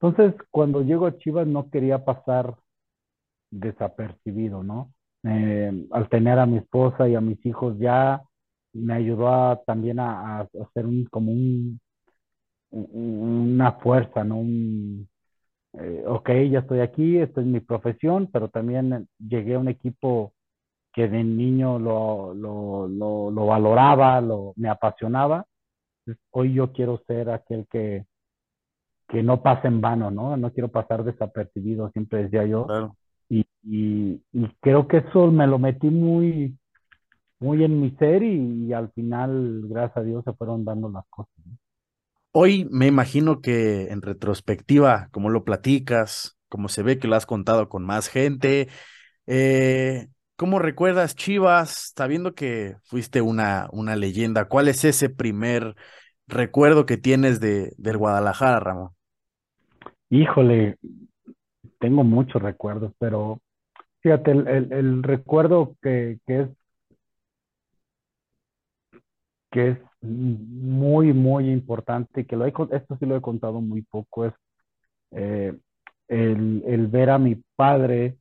Entonces, 0.01 0.35
cuando 0.51 0.81
llego 0.83 1.05
a 1.07 1.17
Chivas 1.17 1.47
no 1.47 1.69
quería 1.69 2.05
pasar 2.05 2.55
desapercibido, 3.51 4.63
¿no? 4.63 4.93
Eh, 5.23 5.71
al 5.91 6.09
tener 6.09 6.39
a 6.39 6.45
mi 6.45 6.57
esposa 6.57 7.07
y 7.07 7.15
a 7.15 7.21
mis 7.21 7.43
hijos 7.45 7.77
ya 7.79 8.21
me 8.73 8.93
ayudó 8.95 9.29
a, 9.29 9.61
también 9.65 9.99
a, 9.99 10.39
a 10.39 10.47
hacer 10.63 10.85
un, 10.85 11.05
como 11.05 11.31
un- 11.31 11.79
una 12.71 13.73
fuerza, 13.73 14.23
¿no? 14.23 14.37
Un, 14.39 15.09
eh, 15.73 16.03
ok, 16.07 16.29
ya 16.49 16.59
estoy 16.59 16.79
aquí, 16.81 17.17
esta 17.17 17.41
es 17.41 17.47
mi 17.47 17.59
profesión, 17.59 18.29
pero 18.31 18.49
también 18.49 19.07
llegué 19.19 19.55
a 19.55 19.59
un 19.59 19.69
equipo 19.69 20.33
que 20.93 21.07
de 21.07 21.23
niño 21.23 21.79
lo, 21.79 22.33
lo, 22.33 22.87
lo, 22.87 23.31
lo 23.31 23.45
valoraba, 23.45 24.19
lo, 24.19 24.53
me 24.57 24.69
apasionaba. 24.69 25.45
Hoy 26.31 26.53
yo 26.53 26.73
quiero 26.73 27.01
ser 27.07 27.29
aquel 27.29 27.67
que, 27.71 28.05
que 29.07 29.23
no 29.23 29.41
pase 29.41 29.67
en 29.67 29.79
vano, 29.79 30.11
¿no? 30.11 30.35
No 30.35 30.51
quiero 30.51 30.69
pasar 30.69 31.03
desapercibido, 31.03 31.89
siempre 31.91 32.23
decía 32.23 32.45
yo. 32.45 32.65
claro. 32.65 32.95
Y, 33.29 33.45
y, 33.63 34.21
y 34.33 34.47
creo 34.59 34.87
que 34.89 34.97
eso 34.97 35.31
me 35.31 35.47
lo 35.47 35.57
metí 35.57 35.89
muy, 35.89 36.57
muy 37.39 37.63
en 37.63 37.79
mi 37.81 37.91
ser 37.91 38.23
y, 38.23 38.65
y 38.67 38.73
al 38.73 38.91
final, 38.91 39.63
gracias 39.69 39.97
a 39.97 40.03
Dios, 40.03 40.23
se 40.25 40.33
fueron 40.33 40.65
dando 40.65 40.89
las 40.89 41.05
cosas. 41.09 41.33
¿no? 41.45 41.57
Hoy 42.33 42.65
me 42.71 42.87
imagino 42.87 43.41
que 43.41 43.89
en 43.91 44.01
retrospectiva, 44.01 45.09
como 45.11 45.29
lo 45.29 45.43
platicas, 45.43 46.37
como 46.49 46.69
se 46.69 46.81
ve 46.83 46.97
que 46.99 47.07
lo 47.07 47.15
has 47.15 47.25
contado 47.25 47.67
con 47.69 47.83
más 47.85 48.07
gente, 48.07 48.69
eh, 49.27 50.07
¿cómo 50.37 50.59
recuerdas 50.59 51.15
Chivas, 51.15 51.93
sabiendo 51.97 52.35
que 52.35 52.77
fuiste 52.85 53.21
una, 53.21 53.67
una 53.73 53.95
leyenda? 53.97 54.45
¿Cuál 54.47 54.69
es 54.69 54.85
ese 54.85 55.09
primer 55.09 55.75
recuerdo 56.27 56.85
que 56.85 56.97
tienes 56.97 57.39
de, 57.41 57.73
del 57.77 57.97
Guadalajara, 57.97 58.59
Ramón? 58.61 58.91
Híjole, 60.09 60.77
tengo 61.79 62.03
muchos 62.03 62.41
recuerdos, 62.41 62.93
pero 62.99 63.39
fíjate, 64.01 64.31
el, 64.31 64.47
el, 64.47 64.73
el 64.73 65.03
recuerdo 65.03 65.75
que, 65.81 66.19
que 66.27 66.41
es 66.41 66.49
que 69.51 69.69
es 69.69 69.77
muy, 70.01 71.13
muy 71.13 71.49
importante, 71.51 72.25
que 72.25 72.35
lo 72.35 72.45
he, 72.45 72.49
esto 72.71 72.97
sí 72.99 73.05
lo 73.05 73.15
he 73.17 73.21
contado 73.21 73.61
muy 73.61 73.81
poco, 73.83 74.25
es 74.25 74.33
eh, 75.11 75.57
el, 76.07 76.63
el 76.67 76.87
ver 76.87 77.09
a 77.11 77.19
mi 77.19 77.35
padre 77.55 78.17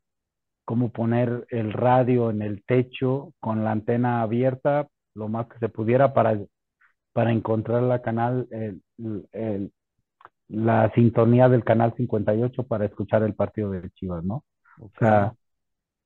cómo 0.64 0.90
poner 0.92 1.46
el 1.50 1.72
radio 1.72 2.30
en 2.30 2.42
el 2.42 2.64
techo 2.64 3.32
con 3.40 3.64
la 3.64 3.72
antena 3.72 4.22
abierta 4.22 4.88
lo 5.14 5.28
más 5.28 5.48
que 5.48 5.58
se 5.60 5.68
pudiera 5.70 6.14
para, 6.14 6.38
para 7.12 7.32
encontrar 7.32 7.82
la 7.84 8.02
canal, 8.02 8.48
el, 8.50 8.82
el- 9.32 9.72
la 10.48 10.90
sintonía 10.94 11.48
del 11.48 11.64
canal 11.64 11.94
58 11.96 12.64
para 12.66 12.84
escuchar 12.86 13.22
el 13.22 13.34
partido 13.34 13.70
de 13.70 13.90
Chivas, 13.90 14.24
¿no? 14.24 14.44
O 14.80 14.90
sea, 14.98 15.34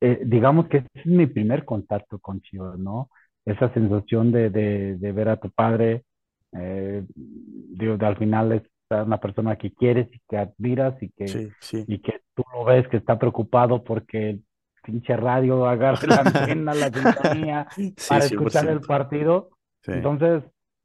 eh, 0.01 0.21
digamos 0.27 0.69
que 0.69 0.79
ese 0.79 0.89
es 0.95 1.07
mi 1.07 1.27
primer 1.27 1.65
contacto 1.65 2.19
con 2.21 2.41
Chivas, 2.43 2.79
¿no? 2.79 3.11
Esa 3.47 3.73
sensación 3.75 4.33
de, 4.33 4.51
de, 4.51 4.97
de 4.97 5.13
ver 5.13 5.29
a 5.29 5.37
tu 5.37 5.51
padre, 5.51 6.05
eh, 6.53 7.05
digo, 7.11 7.97
de 7.97 8.07
al 8.07 8.17
final 8.17 8.53
es 8.53 8.63
una 8.91 9.19
persona 9.19 9.57
que 9.57 9.73
quieres 9.73 10.09
y 10.15 10.21
que 10.29 10.37
admiras 10.37 10.95
y 11.03 11.11
que, 11.11 11.29
sí, 11.29 11.49
sí, 11.61 11.85
y 11.89 11.99
que 11.99 12.21
tú 12.35 12.45
lo 12.55 12.65
ves 12.65 12.87
que 12.89 12.97
está 12.97 13.19
preocupado 13.19 13.83
porque 13.83 14.31
el 14.31 14.45
pinche 14.83 15.17
radio 15.17 15.67
agarre 15.67 16.07
la 16.07 16.17
antena, 16.25 16.75
la 16.75 16.91
sintonía 16.91 17.67
sí, 17.75 17.95
para 18.09 18.25
escuchar 18.25 18.69
el 18.69 18.81
100%. 18.81 18.87
partido. 18.87 19.51
Entonces, 19.87 20.43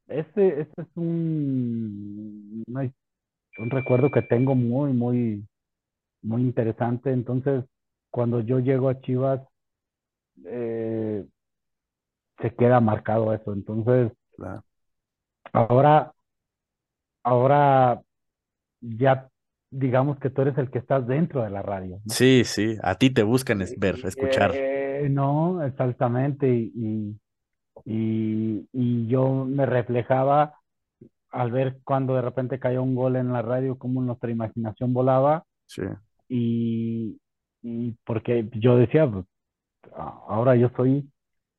este, 0.08 0.62
este 0.62 0.82
es 0.82 0.88
un, 0.96 2.64
un 2.66 3.70
recuerdo 3.70 4.10
que 4.10 4.22
tengo 4.22 4.54
muy, 4.54 4.92
muy, 4.92 5.46
muy 6.22 6.42
interesante. 6.42 7.12
Entonces, 7.12 7.64
cuando 8.10 8.40
yo 8.40 8.58
llego 8.58 8.88
a 8.88 9.00
Chivas, 9.00 9.40
eh, 10.44 11.24
se 12.42 12.54
queda 12.54 12.80
marcado 12.80 13.32
eso. 13.34 13.52
Entonces, 13.52 14.12
claro. 14.36 14.64
ahora, 15.52 16.12
ahora 17.22 18.02
ya 18.80 19.28
digamos 19.70 20.18
que 20.20 20.30
tú 20.30 20.42
eres 20.42 20.58
el 20.58 20.70
que 20.70 20.78
estás 20.80 21.06
dentro 21.08 21.42
de 21.42 21.50
la 21.50 21.62
radio, 21.62 22.00
¿no? 22.06 22.16
Sí, 22.16 22.42
sí, 22.44 22.76
a 22.82 22.96
ti 22.96 23.10
te 23.10 23.22
buscan 23.22 23.62
es 23.62 23.78
ver, 23.78 23.98
escuchar. 24.04 24.62
eh, 24.62 25.08
no, 25.10 25.62
exactamente. 25.64 26.48
Y, 26.48 27.18
y, 27.86 28.68
y 28.72 29.08
yo 29.08 29.46
me 29.46 29.66
reflejaba 29.66 30.54
al 31.30 31.52
ver 31.52 31.80
cuando 31.84 32.14
de 32.16 32.22
repente 32.22 32.60
caía 32.60 32.80
un 32.80 32.94
gol 32.96 33.16
en 33.16 33.32
la 33.32 33.42
radio, 33.42 33.78
cómo 33.78 34.02
nuestra 34.02 34.30
imaginación 34.30 34.94
volaba. 34.94 35.44
Sí, 35.66 35.82
Y, 36.28 37.20
y 37.62 37.92
porque 38.04 38.48
yo 38.54 38.76
decía, 38.78 39.10
pues, 39.10 39.26
ahora 39.94 40.56
yo 40.56 40.70
soy 40.76 41.10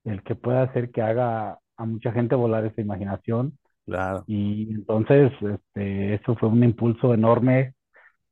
el 0.03 0.23
que 0.23 0.35
puede 0.35 0.59
hacer 0.59 0.91
que 0.91 1.01
haga 1.01 1.59
a 1.77 1.85
mucha 1.85 2.11
gente 2.11 2.35
volar 2.35 2.65
esa 2.65 2.81
imaginación. 2.81 3.57
Claro. 3.85 4.27
Y 4.27 4.71
entonces, 4.73 5.31
este, 5.41 6.15
eso 6.15 6.35
fue 6.37 6.49
un 6.49 6.63
impulso 6.63 7.13
enorme. 7.13 7.75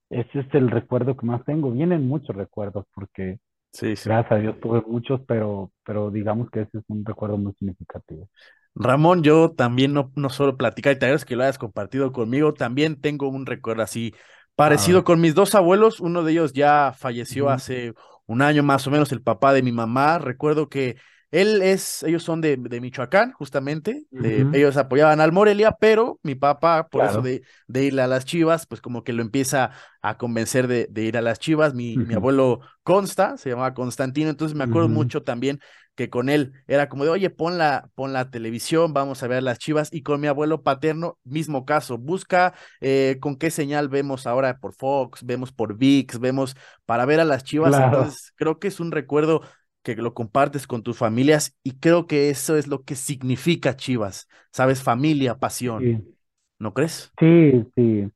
Ese 0.09 0.41
es 0.41 0.47
el 0.55 0.71
recuerdo 0.71 1.17
que 1.17 1.25
más 1.25 1.43
tengo. 1.45 1.71
Vienen 1.71 2.07
muchos 2.07 2.35
recuerdos 2.35 2.85
porque 2.93 3.39
Sí, 3.73 3.95
sí. 3.95 4.11
gracias 4.13 4.33
a 4.33 4.37
Dios 4.37 4.59
tuve 4.61 4.81
muchos, 4.87 5.21
pero, 5.27 5.71
pero 5.85 6.11
digamos 6.11 6.49
que 6.51 6.61
ese 6.63 6.79
es 6.79 6.85
un 6.89 7.05
recuerdo 7.05 7.37
muy 7.37 7.53
significativo. 7.55 8.29
Ramón, 8.75 9.23
yo 9.23 9.51
también 9.51 9.93
no, 9.93 10.11
no 10.15 10.29
solo 10.29 10.57
platicar, 10.57 10.93
y 10.93 10.99
te 10.99 11.05
agradezco 11.05 11.27
que 11.29 11.35
lo 11.35 11.43
hayas 11.43 11.57
compartido 11.57 12.11
conmigo, 12.11 12.53
también 12.53 12.99
tengo 13.01 13.27
un 13.27 13.45
recuerdo 13.45 13.83
así 13.83 14.13
parecido 14.55 15.03
Ah, 15.03 15.03
con 15.03 15.19
mis 15.21 15.35
dos 15.35 15.55
abuelos, 15.55 15.99
uno 15.99 16.23
de 16.23 16.31
ellos 16.33 16.53
ya 16.53 16.93
falleció 16.97 17.49
hace 17.49 17.93
un 18.25 18.41
año 18.41 18.63
más 18.63 18.85
o 18.87 18.91
menos, 18.91 19.11
el 19.11 19.21
papá 19.21 19.53
de 19.53 19.63
mi 19.63 19.71
mamá, 19.71 20.19
recuerdo 20.19 20.69
que 20.69 20.97
él 21.31 21.61
es, 21.61 22.03
ellos 22.03 22.23
son 22.23 22.41
de, 22.41 22.57
de 22.57 22.81
Michoacán, 22.81 23.33
justamente, 23.33 24.05
de, 24.09 24.47
ellos 24.53 24.77
apoyaban 24.77 25.21
al 25.21 25.31
Morelia, 25.31 25.75
pero 25.79 26.19
mi 26.23 26.35
papá, 26.35 26.87
por 26.87 27.05
eso 27.05 27.21
de, 27.21 27.43
de 27.67 27.83
irle 27.85 28.01
a 28.01 28.07
las 28.07 28.25
Chivas, 28.25 28.65
pues 28.65 28.81
como 28.81 29.03
que 29.03 29.13
lo 29.13 29.21
empieza 29.21 29.71
a 30.01 30.17
convencer 30.17 30.67
de, 30.67 30.87
de 30.89 31.03
ir 31.03 31.17
a 31.17 31.21
las 31.21 31.39
Chivas, 31.39 31.73
mi, 31.73 31.95
abuelo 32.15 32.61
Consta, 32.83 33.37
se 33.37 33.49
llamaba 33.49 33.73
Constantino, 33.73 34.29
entonces 34.29 34.57
me 34.57 34.63
acuerdo 34.63 34.89
mucho 34.89 35.21
también 35.23 35.59
que 35.99 36.09
con 36.09 36.29
él 36.29 36.53
era 36.65 36.87
como 36.87 37.03
de, 37.03 37.09
oye, 37.09 37.29
pon 37.29 37.57
la, 37.57 37.89
pon 37.93 38.13
la 38.13 38.31
televisión, 38.31 38.93
vamos 38.93 39.21
a 39.21 39.27
ver 39.27 39.43
las 39.43 39.59
chivas, 39.59 39.89
y 39.91 40.01
con 40.01 40.21
mi 40.21 40.27
abuelo 40.27 40.63
paterno, 40.63 41.17
mismo 41.25 41.65
caso, 41.65 41.97
busca 41.97 42.53
eh, 42.79 43.17
con 43.19 43.35
qué 43.35 43.51
señal 43.51 43.89
vemos 43.89 44.25
ahora 44.25 44.59
por 44.59 44.73
Fox, 44.73 45.25
vemos 45.25 45.51
por 45.51 45.77
VIX, 45.77 46.19
vemos 46.19 46.55
para 46.85 47.05
ver 47.05 47.19
a 47.19 47.25
las 47.25 47.43
chivas, 47.43 47.75
Claro. 47.75 47.97
entonces 47.97 48.31
creo 48.37 48.59
que 48.59 48.69
es 48.69 48.79
un 48.79 48.91
recuerdo 48.91 49.41
que 49.83 49.95
lo 49.95 50.13
compartes 50.13 50.67
con 50.67 50.83
tus 50.83 50.97
familias 50.97 51.57
y 51.63 51.73
creo 51.79 52.07
que 52.07 52.29
eso 52.29 52.57
es 52.57 52.67
lo 52.67 52.83
que 52.83 52.95
significa 52.95 53.75
Chivas, 53.75 54.27
¿sabes? 54.51 54.83
Familia, 54.83 55.39
pasión, 55.39 55.93
Sí, 55.93 56.17
¿no 56.59 56.73
crees? 56.73 57.13
sí, 57.19 57.65
sí. 57.75 58.11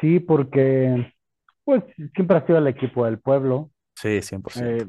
Sí, 0.00 0.20
porque 0.20 1.12
pues 1.64 1.82
siempre 2.14 2.36
ha 2.38 2.46
sido 2.46 2.58
el 2.58 2.68
equipo 2.68 3.04
del 3.06 3.18
pueblo. 3.20 3.70
Sí, 3.94 4.22
100%. 4.22 4.74
Eh, 4.74 4.86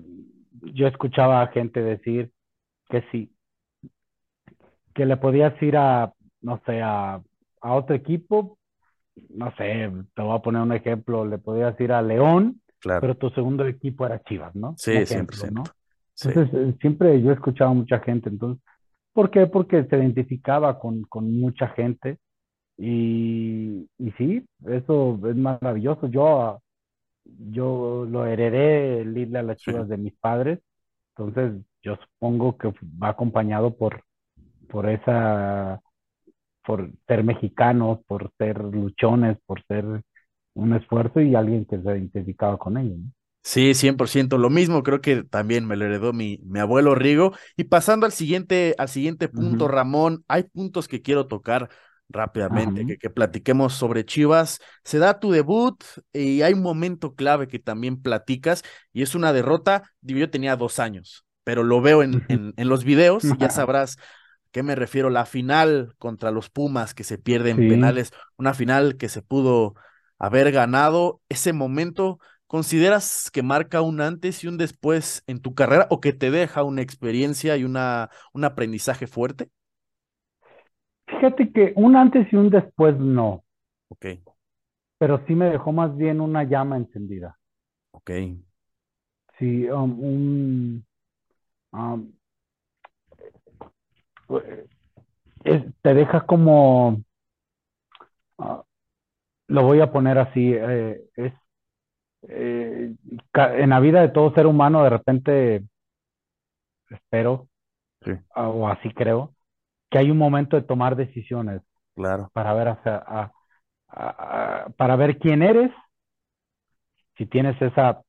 yo 0.64 0.88
escuchaba 0.88 1.42
a 1.44 1.48
gente 1.50 1.82
decir 1.82 2.32
que 2.90 3.04
sí, 3.12 3.32
que 4.94 5.06
le 5.06 5.18
podías 5.18 5.60
ir 5.62 5.78
a, 5.78 6.14
no 6.42 6.62
sé, 6.66 6.82
a, 6.82 7.22
a 7.62 7.74
otro 7.74 7.96
equipo, 7.96 8.58
no 9.32 9.54
sé, 9.58 9.92
te 10.16 10.22
voy 10.22 10.36
a 10.38 10.42
poner 10.42 10.62
un 10.62 10.74
ejemplo, 10.74 11.26
le 11.26 11.38
podías 11.38 11.80
ir 11.82 11.92
a 11.92 12.02
León, 12.02 12.62
Claro, 12.80 13.00
pero 13.00 13.18
tu 13.18 13.30
segundo 13.32 13.66
equipo 13.68 14.06
era 14.06 14.24
Chivas, 14.24 14.56
¿no? 14.56 14.80
Sí, 14.84 15.06
100%. 15.06 15.62
¿no? 15.62 15.74
Entonces, 16.22 16.54
eh, 16.54 16.76
siempre 16.82 17.22
yo 17.22 17.32
he 17.32 17.34
escuchado 17.34 17.72
a 17.72 17.74
mucha 17.74 18.00
gente, 18.00 18.30
entonces, 18.30 18.64
¿por 19.14 19.32
qué? 19.32 19.48
Porque 19.48 19.86
se 19.86 19.98
identificaba 19.98 20.80
con, 20.80 21.04
con 21.04 21.40
mucha 21.40 21.70
gente 21.70 22.18
y, 22.78 23.90
y 23.98 24.12
sí, 24.18 24.46
eso 24.68 25.20
es 25.28 25.36
maravilloso. 25.36 26.08
Yo, 26.08 26.42
ah, 26.42 26.60
yo 27.26 28.06
lo 28.10 28.26
heredé 28.26 29.02
el 29.02 29.18
irle 29.18 29.40
a 29.40 29.44
las 29.44 29.60
sí. 29.60 29.72
Chivas 29.72 29.88
de 29.90 29.98
mis 29.98 30.14
padres, 30.18 30.60
entonces 31.16 31.62
yo 31.84 31.96
supongo 31.98 32.58
que 32.58 32.74
va 33.02 33.10
acompañado 33.10 33.76
por, 33.78 34.04
por 34.70 34.90
esa, 34.90 35.82
por 36.66 36.92
ser 37.08 37.24
mexicanos, 37.24 38.00
por 38.08 38.32
ser 38.38 38.64
luchones, 38.64 39.38
por 39.46 39.64
ser 39.66 39.86
un 40.56 40.74
esfuerzo 40.74 41.22
y 41.22 41.36
alguien 41.36 41.66
que 41.66 41.78
se 41.82 41.98
identificaba 41.98 42.58
con 42.58 42.78
ellos, 42.78 42.98
¿no? 43.00 43.12
Sí, 43.42 43.74
100%. 43.74 44.38
Lo 44.38 44.50
mismo 44.50 44.84
creo 44.84 45.02
que 45.02 45.24
también 45.24 45.66
me 45.66 45.76
lo 45.76 45.86
heredó 45.86 46.14
mi, 46.14 46.40
mi 46.44 46.60
abuelo 46.60 46.94
Rigo. 46.94 47.34
Y 47.58 47.64
pasando 47.66 48.06
al 48.06 48.12
siguiente, 48.12 48.76
al 48.78 48.90
siguiente 48.90 49.28
punto, 49.30 49.68
Ramón, 49.68 50.24
hay 50.28 50.44
puntos 50.44 50.88
que 50.88 51.02
quiero 51.02 51.26
tocar 51.28 51.70
rápidamente, 52.10 52.86
que, 52.86 52.98
que 52.98 53.10
platiquemos 53.10 53.74
sobre 53.74 54.06
Chivas. 54.06 54.60
Se 54.84 55.00
da 55.00 55.20
tu 55.20 55.32
debut 55.32 55.82
y 56.14 56.42
hay 56.44 56.54
un 56.54 56.62
momento 56.62 57.16
clave 57.16 57.48
que 57.48 57.60
también 57.60 58.02
platicas 58.02 58.64
y 58.94 59.02
es 59.02 59.16
una 59.16 59.34
derrota. 59.34 59.84
Yo 60.02 60.30
tenía 60.30 60.56
dos 60.56 60.78
años, 60.80 61.26
pero 61.44 61.64
lo 61.64 61.82
veo 61.82 62.04
en, 62.04 62.24
en, 62.28 62.54
en 62.56 62.70
los 62.70 62.84
videos, 62.84 63.34
ya 63.38 63.50
sabrás 63.50 63.98
a 63.98 64.02
qué 64.52 64.64
me 64.64 64.76
refiero. 64.76 65.10
La 65.10 65.26
final 65.26 65.94
contra 65.98 66.32
los 66.32 66.50
Pumas 66.50 66.94
que 66.94 67.04
se 67.04 67.18
pierde 67.18 67.52
en 67.52 67.62
Sí, 67.62 67.64
penales, 67.64 68.12
una 68.38 68.54
final 68.54 68.98
que 68.98 69.10
se 69.10 69.22
pudo 69.22 69.76
haber 70.18 70.52
ganado. 70.52 71.22
Ese 71.30 71.54
momento 71.54 72.20
¿Consideras 72.50 73.32
que 73.32 73.44
marca 73.44 73.82
un 73.82 74.02
antes 74.02 74.44
y 74.44 74.48
un 74.50 74.58
después 74.58 75.24
en 75.28 75.40
tu 75.42 75.56
carrera 75.56 75.88
o 75.92 76.02
que 76.02 76.14
te 76.14 76.32
deja 76.32 76.64
una 76.64 76.82
experiencia 76.84 77.58
y 77.58 77.64
una, 77.66 78.12
un 78.34 78.46
aprendizaje 78.46 79.08
fuerte? 79.08 79.52
fíjate 81.08 81.52
que 81.52 81.74
un 81.76 81.98
antes 81.98 82.32
y 82.32 82.38
un 82.38 82.50
después 82.50 82.98
no, 82.98 83.44
Ok, 83.90 84.06
pero 84.98 85.26
sí 85.26 85.34
me 85.36 85.50
dejó 85.50 85.72
más 85.74 85.98
bien 85.98 86.22
una 86.22 86.44
llama 86.44 86.78
encendida. 86.78 87.38
ok, 87.92 88.10
Sí, 89.40 89.68
um, 89.70 90.00
un, 90.04 90.86
um, 91.74 92.14
eh, 94.30 94.66
es- 95.46 95.64
te 95.84 95.94
deja 95.96 96.26
como, 96.28 97.04
ah, 98.38 98.64
lo 99.48 99.64
voy 99.64 99.82
a 99.82 99.92
poner 99.92 100.18
así, 100.20 100.54
eh, 100.56 101.02
es 101.18 101.34
eh, 102.28 102.94
en 103.36 103.70
la 103.70 103.80
vida 103.80 104.02
de 104.02 104.10
todo 104.10 104.34
ser 104.34 104.48
humano 104.48 104.84
de 104.84 104.90
repente 104.90 105.64
espero, 106.90 107.48
sí, 108.06 108.12
o 108.36 108.68
así 108.70 108.94
creo, 108.94 109.36
que 109.92 110.00
hay 110.00 110.12
un 110.12 110.18
momento 110.20 110.56
de 110.58 110.64
tomar 110.64 110.96
decisiones 110.96 111.62
claro. 111.96 112.32
para 112.34 112.54
ver 112.54 112.70
hacia, 112.70 112.98
a- 112.98 113.34
a- 113.90 114.64
a- 114.66 114.70
para 114.72 114.98
ver 114.98 115.20
quién 115.20 115.44
eres, 115.44 115.72
si 117.18 117.26
tienes 117.26 117.62
esa, 117.62 118.02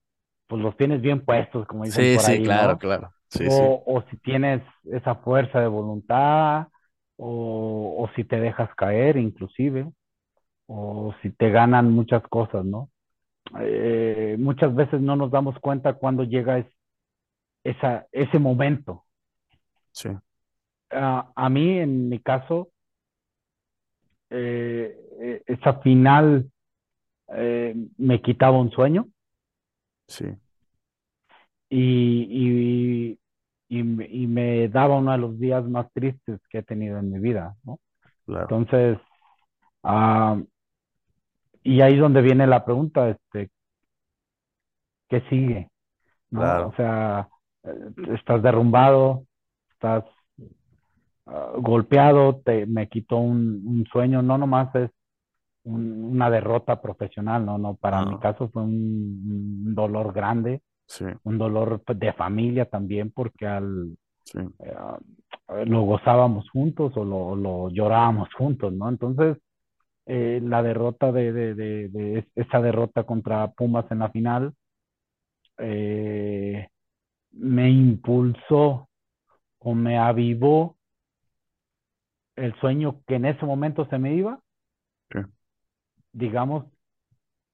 pues 0.49 0.63
los 0.63 0.77
tienes 0.77 1.01
bien 1.03 1.25
puestos, 1.25 1.67
como 1.67 1.85
dicen 1.85 2.09
Sí, 2.09 2.11
por 2.11 2.27
sí, 2.27 2.27
ahí, 2.27 2.43
claro, 2.43 2.79
¿no? 2.79 2.79
claro. 2.79 3.15
Sí, 3.29 3.51
sí, 3.51 3.65
O, 3.67 3.85
o 3.87 4.03
si 4.11 4.19
tienes 4.19 4.63
esa 4.85 5.17
fuerza 5.17 5.61
de 5.61 5.69
voluntad, 5.69 6.69
o, 7.17 7.97
o 8.05 8.09
si 8.17 8.25
te 8.25 8.41
dejas 8.41 8.75
caer 8.77 9.17
inclusive, 9.17 9.91
o 10.67 11.15
si 11.23 11.31
te 11.33 11.51
ganan 11.51 11.93
muchas 11.93 12.23
cosas, 12.25 12.65
¿no? 12.67 12.91
Eh, 13.61 14.37
muchas 14.39 14.75
veces 14.75 15.01
no 15.01 15.17
nos 15.17 15.31
damos 15.31 15.59
cuenta 15.61 15.95
cuando 15.95 16.25
llega 16.25 16.59
es- 16.59 16.73
esa, 17.65 18.07
ese 18.13 18.39
momento. 18.39 19.05
sí, 19.93 20.09
Ah, 20.93 21.33
a 21.35 21.49
mí, 21.49 21.79
en 21.79 22.09
mi 22.09 22.21
caso, 22.21 22.71
eh, 24.31 24.97
eh, 25.21 25.43
esa 25.47 25.75
final 25.81 26.51
eh, 27.37 27.75
me 27.99 28.23
quitaba 28.23 28.59
un 28.61 28.71
sueño 28.73 29.09
sí, 30.09 30.41
y, 31.69 32.27
y, 33.69 33.79
y, 33.79 33.83
me- 33.83 34.09
y 34.09 34.27
me 34.27 34.69
daba 34.69 34.99
uno 34.99 35.13
de 35.13 35.19
los 35.19 35.39
días 35.39 35.65
más 35.69 35.91
tristes 35.93 36.41
que 36.51 36.59
he 36.59 36.63
tenido 36.63 36.99
en 36.99 37.11
mi 37.13 37.19
vida, 37.21 37.57
¿no? 37.65 37.79
claro, 38.25 38.63
Entonces, 38.63 38.99
ah, 39.85 40.41
y 41.63 41.81
ahí 41.81 41.95
es 41.95 42.01
donde 42.01 42.23
viene 42.23 42.47
la 42.47 42.65
pregunta, 42.65 43.09
este, 43.11 43.51
¿qué 45.09 45.21
sigue? 45.29 45.69
¿No? 46.31 46.65
O 46.67 46.73
claro. 46.73 46.75
sea, 46.77 47.29
eh, 47.65 47.71
estás 48.15 48.43
derrumbado, 48.43 49.25
estás 49.73 50.05
ah, 51.27 51.53
golpeado, 51.59 52.41
te, 52.45 52.67
me 52.67 52.89
quitó 52.89 53.19
un, 53.19 53.63
un 53.67 53.87
sueño, 53.93 54.23
no 54.23 54.39
nomás 54.39 54.75
es 54.75 54.91
un- 55.65 56.05
una 56.05 56.31
derrota 56.31 56.81
profesional, 56.83 57.45
no, 57.47 57.59
no, 57.59 57.77
para 57.77 58.05
mi 58.07 58.19
caso 58.19 58.51
fue 58.51 58.63
un, 58.63 59.65
un 59.67 59.75
dolor 59.75 60.13
grande, 60.15 60.63
sí, 60.87 61.05
un 61.25 61.39
dolor 61.39 61.83
de 61.87 62.13
familia 62.15 62.67
también, 62.67 63.13
porque 63.13 63.47
al, 63.47 63.97
sí, 64.25 64.39
eh, 64.61 64.75
lo 65.67 65.83
gozábamos 65.83 66.49
juntos 66.51 66.97
o 66.97 67.05
lo, 67.05 67.37
lo 67.37 67.71
llorábamos 67.71 68.29
juntos, 68.35 68.73
¿no? 68.73 68.89
Entonces, 68.89 69.39
eh, 70.11 70.41
la 70.43 70.63
derrota 70.63 71.13
de, 71.13 71.33
de, 71.33 71.55
de, 71.55 71.89
de 71.89 72.27
esa 72.35 72.61
derrota 72.61 73.05
contra 73.05 73.49
Pumas 73.53 73.87
en 73.93 74.01
la 74.01 74.11
final 74.11 74.55
eh, 75.59 76.69
me 77.33 77.71
impulsó 77.71 78.89
o 79.61 79.75
me 79.75 79.99
avivó 79.99 80.77
el 82.35 82.53
sueño 82.59 83.03
que 83.07 83.15
en 83.15 83.27
ese 83.27 83.47
momento 83.47 83.87
se 83.89 83.97
me 83.99 84.15
iba, 84.17 84.41
digamos 86.13 86.65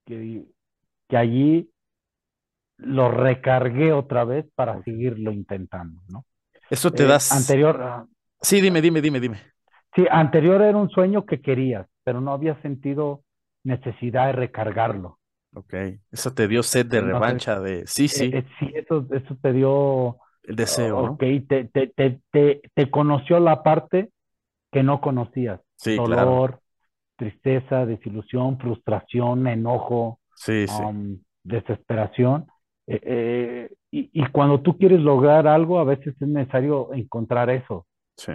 que, 0.07 0.47
que 1.09 1.17
allí 1.17 1.71
lo 2.79 3.11
recargué 3.11 3.93
otra 3.93 4.25
vez 4.25 4.47
para 4.55 4.83
seguirlo 4.85 5.33
intentando, 5.33 6.01
¿no? 6.09 6.25
Eso 6.71 6.93
te 6.95 7.05
Eh, 7.05 7.07
das. 7.07 7.27
anterior, 7.29 8.09
Sí, 8.43 8.61
dime, 8.61 8.83
dime, 8.83 9.03
dime, 9.03 9.21
dime. 9.21 9.39
sí, 9.95 10.05
anterior 10.11 10.63
era 10.63 10.77
un 10.79 10.89
sueño 10.91 11.25
que 11.27 11.41
querías, 11.41 11.87
pero 12.07 12.23
no 12.23 12.33
había 12.33 12.63
sentido 12.63 13.25
necesidad 13.65 14.29
de 14.29 14.33
recargarlo. 14.35 15.19
Ok, 15.55 15.75
eso 16.11 16.35
te 16.35 16.49
dio 16.49 16.63
sed 16.63 16.87
de 16.87 17.01
revancha 17.01 17.59
de. 17.61 17.87
Sí, 17.87 18.09
eh, 18.11 18.29
sí, 18.31 18.31
eh, 18.33 18.45
sí, 18.59 18.73
eso, 18.75 19.07
eso 19.13 19.37
te 19.43 19.53
dio 19.53 20.17
El 20.45 20.57
deseo, 20.57 21.03
¿no? 21.03 21.13
ok, 21.13 21.23
te, 21.49 21.65
te, 21.67 21.89
te, 21.89 22.21
te, 22.31 22.61
te 22.75 22.91
conoció 22.91 23.41
la 23.41 23.63
parte 23.63 24.11
que 24.73 24.83
no 24.83 25.01
conocías. 25.01 25.61
Sí, 25.77 26.03
claro. 26.03 26.41
Dolor, 26.41 26.61
tristeza, 27.17 27.87
desilusión, 27.87 28.59
frustración, 28.59 29.47
enojo, 29.49 30.21
Sí, 30.35 30.67
sí, 30.69 30.85
um, 30.85 31.19
desesperación. 31.45 32.47
Eh, 32.87 33.01
eh, 33.05 33.71
y, 33.91 34.11
y 34.15 34.27
cuando 34.33 34.63
tú 34.63 34.79
quieres 34.79 35.01
lograr 35.01 35.47
algo, 35.49 35.81
a 35.81 35.85
veces 35.85 36.15
es 36.21 36.29
necesario 36.29 36.93
encontrar 36.95 37.51
eso 37.51 37.87
sí. 38.17 38.33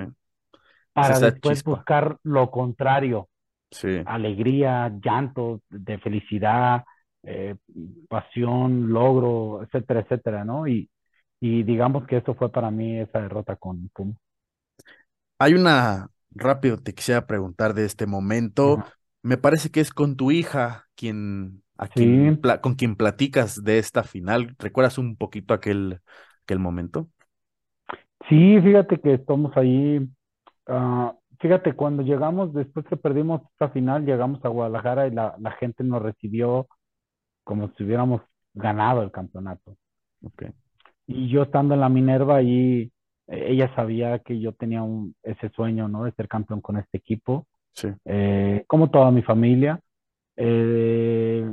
Es 0.96 1.10
para 1.10 1.20
esa 1.20 1.32
después 1.32 1.42
chispa. 1.42 1.64
buscar 1.64 2.18
lo 2.24 2.52
contrario, 2.52 3.30
Sí. 3.72 4.06
alegría, 4.06 4.90
llanto, 5.04 5.62
de 5.70 5.98
felicidad, 6.00 6.84
eh, 7.24 7.56
pasión, 8.10 8.90
logro, 8.92 9.64
etcétera, 9.64 10.02
etcétera, 10.02 10.46
¿no? 10.46 10.68
Y, 10.68 10.90
y 11.40 11.64
digamos 11.64 12.06
que 12.08 12.18
eso 12.18 12.36
fue 12.36 12.52
para 12.52 12.72
mí 12.72 13.00
esa 13.00 13.22
derrota 13.22 13.56
con 13.58 13.90
Puma. 13.90 14.16
Hay 15.40 15.54
una, 15.54 16.10
rápido 16.32 16.78
te 16.82 16.94
quisiera 16.94 17.26
preguntar 17.28 17.74
de 17.74 17.86
este 17.86 18.06
momento. 18.06 18.82
Ajá. 18.82 18.94
Me 19.24 19.38
parece 19.38 19.70
que 19.72 19.80
es 19.82 19.92
con 19.92 20.16
tu 20.16 20.32
hija 20.32 20.88
quien, 20.96 21.64
a 21.78 21.88
Sí, 21.96 22.02
quien, 22.02 22.40
con 22.62 22.76
quien 22.76 22.96
platicas 22.96 23.64
de 23.64 23.80
esta 23.80 24.04
final. 24.04 24.56
¿Recuerdas 24.60 24.98
un 24.98 25.16
poquito 25.18 25.54
aquel, 25.54 26.02
aquel 26.44 26.60
momento? 26.60 27.10
sí, 28.30 28.60
fíjate 28.62 29.00
que 29.00 29.14
estamos 29.16 29.56
ahí. 29.58 30.08
ah, 30.68 31.16
fíjate, 31.42 31.74
cuando 31.74 32.04
llegamos, 32.04 32.54
después 32.54 32.86
que 32.86 32.98
perdimos 32.98 33.42
esta 33.52 33.70
final, 33.70 34.06
llegamos 34.06 34.44
a 34.46 34.50
Guadalajara 34.50 35.08
y 35.08 35.12
la, 35.12 35.36
la 35.40 35.52
gente 35.52 35.84
nos 35.84 36.02
recibió 36.02 36.68
como 37.44 37.70
si 37.74 37.84
hubiéramos 37.84 38.22
ganado 38.54 39.02
el 39.02 39.12
campeonato. 39.12 39.76
Ok, 40.24 40.44
Y 41.08 41.30
yo 41.30 41.44
estando 41.44 41.74
en 41.74 41.82
la 41.82 41.90
Minerva 41.90 42.38
ahí, 42.38 42.92
ella 43.28 43.74
sabía 43.76 44.20
que 44.20 44.40
yo 44.40 44.54
tenía 44.54 44.84
un, 44.84 45.16
ese 45.24 45.50
sueño, 45.50 45.88
¿no? 45.88 46.04
De 46.04 46.12
ser 46.12 46.28
campeón 46.28 46.62
con 46.62 46.78
este 46.78 46.98
equipo, 46.98 47.48
sí, 47.74 47.90
eh, 48.06 48.64
como 48.68 48.90
toda 48.90 49.10
mi 49.12 49.24
familia. 49.24 49.80
Eh, 50.36 51.46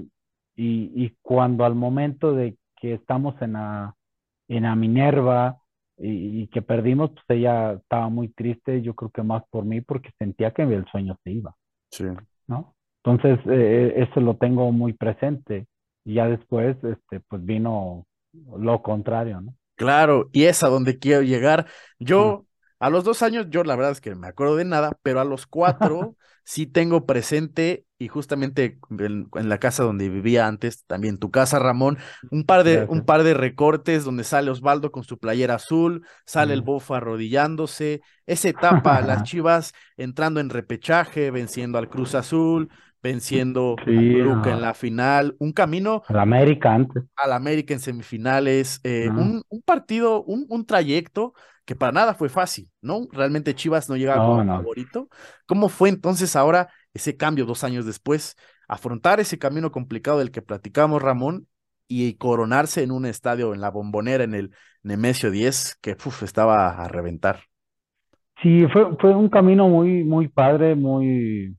y, 0.57 1.05
y 1.05 1.17
cuando 1.23 1.65
al 1.65 1.75
momento 1.75 2.35
de 2.35 2.57
que 2.77 2.95
estamos 2.95 3.41
en 3.41 3.55
la, 3.55 3.95
en 4.49 4.65
la 4.65 4.77
Minerva 4.77 5.59
y, 5.99 6.43
y 6.43 6.47
que 6.49 6.63
perdimos, 6.63 7.11
pues 7.13 7.25
ella 7.39 7.73
estaba 7.75 8.09
muy 8.09 8.29
triste, 8.29 8.83
yo 8.83 8.95
creo 8.95 9.11
que 9.11 9.23
más 9.23 9.43
por 9.51 9.65
mí, 9.65 9.81
porque 9.81 10.11
sentía 10.19 10.53
que 10.53 10.63
el 10.63 10.87
sueño 10.87 11.17
se 11.25 11.33
iba, 11.33 11.55
sí. 11.91 12.05
¿no? 12.47 12.75
Entonces, 13.05 13.41
eh, 13.51 13.95
eso 13.97 14.21
lo 14.21 14.37
tengo 14.37 14.71
muy 14.73 14.93
presente. 14.93 15.67
Y 16.05 16.15
ya 16.15 16.29
después, 16.29 16.77
este, 16.85 17.21
pues 17.29 17.45
vino 17.45 18.07
lo 18.33 18.83
contrario, 18.83 19.41
¿no? 19.41 19.55
Claro, 19.77 20.29
y 20.33 20.45
es 20.45 20.63
a 20.65 20.69
donde 20.69 20.99
quiero 20.99 21.23
llegar. 21.23 21.67
Yo, 22.01 22.47
a 22.81 22.91
los 22.91 23.05
dos 23.05 23.23
años, 23.23 23.47
yo 23.51 23.65
la 23.65 23.77
verdad 23.77 23.93
es 23.93 24.01
que 24.01 24.11
no 24.11 24.17
me 24.17 24.29
acuerdo 24.29 24.57
de 24.57 24.65
nada, 24.65 24.99
pero 25.03 25.21
a 25.21 25.25
los 25.25 25.47
cuatro 25.47 26.17
sí 26.45 26.67
tengo 26.67 27.07
presente, 27.07 27.85
y 27.99 28.09
justamente 28.09 28.79
en, 28.99 29.29
en 29.35 29.49
la 29.49 29.59
casa 29.59 29.83
donde 29.83 30.09
vivía 30.09 30.47
antes, 30.47 30.85
también 30.87 31.19
tu 31.19 31.31
casa, 31.31 31.59
Ramón, 31.59 31.99
un 32.31 32.45
par 32.45 32.65
de, 32.65 32.87
un 32.89 33.05
par 33.05 33.25
de 33.25 33.35
recortes 33.35 34.05
donde 34.05 34.25
sale 34.25 34.51
Osvaldo 34.51 34.93
con 34.93 35.05
su 35.05 35.19
playera 35.19 35.57
azul, 35.57 36.07
sale 36.25 36.55
el 36.55 36.63
bofo 36.63 36.95
arrodillándose, 36.95 38.01
esa 38.27 38.49
etapa, 38.49 39.01
las 39.03 39.23
Chivas 39.25 39.73
entrando 39.97 40.41
en 40.41 40.51
repechaje, 40.51 41.31
venciendo 41.31 41.79
al 41.79 41.89
Cruz 41.89 42.15
Azul, 42.15 42.71
venciendo 43.03 43.83
al 43.85 43.85
Sí, 43.85 43.93
Toluca 44.09 44.53
en 44.53 44.61
a, 44.61 44.61
la 44.61 44.75
final, 44.75 45.37
un 45.39 45.53
camino 45.53 46.03
a 46.09 46.13
la 46.15 46.23
América 46.23 46.75
antes, 46.75 47.05
al 47.17 47.33
América 47.33 47.75
en 47.75 47.81
semifinales, 47.81 48.81
eh, 48.85 49.11
¿no? 49.11 49.15
un, 49.15 49.43
un 49.49 49.63
partido, 49.63 50.23
un, 50.25 50.47
un 50.49 50.67
trayecto 50.67 51.35
que 51.69 51.77
para 51.77 51.93
nada 51.93 52.15
fue 52.15 52.31
fácil, 52.31 52.71
¿no? 52.81 53.09
Realmente 53.13 53.55
Chivas 53.55 53.91
no 53.91 53.97
llegaba 53.99 54.25
como 54.25 54.43
No, 54.43 54.57
favorito. 54.57 55.11
¿Cómo 55.47 55.69
fue 55.69 55.91
entonces 55.91 56.35
ahora 56.35 56.71
ese 56.95 57.19
cambio 57.19 57.45
dos 57.45 57.63
años 57.63 57.85
después? 57.85 58.37
Afrontar 58.69 59.21
ese 59.21 59.39
camino 59.39 59.71
complicado 59.71 60.21
del 60.21 60.31
que 60.31 60.41
platicamos, 60.41 61.03
Ramón, 61.03 61.47
y 61.87 62.15
coronarse 62.15 62.83
en 62.83 62.91
un 62.91 63.05
estadio 63.05 63.53
en 63.53 63.61
la 63.61 63.71
Bombonera, 63.71 64.25
en 64.25 64.35
el 64.35 64.51
Nemesio 64.83 65.31
10, 65.31 65.77
que 65.83 65.93
uf, 65.93 66.23
estaba 66.23 66.71
a 66.83 66.89
reventar. 66.89 67.43
Sí, 68.43 68.67
fue, 68.73 68.97
fue 68.99 69.15
un 69.15 69.29
camino 69.29 69.69
muy, 69.69 70.03
muy 70.05 70.29
padre, 70.29 70.75
muy 70.75 71.55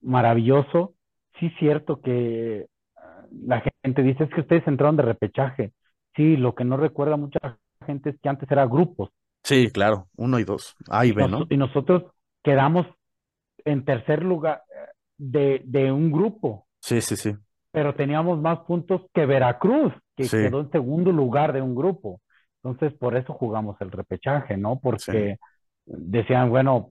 maravilloso. 0.00 0.94
Sí, 1.38 1.50
cierto 1.58 2.00
que 2.00 2.66
ah, 2.96 3.26
la 3.30 3.62
gente 3.82 4.02
dice, 4.02 4.24
es 4.24 4.30
que 4.30 4.40
ustedes 4.42 4.66
entraron 4.66 4.96
de 4.96 5.02
repechaje. 5.02 5.72
Sí, 6.16 6.36
lo 6.36 6.54
que 6.54 6.64
no 6.64 6.76
recuerda 6.76 7.16
mucha 7.16 7.58
gente 7.82 8.10
es 8.10 8.20
que 8.20 8.28
antes 8.28 8.50
era 8.50 8.66
grupos. 8.66 9.10
Sí, 9.44 9.70
claro, 9.70 10.08
uno 10.16 10.38
y 10.40 10.44
dos, 10.44 10.74
A 10.88 11.04
y 11.06 11.12
B, 11.12 11.26
¿no? 11.28 11.48
y 11.48 11.56
nosotros 11.56 12.04
quedamos 12.42 12.86
en 13.64 13.84
tercer 13.84 14.22
lugar 14.24 14.62
eh, 14.70 14.92
de, 15.18 15.62
de 15.66 15.92
un 15.92 16.12
grupo, 16.12 16.66
Sí, 16.80 17.00
sí, 17.00 17.16
sí, 17.16 17.32
pero 17.70 17.94
teníamos 17.94 18.40
más 18.40 18.60
puntos 18.60 19.02
que 19.14 19.26
Veracruz, 19.26 19.92
que 20.16 20.30
sí, 20.30 20.36
quedó 20.36 20.60
en 20.60 20.70
segundo 20.70 21.10
lugar 21.12 21.52
de 21.52 21.62
un 21.62 21.74
grupo. 21.74 22.20
Entonces, 22.62 22.92
por 22.98 23.16
eso 23.16 23.32
jugamos 23.34 23.76
el 23.80 23.90
repechaje, 23.90 24.56
¿no? 24.56 24.78
sí, 24.96 25.12
Porque 25.12 25.38
decían, 25.86 26.50
bueno, 26.50 26.90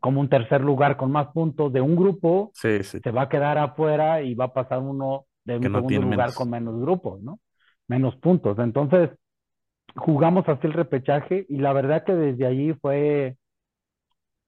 como 0.00 0.20
un 0.20 0.28
tercer 0.28 0.60
lugar 0.62 0.96
con 0.96 1.12
más 1.12 1.28
puntos 1.28 1.72
de 1.72 1.80
un 1.80 1.96
grupo, 1.96 2.54
sí, 2.54 2.82
sí, 2.84 3.00
se 3.02 3.10
va 3.10 3.22
a 3.22 3.28
quedar 3.28 3.58
afuera 3.58 4.22
y 4.22 4.34
va 4.34 4.46
a 4.46 4.52
pasar 4.54 4.78
uno 4.80 5.26
de 5.44 5.58
un 5.58 5.70
segundo 5.70 6.00
lugar 6.02 6.32
menos. 6.32 6.34
con 6.34 6.48
menos 6.50 6.80
grupos, 6.80 7.20
¿no? 7.22 7.40
Menos 7.88 8.16
puntos. 8.16 8.58
Entonces, 8.58 9.10
jugamos 9.96 10.48
así 10.48 10.66
el 10.66 10.72
repechaje 10.72 11.46
y 11.48 11.58
la 11.58 11.72
verdad 11.72 12.04
que 12.04 12.14
desde 12.14 12.46
allí 12.46 12.74
fue, 12.74 13.36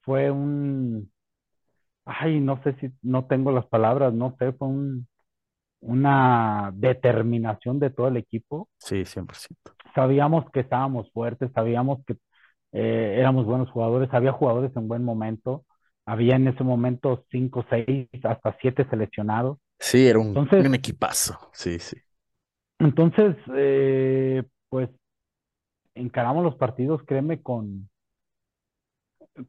fue 0.03 0.31
un, 0.31 1.11
ay, 2.05 2.41
no 2.41 2.63
sé 2.65 2.75
si, 2.81 2.91
no 3.03 3.27
tengo 3.27 3.53
las 3.53 3.67
palabras, 3.67 4.13
no 4.15 4.37
sé, 4.39 4.53
fue 4.55 4.69
un, 4.69 5.09
una 5.81 6.73
determinación 6.75 7.81
de 7.81 7.91
todo 7.91 8.09
el 8.09 8.17
equipo. 8.19 8.69
Sí, 8.79 9.05
100%. 9.05 9.75
Sabíamos 9.95 10.45
que 10.53 10.61
estábamos 10.61 11.11
fuertes, 11.13 11.51
sabíamos 11.55 12.05
que 12.07 12.15
eh, 12.73 13.17
éramos 13.19 13.47
buenos 13.47 13.71
jugadores, 13.71 14.11
había 14.13 14.33
jugadores 14.33 14.73
en 14.77 14.89
buen 14.89 15.05
momento, 15.05 15.65
había 16.07 16.37
en 16.37 16.49
ese 16.49 16.65
momento 16.65 17.25
cinco, 17.31 17.65
seis, 17.71 18.09
hasta 18.25 18.57
siete 18.61 18.87
seleccionados. 18.91 19.59
Sí, 19.79 20.07
era 20.09 20.19
un, 20.19 20.29
Entonces, 20.29 20.67
un 20.67 20.75
equipazo. 20.75 21.51
Sí, 21.53 21.79
sí. 21.79 21.97
entonces, 22.79 23.37
eh, 23.55 24.43
pues 24.69 24.91
encaramos 25.95 26.45
los 26.45 26.57
partidos, 26.57 27.03
créeme, 27.07 27.43
con, 27.43 27.89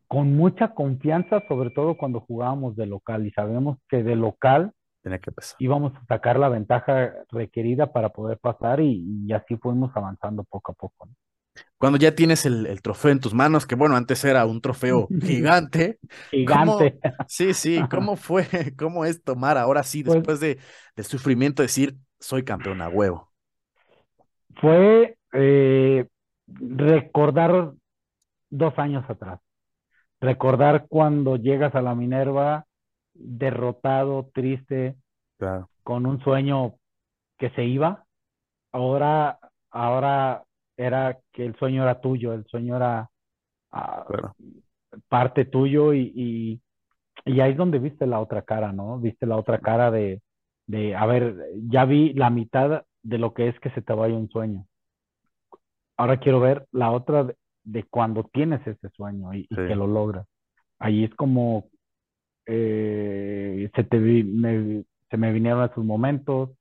con 0.08 0.36
mucha 0.36 0.74
confianza, 0.74 1.43
sobre 1.48 1.70
todo 1.70 1.96
cuando 1.98 2.22
jugábamos 2.22 2.76
de 2.76 2.86
local 2.88 3.26
y 3.28 3.32
sabemos 3.32 3.78
que 3.89 4.04
de 4.04 4.16
local 4.16 4.72
Tenía 5.02 5.20
que 5.20 5.32
pesar. 5.32 5.60
íbamos 5.60 5.93
a 5.96 6.06
sacar 6.08 6.39
la 6.39 6.50
ventaja 6.50 7.14
requerida 7.32 7.91
para 7.93 8.10
poder 8.10 8.39
pasar 8.39 8.82
y, 8.82 9.06
y 9.28 9.34
así 9.34 9.58
fuimos 9.58 9.91
avanzando 9.96 10.43
poco 10.46 10.74
a 10.74 10.76
poco, 10.76 11.08
¿no? 11.08 11.14
Cuando 11.78 11.98
ya 12.00 12.16
tienes 12.16 12.46
el, 12.46 12.66
el 12.68 12.82
trofeo 12.82 13.12
en 13.12 13.20
tus 13.20 13.34
manos, 13.34 13.66
que 13.68 13.76
bueno, 13.76 13.96
antes 13.96 14.24
era 14.26 14.46
un 14.46 14.62
trofeo 14.62 15.14
gigante, 15.20 16.00
¿cómo? 16.43 16.91
Gigante. 16.91 17.00
Sí, 17.26 17.54
sí, 17.54 17.88
¿cómo 17.89 18.16
fue? 18.18 18.48
¿Cómo 18.78 19.06
es 19.06 19.24
tomar 19.24 19.58
ahora 19.58 19.84
sí, 19.84 20.04
Pues 20.04 20.26
después 20.26 20.39
de, 20.39 20.60
del 20.96 21.06
sufrimiento, 21.06 21.62
decir, 21.64 21.98
soy 22.20 22.43
campeón 22.43 22.82
a 22.82 22.89
huevo? 22.89 23.32
fue 24.60 25.18
eh, 25.34 26.08
recordar 26.48 27.74
dos 28.50 28.78
años 28.80 29.06
atrás, 29.10 29.39
recordar 30.22 30.88
cuando 30.88 31.38
llegas 31.38 31.76
a 31.76 31.82
la 31.82 31.96
Minerva 31.96 32.66
derrotado, 33.14 34.30
triste, 34.34 34.98
Claro, 35.38 35.70
con 35.84 36.06
un 36.06 36.22
sueño 36.24 36.76
que 37.38 37.50
se 37.52 37.66
iba. 37.66 38.06
Ahora, 38.72 39.39
ahora 39.72 40.43
era 40.78 41.20
que 41.34 41.46
el 41.46 41.56
sueño 41.58 41.84
era 41.84 42.02
tuyo, 42.02 42.34
el 42.34 42.46
sueño 42.48 42.76
era 42.78 43.10
ah, 43.72 44.06
claro. 44.08 44.36
parte 45.10 45.46
tuyo 45.46 45.93
y, 45.93 46.12
y, 46.16 46.62
y 47.26 47.39
ahí 47.41 47.52
es 47.52 47.58
donde 47.58 47.80
viste 47.80 48.08
la 48.08 48.20
otra 48.20 48.43
cara, 48.43 48.72
¿no? 48.74 49.00
Viste 49.00 49.26
la 49.26 49.38
otra 49.38 49.60
cara 49.60 49.91
de, 49.91 50.22
de, 50.68 50.96
a 50.96 51.06
ver, 51.06 51.36
ya 51.70 51.86
vi 51.86 52.14
la 52.14 52.30
mitad 52.30 52.84
de 53.04 53.18
lo 53.18 53.34
que 53.34 53.50
es 53.50 53.60
que 53.60 53.72
se 53.72 53.82
te 53.82 53.93
vaya 53.93 54.16
un 54.16 54.30
sueño. 54.30 54.66
Ahora 55.98 56.20
quiero 56.20 56.39
ver 56.39 56.68
la 56.72 56.91
otra 56.91 57.24
de, 57.26 57.36
de 57.64 57.84
cuando 57.86 58.24
tienes 58.26 58.66
ese 58.68 58.89
sueño 58.91 59.34
y, 59.34 59.50
que 59.66 59.76
lo 59.76 59.88
logras. 59.88 60.28
Ahí 60.80 61.04
es 61.06 61.16
como 61.16 61.70
eh, 62.46 63.70
se 63.76 63.84
te 63.84 63.98
vi- 64.00 64.24
me- 64.24 64.86
se 65.10 65.18
me 65.18 65.32
vinieron 65.32 65.64
esos 65.70 65.84
momentos, 65.86 66.52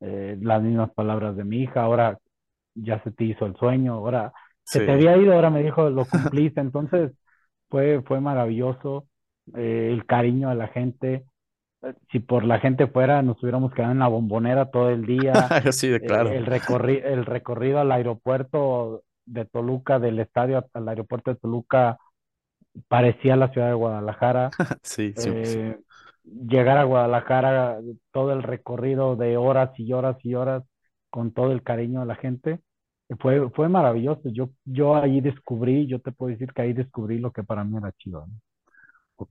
eh, 0.00 0.38
las 0.42 0.62
mismas 0.62 0.92
palabras 0.94 1.36
de 1.36 1.44
mi 1.44 1.62
hija, 1.62 1.82
ahora 1.82 2.18
ya 2.74 3.02
se 3.04 3.12
te 3.12 3.24
hizo 3.24 3.46
el 3.46 3.56
sueño, 3.56 3.94
ahora 3.94 4.32
se 4.72 4.80
te 4.82 4.92
había 4.92 5.16
ido, 5.16 5.34
ahora 5.34 5.50
me 5.50 5.62
dijo, 5.62 5.90
lo 5.90 6.06
cumpliste, 6.10 6.60
entonces 6.60 7.12
fue, 7.68 8.02
fue 8.02 8.20
maravilloso, 8.20 9.08
eh, 9.56 9.90
el 9.92 10.06
cariño 10.06 10.50
de 10.50 10.54
la 10.56 10.68
gente, 10.68 11.24
si 12.10 12.20
por 12.20 12.44
la 12.44 12.60
gente 12.60 12.86
fuera, 12.86 13.22
nos 13.22 13.42
hubiéramos 13.42 13.72
quedado 13.74 13.92
en 13.92 13.98
la 14.00 14.08
bombonera 14.08 14.70
todo 14.70 14.90
el 14.90 15.06
día, 15.06 15.54
sí, 15.72 15.88
de 15.88 16.00
eh, 16.00 16.04
claro. 16.04 16.30
el 16.30 16.46
recorri- 16.46 17.02
el 17.04 17.26
recorrido 17.26 17.80
al 17.80 17.92
aeropuerto 17.92 19.02
de 19.26 19.44
Toluca, 19.46 19.98
del 19.98 20.18
estadio 20.20 20.64
al 20.74 20.88
aeropuerto 20.88 21.32
de 21.32 21.40
Toluca, 21.40 21.98
parecía 22.88 23.36
la 23.36 23.50
ciudad 23.52 23.68
de 23.68 23.74
Guadalajara. 23.74 24.56
Sí, 24.82 25.14
100%. 25.16 25.64
Eh, 25.64 25.78
llegar 26.24 26.78
a 26.78 26.84
Guadalajara, 26.84 27.78
todo 28.12 28.32
el 28.32 28.42
recorrido 28.42 29.16
de 29.16 29.36
horas 29.36 29.70
y 29.78 29.92
horas 29.92 30.16
y 30.24 30.34
horas 30.34 30.64
con 31.10 31.32
todo 31.32 31.52
el 31.52 31.62
cariño 31.62 32.00
de 32.00 32.06
la 32.06 32.16
gente, 32.16 32.60
fue, 33.20 33.50
fue 33.50 33.68
maravilloso. 33.68 34.22
Yo, 34.30 34.50
yo 34.64 34.96
ahí 34.96 35.20
descubrí, 35.20 35.86
yo 35.88 36.00
te 36.00 36.12
puedo 36.12 36.30
decir 36.32 36.52
que 36.54 36.62
ahí 36.62 36.72
descubrí 36.74 37.18
lo 37.18 37.32
que 37.32 37.44
para 37.44 37.64
mí 37.64 37.76
era 37.78 37.92
chido. 37.92 38.26
¿no? 38.26 38.34
Ok, 39.16 39.30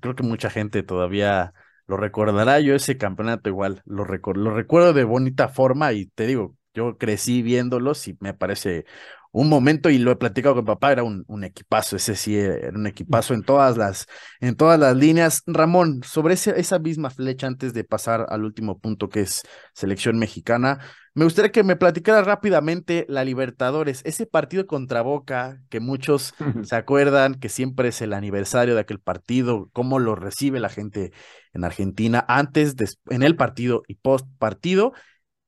creo 0.00 0.14
que 0.14 0.22
mucha 0.22 0.48
gente 0.50 0.82
todavía 0.82 1.54
lo 1.86 1.96
recordará. 1.96 2.60
Yo 2.60 2.74
ese 2.74 2.96
campeonato 2.98 3.48
igual 3.48 3.82
lo, 3.86 4.04
recor- 4.04 4.36
lo 4.36 4.54
recuerdo 4.54 4.92
de 4.92 5.04
bonita 5.04 5.48
forma 5.48 5.92
y 5.92 6.06
te 6.06 6.26
digo, 6.26 6.56
yo 6.74 6.98
crecí 6.98 7.42
viéndolos 7.42 8.08
y 8.08 8.16
me 8.20 8.34
parece 8.34 8.84
un 9.32 9.48
momento 9.48 9.90
y 9.90 9.98
lo 9.98 10.12
he 10.12 10.16
platicado 10.16 10.54
con 10.54 10.64
papá, 10.64 10.92
era 10.92 11.02
un, 11.02 11.24
un 11.26 11.42
equipazo, 11.44 11.96
ese 11.96 12.14
sí 12.14 12.36
era 12.36 12.70
un 12.76 12.86
equipazo 12.86 13.34
en 13.34 13.42
todas 13.42 13.76
las, 13.76 14.06
en 14.40 14.54
todas 14.56 14.78
las 14.78 14.96
líneas. 14.96 15.42
Ramón, 15.46 16.02
sobre 16.04 16.34
ese- 16.34 16.58
esa 16.58 16.78
misma 16.78 17.10
flecha 17.10 17.46
antes 17.48 17.74
de 17.74 17.82
pasar 17.84 18.26
al 18.28 18.44
último 18.44 18.78
punto 18.78 19.08
que 19.08 19.20
es 19.22 19.42
selección 19.74 20.18
mexicana, 20.18 20.78
me 21.14 21.24
gustaría 21.24 21.52
que 21.52 21.62
me 21.64 21.76
platicara 21.76 22.22
rápidamente 22.22 23.06
la 23.08 23.24
Libertadores, 23.24 24.02
ese 24.04 24.26
partido 24.26 24.66
contra 24.66 25.02
Boca 25.02 25.60
que 25.68 25.80
muchos 25.80 26.34
se 26.62 26.76
acuerdan 26.76 27.34
que 27.34 27.48
siempre 27.48 27.88
es 27.88 28.00
el 28.02 28.12
aniversario 28.12 28.74
de 28.74 28.80
aquel 28.80 29.00
partido, 29.00 29.68
cómo 29.72 29.98
lo 29.98 30.14
recibe 30.16 30.60
la 30.60 30.68
gente 30.68 31.12
en 31.54 31.64
Argentina 31.64 32.24
antes, 32.28 32.76
des- 32.76 32.98
en 33.10 33.22
el 33.22 33.36
partido 33.36 33.82
y 33.88 33.96
post 33.96 34.26
partido. 34.38 34.92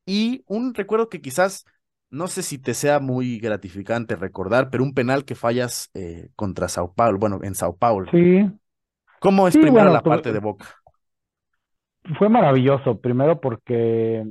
Y 0.06 0.44
un 0.46 0.74
recuerdo 0.74 1.08
que 1.10 1.20
quizás, 1.22 1.64
no 2.10 2.28
sé 2.28 2.42
si 2.42 2.58
te 2.58 2.74
sea 2.74 3.00
muy 3.00 3.38
gratificante 3.40 4.16
recordar, 4.16 4.70
pero 4.70 4.84
un 4.84 4.94
penal 4.94 5.24
que 5.24 5.34
fallas 5.36 5.90
eh, 5.94 6.30
contra 6.36 6.68
Sao 6.68 6.94
Paulo, 6.94 7.18
bueno, 7.18 7.40
en 7.42 7.54
Sao 7.56 7.76
Paulo. 7.76 8.10
Sí, 8.10 8.18
¿Cómo 9.18 9.48
es 9.48 9.58
sí, 9.58 9.58
primero 9.58 9.90
bueno, 9.90 9.90
la 9.90 10.02
tu- 10.02 10.08
parte 10.08 10.32
de 10.32 10.38
Boca? 10.40 10.66
fue 12.18 12.28
maravilloso. 12.28 13.00
Primero 13.00 13.40
porque 13.40 14.20
eh, 14.20 14.26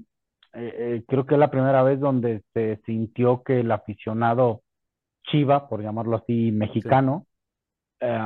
eh, 0.54 1.04
creo 1.08 1.26
que 1.26 1.36
es 1.36 1.40
la 1.40 1.52
primera 1.52 1.84
vez 1.84 2.00
donde 2.00 2.44
se 2.54 2.82
sintió 2.86 3.44
que 3.44 3.60
el 3.62 3.72
aficionado 3.72 4.62
Chiva, 5.26 5.70
por 5.70 5.82
llamarlo 5.84 6.18
así, 6.18 6.52
mexicano, 6.52 7.28
eh, 8.02 8.20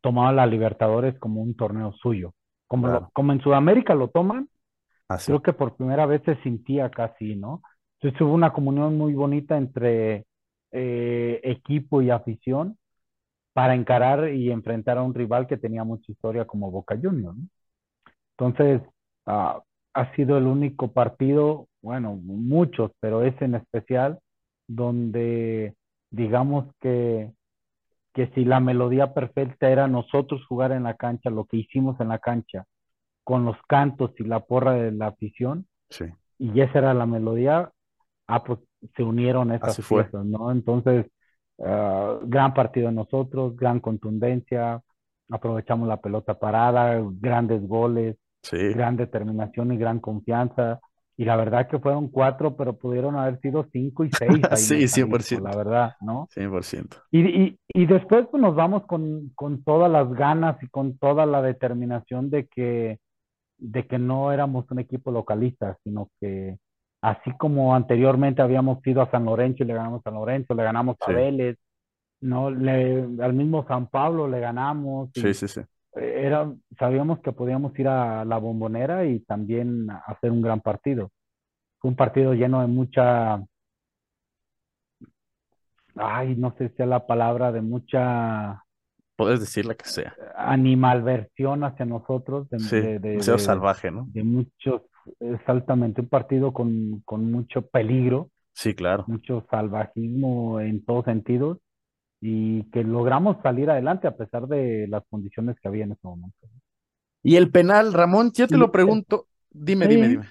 tomaba 0.00 0.32
la 0.32 0.46
Libertadores 0.46 1.18
como 1.18 1.42
un 1.42 1.56
torneo 1.56 1.92
suyo. 1.94 2.34
Como, 2.74 2.88
lo- 2.88 3.00
Claro. 3.00 3.12
como 3.12 3.32
en 3.32 3.40
Sudamérica 3.40 3.94
lo 3.94 4.08
toman, 4.08 4.48
Así. 5.08 5.32
creo 5.32 5.42
que 5.42 5.52
por 5.52 5.76
primera 5.76 6.06
vez 6.06 6.22
se 6.24 6.36
sentía 6.42 6.90
casi, 6.90 7.36
¿no? 7.36 7.62
Entonces 8.00 8.20
hubo 8.22 8.34
una 8.34 8.52
comunión 8.52 8.98
muy 8.98 9.14
bonita 9.14 9.56
entre 9.58 10.26
eh, 10.72 11.40
equipo 11.44 12.02
y 12.02 12.10
afición 12.10 12.78
para 13.54 13.74
encarar 13.74 14.30
y 14.34 14.50
enfrentar 14.52 14.98
a 14.98 15.02
un 15.02 15.14
rival 15.14 15.46
que 15.46 15.56
tenía 15.58 15.84
mucha 15.84 16.12
historia 16.12 16.46
como 16.46 16.70
Boca 16.70 16.96
Juniors, 17.02 17.36
¿no? 17.36 17.48
Entonces, 18.38 18.82
ah, 19.26 19.62
ha 19.94 20.14
sido 20.16 20.38
el 20.38 20.46
único 20.46 20.92
partido, 20.92 21.68
bueno, 21.82 22.16
muchos, 22.16 22.90
pero 23.00 23.22
ese 23.22 23.44
en 23.44 23.54
especial, 23.56 24.18
donde 24.66 25.74
digamos 26.10 26.66
que, 26.80 27.32
que 28.14 28.28
si 28.34 28.44
la 28.44 28.60
melodía 28.60 29.12
perfecta 29.12 29.68
era 29.70 29.88
nosotros 29.88 30.46
jugar 30.46 30.72
en 30.72 30.84
la 30.84 30.94
cancha, 30.94 31.30
lo 31.30 31.44
que 31.46 31.58
hicimos 31.58 32.00
en 32.00 32.08
la 32.08 32.18
cancha, 32.20 32.64
con 33.24 33.44
los 33.44 33.56
cantos 33.68 34.12
y 34.18 34.24
la 34.24 34.40
porra 34.40 34.72
de 34.74 34.92
la 34.92 35.08
afición, 35.08 35.66
Sí. 35.90 36.06
y 36.38 36.60
esa 36.60 36.78
era 36.78 36.94
la 36.94 37.06
melodía, 37.06 37.70
ah, 38.28 38.44
pues 38.44 38.60
se 38.96 39.02
unieron 39.02 39.52
esas 39.52 39.70
Así 39.70 39.82
fue. 39.82 40.04
piezas, 40.04 40.24
¿no? 40.26 40.50
Entonces, 40.52 41.06
ah, 41.64 42.18
gran 42.22 42.54
partido 42.54 42.88
de 42.88 42.94
nosotros, 42.94 43.56
gran 43.56 43.80
contundencia, 43.80 44.80
aprovechamos 45.30 45.88
la 45.88 46.00
pelota 46.00 46.38
parada, 46.38 47.00
grandes 47.20 47.66
goles, 47.66 48.16
Sí. 48.42 48.58
gran 48.74 48.96
determinación 48.96 49.72
y 49.72 49.78
gran 49.78 50.00
confianza. 50.00 50.80
Y 51.16 51.24
la 51.24 51.36
verdad 51.36 51.68
que 51.68 51.78
fueron 51.78 52.08
cuatro, 52.08 52.56
pero 52.56 52.76
pudieron 52.78 53.16
haber 53.16 53.40
sido 53.40 53.66
cinco 53.72 54.04
y 54.04 54.10
seis 54.10 54.42
ahí 54.50 54.68
Sí, 54.68 54.74
en 54.74 54.82
el 54.82 54.88
100%. 54.88 55.08
Jalisco, 55.08 55.40
la 55.40 55.54
verdad, 55.54 55.94
¿no? 56.00 56.30
100%. 56.30 56.96
Y, 57.10 57.20
y, 57.22 57.60
y 57.68 57.86
después 57.86 58.26
pues, 58.30 58.42
nos 58.42 58.54
vamos 58.56 58.84
con, 58.86 59.30
con 59.36 59.62
todas 59.64 59.90
las 59.90 60.12
ganas 60.14 60.62
y 60.62 60.68
con 60.68 60.98
toda 60.98 61.26
la 61.26 61.42
determinación 61.42 62.30
de 62.30 62.46
que, 62.48 62.98
de 63.58 63.86
que 63.86 63.98
no 63.98 64.32
éramos 64.32 64.70
un 64.70 64.80
equipo 64.80 65.10
localista, 65.12 65.78
sino 65.84 66.10
que 66.20 66.58
así 67.02 67.32
como 67.38 67.74
anteriormente 67.74 68.42
habíamos 68.42 68.86
ido 68.86 69.02
a 69.02 69.10
San 69.10 69.24
Lorenzo 69.26 69.62
y 69.64 69.66
le 69.66 69.74
ganamos 69.74 70.00
a 70.00 70.04
San 70.10 70.14
Lorenzo, 70.14 70.54
le 70.54 70.64
ganamos 70.64 70.96
a 71.00 71.06
Sí. 71.06 71.12
Vélez, 71.12 71.58
¿no? 72.20 72.50
Le, 72.50 73.00
al 73.22 73.34
mismo 73.34 73.66
San 73.68 73.88
Pablo 73.88 74.28
le 74.28 74.40
ganamos 74.40 75.10
y 75.16 75.20
Sí, 75.20 75.34
sí, 75.34 75.48
sí. 75.48 75.60
Era, 75.96 76.52
sabíamos 76.78 77.20
que 77.20 77.32
podíamos 77.32 77.78
ir 77.78 77.88
a 77.88 78.24
la 78.24 78.38
Bombonera 78.38 79.04
y 79.06 79.20
también 79.20 79.88
hacer 80.06 80.30
un 80.30 80.42
gran 80.42 80.60
partido. 80.60 81.10
Fue 81.78 81.90
un 81.90 81.96
partido 81.96 82.34
lleno 82.34 82.60
de 82.60 82.66
mucha, 82.66 83.40
ay, 85.96 86.34
no 86.36 86.54
sé 86.58 86.70
si 86.76 86.82
es 86.82 86.88
la 86.88 87.06
palabra, 87.06 87.52
de 87.52 87.60
mucha 87.62 88.60
Puedes 89.16 89.38
decir 89.38 89.64
la 89.64 89.74
que 89.76 89.84
sea. 89.84 90.14
animalversión 90.36 91.62
hacia 91.62 91.86
nosotros, 91.86 92.48
de, 92.50 92.58
Sí. 92.58 92.80
de, 92.80 92.98
de, 92.98 93.20
salvaje, 93.38 93.90
¿no? 93.92 94.06
de 94.08 94.24
muchos, 94.24 94.82
exactamente, 95.20 96.00
un 96.00 96.08
partido 96.08 96.52
con, 96.52 97.00
con 97.04 97.30
mucho 97.30 97.62
peligro, 97.62 98.30
Sí, 98.54 98.74
claro. 98.74 99.04
mucho 99.06 99.46
salvajismo 99.50 100.60
en 100.60 100.84
todos 100.84 101.04
sentidos 101.04 101.58
y 102.26 102.64
que 102.70 102.82
logramos 102.84 103.36
salir 103.42 103.70
adelante 103.70 104.08
a 104.08 104.16
pesar 104.16 104.46
de 104.48 104.88
las 104.88 105.04
condiciones 105.10 105.58
que 105.60 105.68
había 105.68 105.84
en 105.84 105.92
ese 105.92 106.06
momento. 106.08 106.38
Y 107.24 107.34
el 107.36 107.50
penal, 107.50 107.92
Ramón, 107.92 108.30
yo 108.32 108.48
te 108.48 108.56
lo 108.58 108.70
el- 108.70 108.70
pregunto. 108.70 109.26
Dime, 109.50 109.88
dime, 109.88 110.08
Sí. 110.08 110.08
dime. 110.08 110.30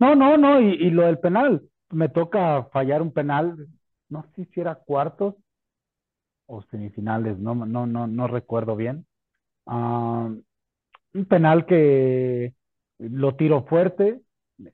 No, 0.00 0.14
no, 0.16 0.36
no, 0.36 0.60
y, 0.60 0.72
y 0.74 0.90
lo 0.90 1.02
del 1.06 1.18
penal, 1.20 1.62
me 1.90 2.08
toca 2.08 2.64
fallar 2.72 3.02
un 3.02 3.12
penal, 3.12 3.68
no 4.08 4.24
sé 4.34 4.46
si 4.46 4.60
era 4.60 4.74
cuartos 4.76 5.34
o 6.46 6.62
semifinales, 6.70 7.38
no, 7.38 7.54
no, 7.54 7.86
no, 7.86 8.06
no 8.06 8.26
recuerdo 8.26 8.76
bien. 8.76 9.06
Ah, 9.66 10.30
un 11.14 11.26
penal 11.26 11.66
que 11.66 12.54
lo 12.98 13.36
tiro 13.36 13.64
fuerte, 13.66 14.22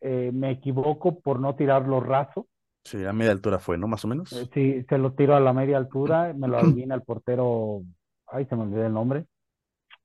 eh, 0.02 0.30
me 0.32 0.52
equivoco 0.52 1.20
por 1.20 1.40
no 1.40 1.56
tirarlo 1.56 2.00
raso, 2.00 2.48
Sí, 2.86 3.04
a 3.04 3.12
media 3.12 3.32
altura 3.32 3.58
fue, 3.58 3.76
¿no? 3.78 3.88
Más 3.88 4.04
o 4.04 4.08
menos. 4.08 4.30
eh, 4.32 4.48
sí, 4.54 4.84
se 4.88 4.98
lo 4.98 5.12
tiro 5.14 5.34
a 5.36 5.40
la 5.40 5.52
media 5.52 5.76
altura, 5.78 6.32
me 6.34 6.48
lo 6.48 6.58
adivina 6.58 6.94
el 6.94 7.02
portero, 7.02 7.82
ay, 8.26 8.46
se 8.46 8.56
me 8.56 8.62
olvidó 8.62 8.86
el 8.86 8.92
nombre, 8.92 9.26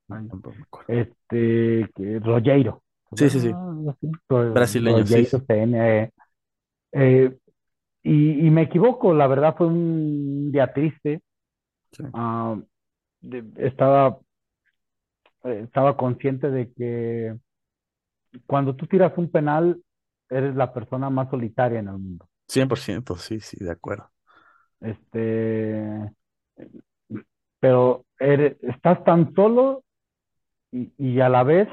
ay, 0.09 0.27
Tampoco 0.29 0.55
me 0.55 0.63
acuerdo. 0.63 0.93
este, 0.93 1.89
que- 1.95 2.19
Rogeiro. 2.19 2.84
Sí, 3.15 3.29
sí, 3.29 3.39
sí. 3.39 3.53
Ah, 3.53 3.73
Brasileño, 4.53 5.05
sí, 5.05 5.25
Rogeiro 5.25 5.39
sí. 5.39 5.43
CN, 5.47 6.03
eh, 6.03 6.11
eh, 6.93 7.38
y, 8.03 8.47
y 8.47 8.51
me 8.51 8.63
equivoco, 8.63 9.13
la 9.13 9.27
verdad 9.27 9.55
fue 9.57 9.67
un 9.67 10.51
día 10.51 10.73
triste. 10.73 11.21
Sí. 11.91 12.03
Ah, 12.13 12.57
de- 13.21 13.45
estaba, 13.67 14.19
eh, 15.43 15.61
estaba 15.65 15.97
consciente 15.97 16.49
de 16.49 16.71
que 16.73 17.36
cuando 18.45 18.75
tú 18.75 18.86
tiras 18.88 19.13
un 19.17 19.32
penal, 19.32 19.82
eres 20.29 20.55
la 20.55 20.73
persona 20.73 21.09
más 21.09 21.29
solitaria 21.29 21.79
en 21.79 21.88
el 21.88 21.97
mundo. 21.97 22.27
100%, 22.52 23.18
sí, 23.18 23.39
sí, 23.39 23.58
de 23.64 23.72
acuerdo. 23.72 24.12
Este, 24.82 26.12
pero 27.60 28.06
eres- 28.20 28.58
estás 28.64 29.04
tan 29.04 29.34
solo 29.36 29.84
y, 30.72 30.93
y 30.97 31.22
a 31.22 31.30
la 31.30 31.43
vez 31.43 31.70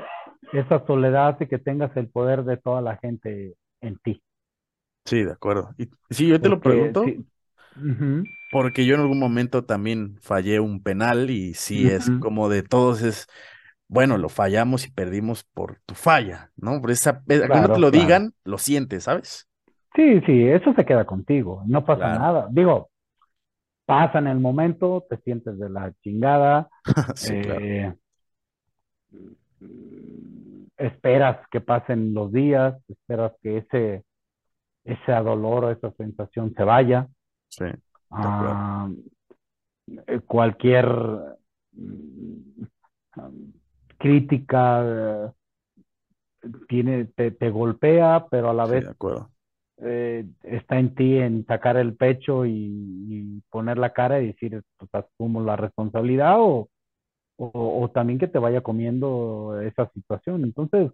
esa 0.52 0.86
soledad 0.86 1.30
hace 1.30 1.48
que 1.48 1.58
tengas 1.58 1.96
el 1.96 2.08
poder 2.10 2.44
de 2.44 2.56
toda 2.58 2.82
la 2.82 2.96
gente 2.98 3.54
en 3.82 3.98
ti. 4.00 4.22
Sí, 5.04 5.22
de 5.24 5.32
acuerdo. 5.32 5.74
Y 5.78 5.88
sí, 6.10 6.28
yo 6.28 6.40
te 6.40 6.48
lo 6.48 6.62
pregunto 6.62 7.04
sí, 7.04 7.26
porque 8.50 8.86
yo 8.86 8.94
en 8.94 9.00
algún 9.02 9.18
momento 9.18 9.64
también 9.64 10.18
fallé 10.22 10.60
un 10.60 10.82
penal 10.82 11.30
y 11.30 11.54
sí 11.54 11.88
es 11.88 12.10
como 12.10 12.48
de 12.48 12.62
todos 12.62 13.02
es, 13.02 13.26
bueno, 13.88 14.18
lo 14.18 14.28
fallamos 14.30 14.86
y 14.86 14.92
perdimos 14.92 15.44
por 15.44 15.80
tu 15.86 15.94
falla, 15.96 16.52
¿no? 16.56 16.80
Por 16.82 16.92
esa, 16.92 17.24
eh, 17.28 17.40
aunque 17.42 17.60
no 17.60 17.72
te 17.72 17.78
claro, 17.78 17.80
lo 17.80 17.90
claro. 17.90 17.92
digan, 17.92 18.34
lo 18.44 18.58
sientes, 18.58 19.04
¿sabes? 19.06 19.47
Sí, 19.98 20.22
sí, 20.26 20.48
eso 20.48 20.74
se 20.74 20.86
queda 20.86 21.04
contigo, 21.06 21.62
no 21.66 21.84
pasa 21.84 22.08
Claro. 22.08 22.10
nada. 22.10 22.48
Digo, 22.50 22.90
pasa 23.86 24.18
en 24.20 24.28
el 24.28 24.40
momento, 24.40 25.06
te 25.10 25.18
sientes 25.18 25.58
de 25.58 25.70
la 25.70 25.92
chingada, 26.02 26.68
Sí, 27.16 27.36
claro. 27.38 27.68
eh, 27.70 27.94
esperas 30.76 31.46
que 31.50 31.60
pasen 31.60 32.14
los 32.14 32.32
días, 32.32 32.74
esperas 32.88 33.32
que 33.42 33.58
ese, 33.58 34.04
ese 34.84 35.12
dolor 35.12 35.66
o 35.66 35.72
esa 35.72 35.92
sensación 35.92 36.54
se 36.56 36.64
vaya. 36.64 37.08
Sí, 37.48 37.64
de 38.16 38.28
acuerdo. 38.28 38.64
Ah, 38.64 38.88
eh, 40.06 40.20
cualquier 40.26 40.86
mm, 41.72 42.64
crítica 43.98 44.82
eh, 44.84 45.30
tiene, 46.68 47.06
te, 47.06 47.30
te 47.32 47.50
golpea, 47.50 48.26
pero 48.30 48.50
a 48.50 48.54
la 48.54 48.66
Sí, 48.70 48.78
de 48.80 48.88
vez 48.88 48.90
acuerdo. 48.90 49.32
Eh, 49.82 50.26
está 50.42 50.78
en 50.78 50.94
ti 50.94 51.18
en 51.18 51.46
sacar 51.46 51.76
el 51.76 51.96
pecho 51.96 52.46
y, 52.46 52.52
y 52.54 53.40
poner 53.50 53.78
la 53.78 53.92
cara 53.92 54.20
y 54.20 54.28
decir, 54.28 54.62
pues 54.78 54.90
asumo 54.94 55.42
la 55.42 55.56
responsabilidad 55.56 56.36
o, 56.40 56.68
o, 57.36 57.82
o 57.84 57.90
también 57.90 58.18
que 58.18 58.28
te 58.28 58.38
vaya 58.38 58.62
comiendo 58.62 59.60
esa 59.62 59.90
situación. 59.94 60.44
Entonces, 60.44 60.92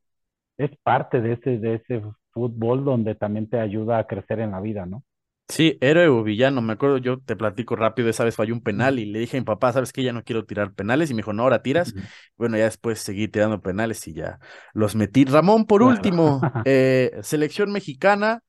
es 0.58 0.70
parte 0.84 1.20
de 1.22 1.34
ese, 1.34 1.58
de 1.58 1.76
ese 1.76 2.02
fútbol 2.32 2.84
donde 2.84 3.14
también 3.16 3.48
te 3.50 3.60
ayuda 3.60 3.98
a 3.98 4.06
crecer 4.08 4.40
en 4.40 4.52
la 4.52 4.60
vida, 4.60 4.86
¿no? 4.86 5.04
Sí, 5.48 5.76
héroe 5.82 6.08
o 6.08 6.22
villano, 6.24 6.62
me 6.62 6.72
acuerdo, 6.72 6.96
yo 6.98 7.20
te 7.20 7.36
platico 7.36 7.76
rápido, 7.76 8.08
esa 8.08 8.24
vez 8.24 8.34
falló 8.34 8.54
un 8.54 8.62
penal 8.62 8.98
y 8.98 9.04
le 9.04 9.18
dije 9.20 9.36
a 9.36 9.40
mi 9.40 9.44
papá, 9.44 9.72
¿sabes 9.72 9.92
qué? 9.92 10.02
Ya 10.02 10.12
no 10.12 10.24
quiero 10.24 10.46
tirar 10.46 10.72
penales 10.74 11.10
y 11.10 11.14
me 11.14 11.18
dijo, 11.18 11.32
no, 11.34 11.42
ahora 11.44 11.62
tiras. 11.62 11.94
Bueno, 12.36 12.56
ya 12.56 12.64
después 12.64 12.98
seguí 13.00 13.28
tirando 13.28 13.60
penales 13.60 14.06
y 14.08 14.14
ya 14.14 14.40
los 14.72 14.96
metí. 14.96 15.24
Ramón, 15.26 15.66
por 15.66 15.82
último, 15.82 16.50
eh, 16.64 17.12
selección 17.22 17.72
mexicana, 17.72 18.42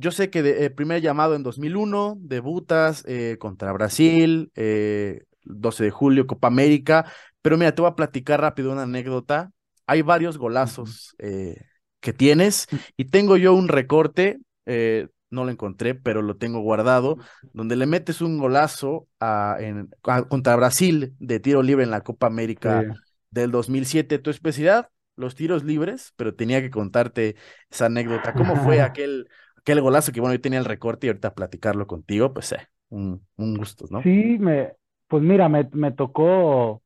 yo 0.00 0.10
sé 0.12 0.30
que 0.30 0.42
de, 0.42 0.64
eh, 0.66 0.70
primer 0.70 1.02
llamado 1.02 1.34
en 1.34 1.42
2001, 1.42 2.16
debutas 2.20 3.04
eh, 3.06 3.36
contra 3.38 3.72
Brasil, 3.72 4.50
eh, 4.56 5.24
12 5.44 5.84
de 5.84 5.90
julio, 5.90 6.26
Copa 6.26 6.48
América, 6.48 7.06
pero 7.42 7.56
mira, 7.58 7.74
te 7.74 7.82
voy 7.82 7.90
a 7.90 7.94
platicar 7.96 8.40
rápido 8.40 8.72
una 8.72 8.82
anécdota. 8.84 9.50
Hay 9.86 10.02
varios 10.02 10.38
golazos 10.38 11.14
eh, 11.18 11.56
que 12.00 12.12
tienes 12.12 12.66
y 12.96 13.06
tengo 13.06 13.36
yo 13.36 13.54
un 13.54 13.68
recorte, 13.68 14.38
eh, 14.66 15.08
no 15.30 15.44
lo 15.44 15.50
encontré, 15.50 15.94
pero 15.94 16.22
lo 16.22 16.36
tengo 16.36 16.60
guardado, 16.60 17.18
donde 17.52 17.76
le 17.76 17.86
metes 17.86 18.20
un 18.20 18.38
golazo 18.38 19.08
a- 19.20 19.56
en- 19.60 19.90
a- 20.04 20.22
contra 20.24 20.56
Brasil 20.56 21.14
de 21.18 21.40
tiro 21.40 21.62
libre 21.62 21.84
en 21.84 21.90
la 21.90 22.02
Copa 22.02 22.26
Sí. 22.62 22.68
América 22.68 22.86
del 23.30 23.50
2007. 23.50 24.18
Tu 24.18 24.30
especialidad, 24.30 24.90
los 25.16 25.34
tiros 25.34 25.64
libres, 25.64 26.12
pero 26.16 26.34
tenía 26.34 26.60
que 26.62 26.70
contarte 26.70 27.36
esa 27.70 27.86
anécdota. 27.86 28.34
¿Cómo 28.34 28.56
fue 28.56 28.80
aquel, 28.82 29.28
aquel 29.60 29.80
golazo 29.80 30.12
que, 30.12 30.20
bueno, 30.20 30.34
yo 30.34 30.40
tenía 30.40 30.58
el 30.58 30.64
recorte 30.64 31.06
y 31.06 31.10
ahorita 31.10 31.34
platicarlo 31.34 31.86
contigo? 31.86 32.32
Pues, 32.34 32.52
eh, 32.52 32.68
un, 32.90 33.26
un 33.36 33.56
gusto, 33.56 33.86
¿no? 33.90 34.02
Sí, 34.02 34.38
me, 34.38 34.72
pues 35.08 35.22
mira, 35.22 35.48
me, 35.48 35.68
me 35.72 35.92
tocó, 35.92 36.82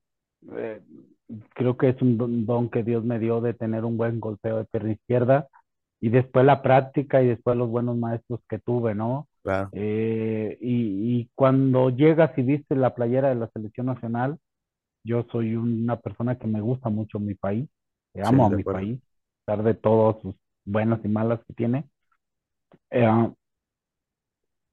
eh, 0.57 0.81
creo 1.55 1.77
que 1.77 1.91
es 1.91 2.03
un 2.03 2.47
don, 2.47 2.70
que 2.70 2.83
Dios 2.83 3.05
me 3.05 3.18
dio 3.20 3.41
de 3.41 3.55
tener 3.55 3.85
un 3.85 3.97
buen 3.97 4.18
golpeo 4.20 4.57
de 4.59 4.64
pierna 4.64 4.93
izquierda 4.93 5.49
y 6.01 6.09
después 6.11 6.45
la 6.45 6.62
práctica 6.62 7.22
y 7.22 7.29
después 7.29 7.57
los 7.57 7.68
buenos 7.70 7.97
maestros 7.97 8.41
que 8.49 8.59
tuve, 8.59 8.95
¿no? 8.95 9.29
Claro, 9.43 9.72
Eh, 9.72 10.59
y, 10.61 11.20
y 11.20 11.31
cuando 11.35 11.91
llegas 11.91 12.37
y 12.39 12.43
viste 12.43 12.75
la 12.77 12.95
playera 12.95 13.29
de 13.31 13.37
la 13.37 13.49
selección 13.51 13.87
nacional, 13.87 14.39
yo 15.05 15.25
soy 15.33 15.57
una 15.57 16.01
persona 16.01 16.39
que 16.39 16.47
me 16.49 16.61
gusta 16.62 16.91
mucho 16.91 17.20
mi 17.20 17.35
país, 17.35 17.68
que 18.14 18.22
sí, 18.22 18.41
amo 18.41 18.47
a 18.47 18.51
mi 18.51 18.64
acuerdo. 18.64 18.64
país, 18.64 19.01
a 19.47 19.47
pesar 19.57 19.64
de 19.64 19.75
todas 19.75 20.22
sus 20.22 20.37
buenas 20.64 21.01
y 21.05 21.09
malas 21.09 21.41
que 21.47 21.55
tiene. 21.55 21.87
Eh, 22.91 23.07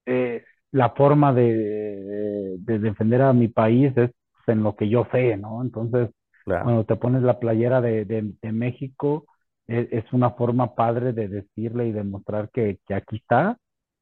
eh, 0.06 0.44
la 0.72 0.92
forma 0.92 1.34
de, 1.34 2.56
de 2.60 2.80
defender 2.80 3.22
a 3.22 3.34
mi 3.34 3.48
país 3.48 3.96
es 3.98 4.12
en 4.48 4.64
lo 4.64 4.76
que 4.76 4.90
yo 4.90 5.08
sé, 5.12 5.38
¿no? 5.38 5.62
Entonces, 5.62 6.10
Claro. 6.44 6.72
cuando 6.72 6.86
te 6.86 6.96
pones 6.96 7.22
la 7.24 7.40
playera 7.40 7.82
de, 7.82 8.06
de, 8.06 8.34
de 8.42 8.52
México, 8.52 9.26
es, 9.68 9.88
es 9.92 10.12
una 10.14 10.32
forma 10.32 10.76
padre 10.76 11.14
de 11.14 11.28
decirle 11.28 11.88
y 11.88 11.92
demostrar 11.92 12.50
que, 12.52 12.80
que 12.88 12.94
aquí 12.96 13.18
está 13.18 13.58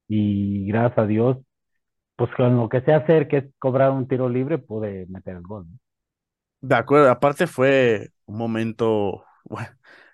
y 0.08 0.66
gracias 0.68 0.97
a 1.00 1.06
Dios, 1.08 1.38
pues 2.18 2.32
con 2.38 2.58
lo 2.58 2.70
que 2.70 2.82
sé 2.82 2.93
hacer, 2.93 3.28
que 3.28 3.38
es 3.39 3.45
cobrar 3.60 3.91
un 3.91 4.08
tiro 4.08 4.30
libre, 4.30 4.58
pude 4.60 5.06
meter 5.10 5.38
el 5.38 5.43
gol, 5.43 5.68
¿no? 5.72 5.78
De 6.62 6.76
acuerdo, 6.76 7.10
aparte 7.10 7.47
fue 7.47 8.12
un 8.26 8.38
momento, 8.38 9.24
bueno, 9.45 9.70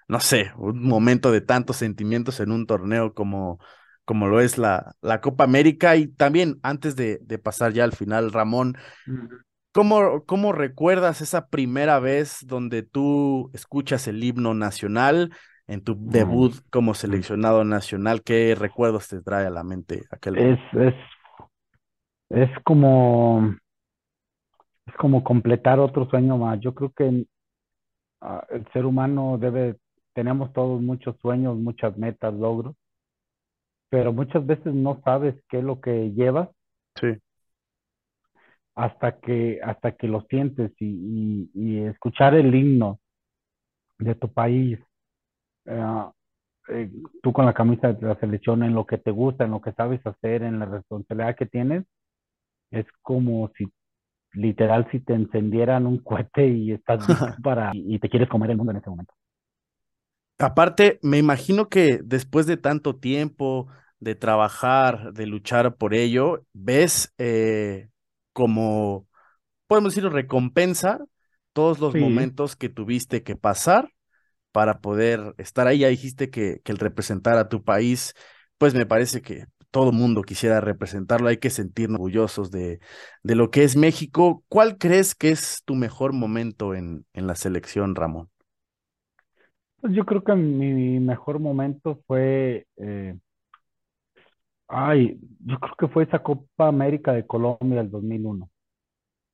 no 0.07 0.19
sé, 0.19 0.51
un 0.57 0.83
momento 0.83 1.31
de 1.31 1.41
tantos 1.41 1.77
sentimientos 1.77 2.39
en 2.39 2.51
un 2.51 2.65
torneo 2.67 3.13
como, 3.13 3.59
como 4.05 4.27
lo 4.27 4.41
es 4.41 4.57
la, 4.57 4.95
la 5.01 5.21
Copa 5.21 5.43
América. 5.43 5.95
Y 5.95 6.07
también, 6.07 6.59
antes 6.63 6.95
de, 6.95 7.19
de 7.21 7.39
pasar 7.39 7.73
ya 7.73 7.83
al 7.83 7.93
final, 7.93 8.31
Ramón. 8.31 8.77
¿cómo, 9.71 10.23
cómo 10.25 10.53
recuerdas 10.53 11.21
esa 11.21 11.47
primera 11.47 11.99
vez 11.99 12.39
donde 12.45 12.81
tú 12.83 13.51
escuchas 13.53 14.07
el 14.07 14.23
himno 14.23 14.53
nacional 14.53 15.31
en 15.67 15.83
tu 15.83 15.95
Mm, 15.95 16.09
debut 16.11 16.53
como 16.69 16.91
mm. 16.91 16.95
seleccionado 16.95 17.63
nacional? 17.65 18.23
¿Qué 18.23 18.55
recuerdos 18.55 19.09
te 19.09 19.21
trae 19.21 19.45
a 19.45 19.49
la 19.49 19.63
mente 19.63 20.03
aquel 20.11 20.37
Es, 20.37 20.59
es, 20.73 20.93
es 22.29 22.49
como, 22.63 23.55
es 24.85 24.93
como 24.95 25.23
completar 25.23 25.79
otro 25.79 26.09
sueño 26.09 26.37
más. 26.37 26.59
Yo 26.61 26.73
creo 26.73 26.91
que 26.91 27.25
ah, 28.21 28.45
el 28.49 28.65
ser 28.71 28.85
humano 28.85 29.37
debe, 29.39 29.77
tenemos 30.15 30.53
todos 30.53 30.81
muchos 30.81 31.17
sueños, 31.21 31.57
muchas 31.59 31.97
metas, 31.99 32.33
logros, 32.35 32.75
pero 33.89 34.13
muchas 34.13 34.45
veces 34.45 34.73
no 34.75 35.01
sabes 35.03 35.35
qué 35.49 35.57
es 35.59 35.63
lo 35.63 35.81
que 35.81 36.11
llevas 36.13 36.49
Sí, 36.99 37.07
hasta 38.75 39.19
que, 39.19 39.59
hasta 39.63 39.93
que 39.93 40.07
lo 40.07 40.21
sientes 40.29 40.71
y, 40.79 40.85
y, 40.85 41.51
y 41.53 41.79
escuchar 41.85 42.35
el 42.35 42.53
himno 42.53 42.99
de 43.99 44.15
tu 44.15 44.31
país, 44.33 44.79
eh, 46.69 46.89
tú 47.21 47.31
con 47.33 47.45
la 47.45 47.53
camisa 47.53 47.93
de 47.93 48.07
la 48.07 48.19
selección, 48.19 48.63
en 48.63 48.73
lo 48.73 48.85
que 48.85 48.97
te 48.97 49.11
gusta, 49.11 49.45
en 49.45 49.51
lo 49.51 49.61
que 49.61 49.73
sabes 49.73 50.05
hacer, 50.05 50.43
en 50.43 50.59
la 50.59 50.65
responsabilidad 50.65 51.35
que 51.35 51.45
tienes, 51.45 51.85
es 52.71 52.85
como 53.03 53.51
si 53.57 53.67
literal 54.33 54.87
si 54.91 54.99
te 55.01 55.13
encendieran 55.13 55.87
un 55.87 55.99
cohete 55.99 56.47
y 56.47 56.71
estás 56.73 57.01
para, 57.43 57.71
y, 57.71 57.95
y 57.95 57.99
te 57.99 58.09
quieres 58.09 58.29
comer 58.29 58.51
el 58.51 58.57
mundo 58.57 58.71
en 58.73 58.79
ese 58.79 58.89
momento. 58.91 59.13
Aparte, 60.37 60.99
me 61.01 61.17
imagino 61.17 61.69
que 61.69 61.99
después 62.03 62.45
de 62.45 62.57
tanto 62.57 62.97
tiempo 62.97 63.67
de 63.99 64.15
trabajar, 64.15 65.13
de 65.13 65.25
luchar 65.27 65.77
por 65.77 65.93
ello, 65.93 66.45
ves 66.53 67.13
eh, 67.17 67.89
como, 68.33 69.07
podemos 69.67 69.95
decir, 69.95 70.09
recompensa 70.11 70.99
todos 71.53 71.79
los 71.79 71.95
Sí, 71.95 71.99
momentos 71.99 72.55
que 72.57 72.69
tuviste 72.69 73.23
que 73.23 73.35
pasar 73.37 73.91
para 74.51 74.81
poder 74.81 75.35
estar 75.39 75.67
ahí. 75.67 75.79
Ya 75.79 75.89
dijiste 75.89 76.29
que, 76.31 76.61
que 76.63 76.71
el 76.73 76.79
representar 76.79 77.37
a 77.37 77.49
tu 77.49 77.63
país, 77.63 78.13
pues 78.57 78.73
me 78.75 78.85
parece 78.87 79.21
que 79.21 79.45
todo 79.71 79.91
mundo 79.93 80.23
quisiera 80.23 80.61
representarlo. 80.61 81.29
Hay 81.29 81.37
que 81.37 81.49
sentirnos 81.51 81.97
orgullosos 81.99 82.51
de, 82.51 82.79
de 83.23 83.35
lo 83.35 83.51
que 83.51 83.63
es 83.65 83.75
México. 83.77 84.43
¿Cuál 84.49 84.77
crees 84.79 85.15
que 85.15 85.31
es 85.31 85.61
tu 85.65 85.75
mejor 85.75 86.13
momento 86.13 86.75
en, 86.75 87.05
en 87.13 87.27
la 87.27 87.35
selección, 87.35 87.95
Ramón? 87.95 88.29
Pues 89.85 89.95
yo 89.95 90.05
creo 90.05 90.23
que 90.23 90.33
mi 90.35 90.99
mejor 90.99 91.39
momento 91.39 92.01
fue, 92.07 92.67
eh, 92.77 93.15
ay, 94.67 95.19
yo 95.45 95.59
creo 95.59 95.75
que 95.77 95.87
fue 95.87 96.03
esa 96.03 96.19
Copa 96.23 96.67
América 96.67 97.13
de 97.13 97.25
Colombia 97.27 97.77
del 97.77 97.91
2001. 97.91 98.49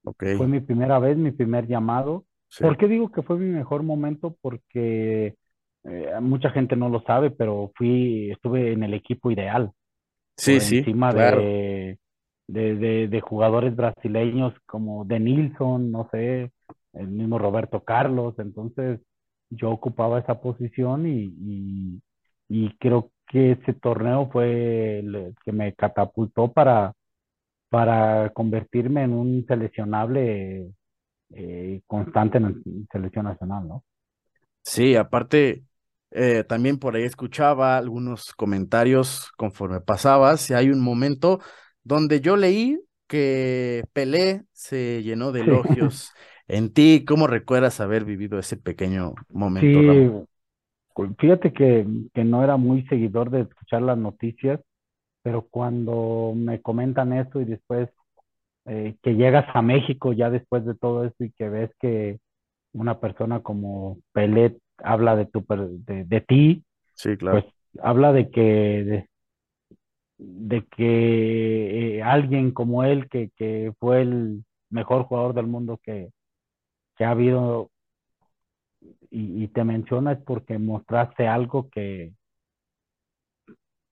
Ok, 0.03 0.23
Fue 0.33 0.47
mi 0.47 0.59
primera 0.61 0.99
vez, 0.99 1.17
mi 1.17 1.31
primer 1.31 1.67
llamado. 1.67 2.25
sí. 2.49 2.65
¿Por 2.65 2.77
qué 2.77 2.87
digo 2.87 3.11
que 3.11 3.21
fue 3.23 3.37
mi 3.37 3.47
mejor 3.47 3.83
momento? 3.83 4.37
Porque 4.41 5.35
eh, 5.83 6.13
mucha 6.21 6.51
gente 6.51 6.75
no 6.75 6.89
lo 6.89 7.01
sabe, 7.03 7.31
pero 7.31 7.71
fui, 7.75 8.31
estuve 8.31 8.73
en 8.73 8.83
el 8.83 8.93
equipo 8.93 9.31
ideal, 9.31 9.71
Sí, 10.37 10.59
por 10.59 10.61
sí, 10.61 10.85
encima 10.85 11.13
claro. 11.13 11.53
de, 11.53 11.99
de, 12.47 12.75
de, 12.75 13.07
de 13.07 13.21
jugadores 13.21 13.75
brasileños 13.75 14.53
como 14.67 15.05
Denilson, 15.05 15.91
no 15.91 16.09
sé, 16.11 16.51
el 16.93 17.07
mismo 17.09 17.39
Roberto 17.39 17.83
Carlos. 17.83 18.35
Entonces, 18.39 19.01
yo 19.51 19.71
ocupaba 19.71 20.19
esa 20.19 20.41
posición 20.41 21.07
y, 21.07 21.33
y, 21.39 22.03
y 22.49 22.77
creo 22.79 23.11
que 23.27 23.53
ese 23.53 23.73
torneo 23.75 24.29
fue 24.31 24.99
el 24.99 25.35
que 25.45 25.53
me 25.53 25.73
catapultó 25.75 26.51
para, 26.53 26.93
para 27.69 28.31
convertirme 28.33 29.03
en 29.03 29.13
un 29.13 29.45
seleccionable 29.47 30.71
eh, 31.31 31.81
constante 31.87 32.37
en 32.39 32.43
la 32.45 32.53
selección 32.91 33.25
nacional, 33.25 33.67
¿no? 33.67 33.83
Sí, 34.63 34.95
aparte, 34.95 35.65
eh, 36.11 36.43
también 36.47 36.77
por 36.77 36.95
ahí 36.95 37.03
escuchaba 37.03 37.77
algunos 37.77 38.33
comentarios 38.33 39.31
conforme 39.37 39.81
pasabas, 39.81 40.49
y 40.49 40.53
hay 40.53 40.69
un 40.69 40.81
momento 40.81 41.39
donde 41.83 42.21
yo 42.21 42.37
leí 42.37 42.79
que 43.07 43.83
Pelé 43.93 44.45
se 44.53 45.01
llenó 45.03 45.31
de 45.31 45.41
elogios 45.41 46.13
en 46.57 46.73
ti. 46.73 47.05
¿Cómo 47.05 47.27
recuerdas 47.27 47.79
haber 47.81 48.05
vivido 48.05 48.39
ese 48.39 48.57
pequeño 48.57 49.21
momento, 49.31 49.83
sí, 49.83 49.83
Ramón? 49.83 50.13
fíjate 51.19 51.53
que, 51.53 51.85
que 52.13 52.23
no 52.23 52.43
era 52.43 52.57
muy 52.57 52.83
seguidor 52.87 53.29
de 53.31 53.41
escuchar 53.41 53.81
las 53.81 53.97
noticias, 53.97 54.59
pero 55.23 55.47
cuando 55.49 56.33
me 56.35 56.61
comentan 56.61 57.13
eso 57.13 57.41
y 57.41 57.45
después 57.45 57.89
eh, 58.67 58.95
que 59.03 59.15
llegas 59.15 59.45
a 59.55 59.61
México 59.63 60.13
ya 60.13 60.29
después 60.31 60.65
de 60.65 60.75
todo 60.75 61.05
eso 61.05 61.23
y 61.23 61.31
que 61.33 61.49
ves 61.49 61.71
que 61.81 62.19
una 62.73 62.99
persona 62.99 63.41
como 63.41 63.99
Pelé 64.13 64.57
habla 64.79 65.15
de 65.15 65.27
tu 65.27 65.45
de, 65.49 66.05
de 66.05 66.21
ti, 66.21 66.65
Sí, 66.95 67.17
pues 67.29 67.43
claro. 67.43 67.45
habla 67.81 68.13
de 68.13 68.31
que 68.31 68.41
de, 68.41 69.09
de 70.17 70.65
que 70.67 71.97
eh, 71.97 72.03
alguien 72.03 72.51
como 72.51 72.83
él 72.83 73.09
que, 73.09 73.31
que 73.35 73.73
fue 73.79 74.01
el 74.01 74.43
mejor 74.69 75.03
jugador 75.05 75.33
del 75.33 75.47
mundo 75.47 75.79
que, 75.83 76.11
que 77.01 77.05
ha 77.05 77.09
habido 77.09 77.71
y, 79.09 79.43
y 79.43 79.47
te 79.47 79.63
menciona 79.63 80.11
es 80.11 80.19
porque 80.23 80.59
mostraste 80.59 81.27
algo 81.27 81.67
que, 81.71 82.13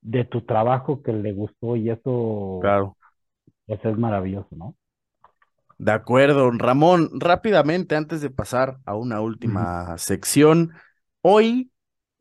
de 0.01 0.25
tu 0.25 0.41
trabajo 0.45 1.01
que 1.01 1.13
le 1.13 1.31
gustó 1.33 1.75
y 1.75 1.89
eso 1.89 2.59
Claro. 2.61 2.95
pues 3.65 3.83
es 3.85 3.97
maravilloso, 3.97 4.49
¿no? 4.55 4.75
De 5.77 5.91
acuerdo, 5.93 6.51
Ramón, 6.51 7.09
rápidamente 7.19 7.95
antes 7.95 8.19
de 8.21 8.29
pasar 8.29 8.79
a 8.85 8.95
una 8.95 9.21
última 9.21 9.97
sección, 9.97 10.73
hoy 11.21 11.71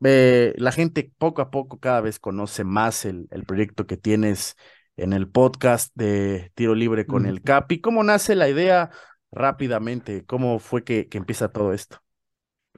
eh, 0.04 0.54
la 0.58 0.70
gente 0.70 1.12
poco 1.18 1.42
a 1.42 1.50
poco 1.50 1.80
cada 1.80 2.00
vez 2.00 2.20
conoce 2.20 2.62
más 2.62 3.04
el, 3.04 3.26
el 3.32 3.44
proyecto 3.44 3.84
que 3.86 3.96
tienes 3.96 4.56
en 4.96 5.12
el 5.12 5.28
podcast 5.28 5.90
de 5.96 6.52
Tiro 6.54 6.76
Libre 6.76 7.06
con 7.06 7.26
el 7.26 7.42
Capi. 7.42 7.80
¿Cómo 7.80 8.04
nace 8.04 8.36
la 8.36 8.48
idea 8.48 8.90
rápidamente? 9.32 10.24
¿Cómo 10.26 10.58
fue 10.58 10.84
que, 10.84 11.08
que 11.08 11.18
empieza 11.18 11.52
todo 11.52 11.72
esto? 11.72 11.98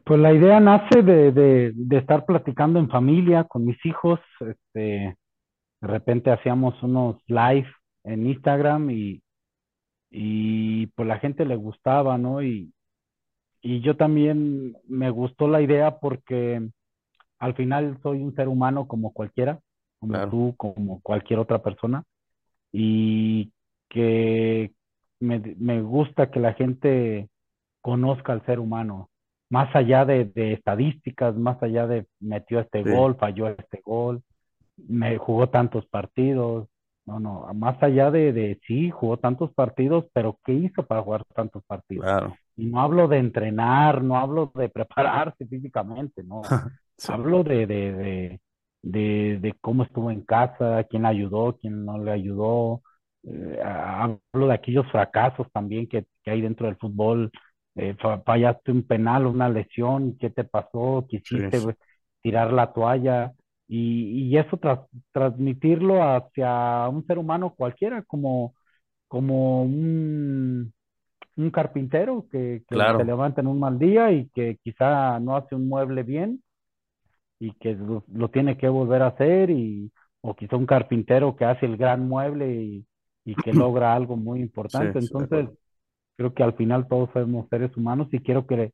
Pues 0.05 0.19
la 0.21 0.33
idea 0.33 0.61
nace 0.61 1.03
de, 1.03 1.31
de, 1.33 1.73
de 1.75 1.99
estar 1.99 2.25
platicando 2.27 2.79
en 2.79 2.89
familia 2.89 3.45
con 3.45 3.65
mis 3.67 3.85
hijos. 3.87 4.19
Este, 4.41 5.17
de 5.81 5.89
repente 5.89 6.31
hacíamos 6.33 6.83
unos 6.83 7.17
live 7.29 7.69
en 8.05 8.27
Instagram 8.29 8.91
y, 8.91 9.23
y 10.11 10.89
pues 10.89 11.09
la 11.09 11.19
gente 11.21 11.45
le 11.47 11.57
gustaba, 11.57 12.19
¿no? 12.19 12.43
Y, 12.43 12.73
y 13.63 13.81
yo 13.83 13.97
también 13.97 14.77
me 14.89 15.11
gustó 15.11 15.49
la 15.49 15.63
idea 15.63 15.99
porque 16.01 16.63
al 17.39 17.55
final 17.57 17.99
soy 18.03 18.21
un 18.23 18.35
ser 18.35 18.49
humano 18.49 18.87
como 18.89 19.13
cualquiera, 19.13 19.61
como 20.01 20.23
Claro. 20.23 20.31
tú, 20.31 20.55
como 20.57 21.01
cualquier 21.03 21.39
otra 21.41 21.63
persona, 21.63 22.05
y 22.73 23.53
que 23.91 24.73
me, 25.21 25.41
me 25.59 25.83
gusta 25.83 26.31
que 26.31 26.41
la 26.41 26.55
gente 26.55 27.29
conozca 27.83 28.33
al 28.33 28.45
ser 28.47 28.61
humano, 28.61 29.11
más 29.51 29.75
allá 29.77 30.05
de, 30.05 30.27
de 30.27 30.55
estadísticas, 30.55 31.37
más 31.37 31.63
allá 31.63 31.87
de 31.87 32.07
metió 32.21 32.61
este 32.61 32.85
Sí. 32.85 32.91
gol, 32.91 33.17
falló 33.19 33.49
este 33.49 33.81
gol, 33.85 34.23
me 34.77 35.19
jugó 35.19 35.49
tantos 35.51 35.87
partidos, 35.87 36.69
no, 37.07 37.21
no, 37.21 37.49
más 37.55 37.83
allá 37.83 38.11
de, 38.11 38.33
de 38.33 38.61
sí, 38.67 38.91
jugó 38.91 39.19
tantos 39.19 39.53
partidos, 39.55 40.07
pero 40.13 40.39
¿qué 40.45 40.53
hizo 40.55 40.87
para 40.87 41.03
jugar 41.03 41.25
tantos 41.35 41.65
partidos? 41.65 42.07
Claro. 42.07 42.39
Y 42.57 42.67
no 42.67 42.81
hablo 42.81 43.09
de 43.09 43.19
entrenar, 43.19 44.03
no 44.03 44.17
hablo 44.19 44.53
de 44.55 44.69
prepararse 44.69 45.47
físicamente, 45.49 46.23
no. 46.25 46.53
Sí. 46.99 47.13
Hablo 47.13 47.43
de, 47.45 47.67
de, 47.67 47.93
de, 47.93 48.41
de, 48.83 49.39
de 49.41 49.55
cómo 49.61 49.83
estuvo 49.85 50.11
en 50.11 50.23
casa, 50.23 50.85
quién 50.85 51.03
le 51.03 51.09
ayudó, 51.09 51.57
quién 51.61 51.85
no 51.85 51.99
le 51.99 52.13
ayudó. 52.13 52.83
Eh, 53.23 53.61
hablo 53.63 54.47
de 54.49 54.55
aquellos 54.55 54.91
fracasos 54.91 55.47
también 55.53 55.87
que, 55.89 56.07
que 56.23 56.31
hay 56.31 56.41
dentro 56.43 56.67
del 56.67 56.77
fútbol. 56.77 57.31
Eh, 57.77 57.95
fa- 58.01 58.23
fallaste 58.23 58.73
un 58.73 58.83
penal, 58.87 59.27
una 59.27 59.49
lesión, 59.49 60.17
¿qué 60.19 60.31
te 60.31 60.45
pasó? 60.45 61.07
Quisiste 61.09 61.61
Sí. 61.61 61.75
tirar 62.23 62.53
la 62.53 62.73
toalla. 62.73 63.33
Y, 63.69 64.29
y 64.29 64.37
eso 64.39 64.59
transmitirlo 65.13 66.03
hacia 66.03 66.89
un 66.89 67.07
ser 67.07 67.19
humano 67.19 67.55
cualquiera, 67.57 68.03
como, 68.03 68.55
como 69.09 69.63
un, 69.65 70.73
un 71.37 71.51
carpintero 71.53 72.27
que, 72.31 72.65
que 72.69 72.89
Claro. 72.89 72.97
se 72.97 73.05
levanta 73.05 73.41
en 73.43 73.49
un 73.49 73.61
mal 73.61 73.79
día 73.79 74.13
y 74.13 74.29
que 74.31 74.59
quizá 74.65 75.21
no 75.21 75.37
hace 75.37 75.55
un 75.57 75.69
mueble 75.69 76.03
bien 76.05 76.43
y 77.39 77.53
que 77.55 77.75
lo, 77.75 78.05
lo 78.13 78.31
tiene 78.31 78.57
que 78.59 78.69
volver 78.69 79.03
a 79.03 79.09
hacer 79.09 79.51
y 79.51 79.93
o 80.23 80.35
quizá 80.37 80.57
un 80.57 80.67
carpintero 80.67 81.37
que 81.37 81.45
hace 81.47 81.67
el 81.67 81.77
gran 81.77 82.07
mueble 82.09 82.53
y, 82.55 82.87
y 83.25 83.37
que 83.37 83.53
logra 83.55 83.95
algo 83.95 84.17
muy 84.17 84.41
importante. 84.41 84.99
Sí, 84.99 85.01
Entonces, 85.01 85.49
creo 86.17 86.35
que 86.35 86.43
al 86.45 86.55
final 86.57 86.89
todos 86.89 87.11
somos 87.15 87.49
seres 87.51 87.77
humanos 87.77 88.09
y 88.13 88.21
quiero 88.21 88.47
que 88.47 88.73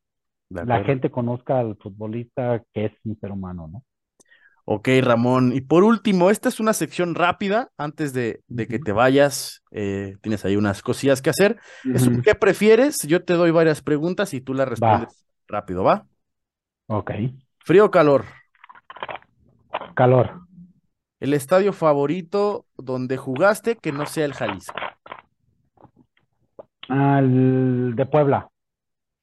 la 0.61 0.79
gente 0.81 1.11
conozca 1.11 1.59
al 1.59 1.77
futbolista 1.77 2.63
que 2.73 2.85
es 2.87 2.93
un 3.05 3.19
ser 3.19 3.31
humano, 3.31 3.69
¿no? 3.69 3.83
Ok, 4.65 4.89
Ramón. 5.01 5.53
Y 5.55 5.61
por 5.61 5.83
último, 5.83 6.29
esta 6.29 6.49
es 6.49 6.59
una 6.59 6.73
sección 6.73 7.15
rápida 7.15 7.71
antes 7.77 8.11
de, 8.13 8.41
de 8.47 8.67
que 8.67 8.79
te 8.79 8.91
vayas. 8.91 9.63
eh, 9.71 10.17
tienes 10.21 10.43
ahí 10.45 10.57
unas 10.57 10.81
cosillas 10.81 11.21
que 11.21 11.29
hacer. 11.29 11.57
Es 11.93 12.05
un 12.07 12.17
Ujú. 12.17 12.21
¿qué 12.21 12.35
prefieres? 12.35 12.97
Yo 13.07 13.23
te 13.23 13.33
doy 13.33 13.51
varias 13.51 13.81
preguntas 13.81 14.33
y 14.33 14.41
tú 14.41 14.53
las 14.53 14.67
Va, 14.85 14.93
respondes 14.97 15.25
rápido, 15.47 15.83
¿va? 15.85 16.07
ok. 16.87 17.11
Frío 17.67 17.85
o 17.85 17.91
calor. 17.91 18.21
Calor, 19.95 20.46
El 21.19 21.35
estadio 21.35 21.73
favorito 21.73 22.65
donde 22.75 23.17
jugaste 23.17 23.75
que 23.77 23.91
no 23.91 24.07
sea 24.07 24.25
el 24.25 24.33
Jalisco. 24.33 24.73
al 26.89 27.95
de 27.95 28.05
Puebla, 28.05 28.49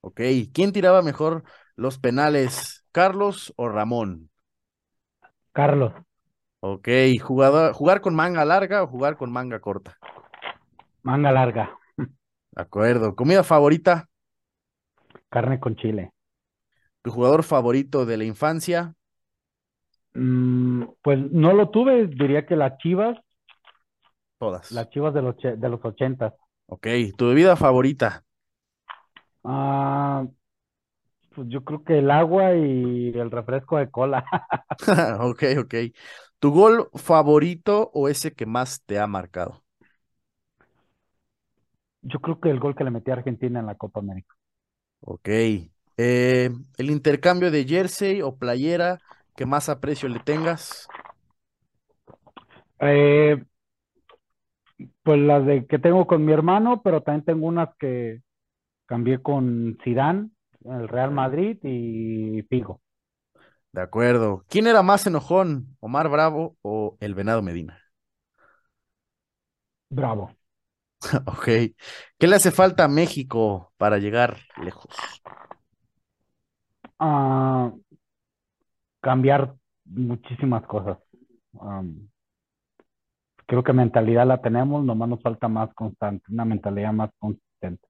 Ok. 0.01 0.21
¿Quién 0.53 0.73
tiraba 0.73 1.03
mejor 1.03 1.45
los 1.77 1.99
penales? 1.99 2.85
¿Carlos 2.93 3.53
o 3.57 3.69
Ramón? 3.69 4.31
Carlos, 5.53 5.95
Ok. 6.61 6.89
¿Jugador, 7.23 7.73
¿Jugar 7.75 8.01
con 8.01 8.15
manga 8.17 8.45
larga 8.45 8.83
o 8.83 8.89
jugar 8.89 9.17
con 9.17 9.31
manga 9.31 9.61
corta? 9.61 10.01
manga 11.03 11.31
larga, 11.33 11.79
De 12.53 12.63
acuerdo. 12.63 13.15
¿Comida 13.15 13.45
favorita? 13.45 14.09
carne 15.29 15.61
con 15.61 15.77
chile. 15.77 16.13
¿Tu 17.03 17.11
jugador 17.13 17.45
favorito 17.45 18.05
de 18.05 18.17
la 18.17 18.25
infancia? 18.25 18.95
Mm, 20.15 20.85
pues 21.03 21.19
no 21.33 21.53
lo 21.53 21.71
tuve, 21.71 22.07
diría 22.07 22.47
que 22.47 22.57
las 22.57 22.79
Chivas, 22.79 23.17
Todas. 24.39 24.69
las 24.69 24.91
Chivas 24.91 25.15
de 25.15 25.23
los, 25.23 25.37
de 25.41 25.69
los 25.71 25.83
ochentas. 25.87 26.35
Ok. 26.67 26.87
¿Tu 27.17 27.27
bebida 27.29 27.57
favorita? 27.57 28.25
Ah, 29.45 30.27
pues 31.35 31.49
yo 31.49 31.65
creo 31.65 31.83
que 31.85 31.99
el 31.99 32.11
agua 32.11 32.55
y 32.55 33.09
el 33.17 33.31
refresco 33.31 33.79
de 33.79 33.91
cola. 33.91 34.25
Ok, 35.21 35.43
ok. 35.59 35.75
¿Tu 36.39 36.51
gol 36.51 36.89
favorito 36.95 37.91
o 37.95 38.09
ese 38.09 38.35
que 38.35 38.47
más 38.47 38.83
te 38.85 38.99
ha 38.99 39.07
marcado? 39.07 39.65
Yo 42.03 42.21
creo 42.21 42.39
que 42.41 42.51
el 42.51 42.61
gol 42.61 42.77
que 42.77 42.85
le 42.85 42.93
metí 42.93 43.11
a 43.11 43.15
Argentina 43.15 43.59
en 43.59 43.67
la 43.67 43.75
Copa 43.75 43.99
América. 43.99 44.37
Ok. 45.01 45.29
Eh, 45.97 46.51
¿el 46.77 46.91
intercambio 46.91 47.51
de 47.51 47.65
jersey 47.65 48.23
o 48.23 48.37
playera 48.37 49.01
que 49.37 49.47
más 49.47 49.69
aprecio 49.69 50.09
le 50.09 50.21
tengas? 50.21 50.89
Eh, 52.81 53.45
pues 55.03 55.21
las 55.21 55.45
de 55.47 55.67
que 55.67 55.79
tengo 55.79 56.07
con 56.07 56.25
mi 56.25 56.33
hermano, 56.33 56.83
pero 56.83 57.03
también 57.03 57.25
tengo 57.25 57.47
unas 57.47 57.71
que 57.79 58.23
cambié 58.87 59.23
con 59.23 59.79
Zidane, 59.85 60.31
el 60.65 60.89
Real. 60.89 61.11
Madrid 61.13 61.59
y 61.65 62.43
Figo. 62.51 62.81
De 63.73 63.83
acuerdo. 63.83 64.45
¿Quién 64.49 64.67
era 64.67 64.83
más 64.83 65.07
enojón, 65.07 65.77
Omar 65.81 66.09
Bravo 66.09 66.57
o 66.63 66.97
el 67.01 67.15
Venado 67.15 67.43
Medina? 67.43 67.81
Bravo. 69.91 70.37
Ok. 71.27 71.45
¿Qué 72.19 72.27
le 72.27 72.37
hace 72.37 72.51
falta 72.51 72.85
a 72.85 72.89
México 72.89 73.73
para 73.77 73.99
llegar 73.99 74.39
lejos? 74.63 74.95
Ah, 76.99 77.73
cambiar 79.05 79.55
muchísimas 79.85 80.65
cosas. 80.67 80.99
Creo 83.47 83.63
que 83.63 83.75
mentalidad 83.75 84.27
la 84.27 84.41
tenemos, 84.41 84.83
nomás 84.83 85.11
nos 85.11 85.23
falta 85.23 85.47
más 85.47 85.73
constante, 85.75 86.25
una 86.33 86.47
mentalidad 86.47 86.93
más 86.93 87.11
consistente. 87.19 87.87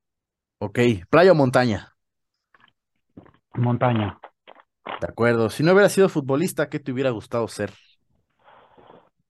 Ok. 0.58 0.80
¿Playa 1.08 1.30
o 1.30 1.36
montaña? 1.36 1.92
Montaña. 3.54 4.18
De 5.00 5.06
acuerdo. 5.08 5.50
Si 5.50 5.62
no 5.62 5.72
hubiera 5.72 5.88
sido 5.88 6.08
futbolista, 6.08 6.68
¿qué 6.68 6.80
te 6.80 6.90
hubiera 6.90 7.10
gustado 7.10 7.46
ser? 7.46 7.70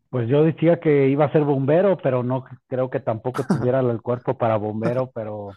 Pues 0.09 0.27
yo 0.29 0.43
decía 0.43 0.81
que 0.81 1.09
iba 1.09 1.27
a 1.27 1.33
ser 1.33 1.45
bombero, 1.45 1.99
pero 2.03 2.23
no 2.23 2.47
creo 2.67 2.89
que 2.89 3.01
tampoco 3.01 3.43
tuviera 3.47 3.81
el 3.81 4.01
cuerpo 4.01 4.39
para 4.39 4.57
bombero, 4.57 5.11
pero 5.15 5.51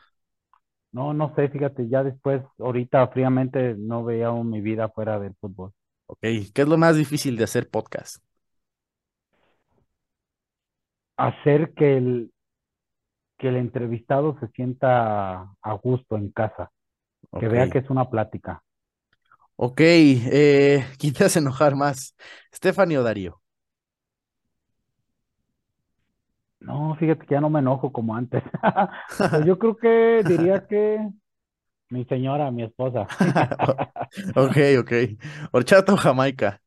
no, 0.91 1.13
no 1.13 1.33
sé, 1.35 1.47
fíjate, 1.47 1.87
ya 1.87 2.03
después, 2.03 2.41
ahorita 2.59 3.07
fríamente 3.07 3.75
no 3.77 4.03
veía 4.03 4.31
mi 4.33 4.59
vida 4.59 4.89
fuera 4.89 5.19
del 5.19 5.33
fútbol. 5.39 5.71
Ok. 6.07 6.19
¿Qué 6.53 6.61
es 6.63 6.67
lo 6.67 6.77
más 6.77 6.95
difícil 6.97 7.37
de 7.37 7.43
hacer 7.45 7.69
podcast? 7.69 8.17
Hacer 11.17 11.73
que 11.75 11.95
el, 11.97 12.31
que 13.37 13.47
el 13.49 13.55
entrevistado 13.57 14.37
se 14.39 14.47
sienta 14.49 15.41
a 15.61 15.73
gusto 15.81 16.17
en 16.17 16.31
casa, 16.31 16.71
que 17.37 17.47
Ok. 17.47 17.49
vea 17.49 17.69
que 17.69 17.79
es 17.79 17.89
una 17.89 18.09
plática. 18.09 18.63
Ok. 19.55 19.79
Eh, 19.81 20.85
¿quién 20.99 21.13
te 21.13 21.23
hace 21.25 21.39
enojar 21.39 21.75
más? 21.75 22.15
¿Stephanie 22.53 22.97
o 22.97 23.03
Darío? 23.03 23.41
No, 26.59 26.95
fíjate 26.95 27.25
que 27.25 27.35
ya 27.35 27.41
no 27.41 27.49
me 27.49 27.59
enojo 27.59 27.91
como 27.91 28.15
antes. 28.15 28.43
Pues 29.33 29.45
yo 29.45 29.59
creo 29.59 29.75
que 29.77 30.23
diría 30.27 30.65
que 30.67 30.97
mi 31.89 32.05
señora, 32.05 32.51
mi 32.51 32.63
esposa. 32.63 33.07
Ok, 34.35 34.57
ok. 34.79 34.91
¿Horchata 35.51 35.93
o 35.93 35.97
Jamaica? 35.97 36.61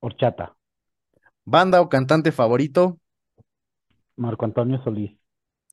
Horchata, 0.00 0.54
¿Banda 1.52 1.80
o 1.84 1.88
cantante 1.94 2.30
favorito? 2.38 2.82
Marco 4.16 4.44
Antonio 4.46 4.82
Solís. 4.82 5.18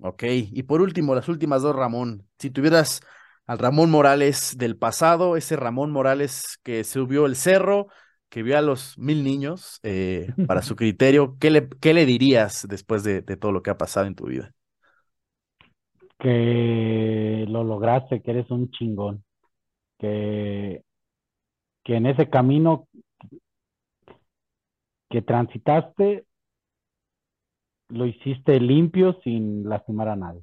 Ok. 0.02 0.24
Y 0.28 0.64
por 0.64 0.82
último, 0.82 1.14
las 1.16 1.28
últimas 1.28 1.62
dos, 1.62 1.76
Ramón. 1.76 2.28
Si 2.40 2.50
tuvieras 2.50 3.02
al 3.46 3.58
Ramón 3.60 3.90
Morales 3.92 4.56
del 4.58 4.78
pasado, 4.78 5.36
ese 5.36 5.56
Ramón 5.58 5.92
Morales 5.92 6.60
que 6.64 6.84
subió 6.84 7.26
el 7.26 7.36
cerro, 7.36 7.88
que 8.30 8.44
vio 8.44 8.58
a 8.58 8.62
los 8.62 8.98
mil 8.98 9.24
niños, 9.24 9.80
eh, 9.84 10.36
para 10.46 10.62
su 10.62 10.76
criterio, 10.78 11.36
¿qué 11.40 11.50
le, 11.52 11.68
qué 11.82 11.94
le 11.94 12.06
dirías 12.06 12.66
después 12.70 13.04
de, 13.04 13.22
de 13.22 13.38
todo 13.38 13.52
lo 13.52 13.62
que 13.64 13.72
ha 13.72 13.78
pasado 13.78 14.06
en 14.08 14.16
tu 14.16 14.28
vida? 14.28 14.54
Que 16.20 17.46
lo 17.48 17.64
lograste, 17.64 18.22
que 18.22 18.32
eres 18.32 18.52
un 18.52 18.70
chingón, 18.72 19.24
que, 19.98 20.84
que 21.84 21.96
en 21.96 22.06
ese 22.06 22.30
camino 22.30 22.88
que 25.10 25.22
transitaste 25.22 26.26
lo 27.90 28.06
hiciste 28.06 28.60
limpio 28.60 29.20
sin 29.24 29.68
lastimar 29.68 30.10
a 30.10 30.16
nadie. 30.16 30.38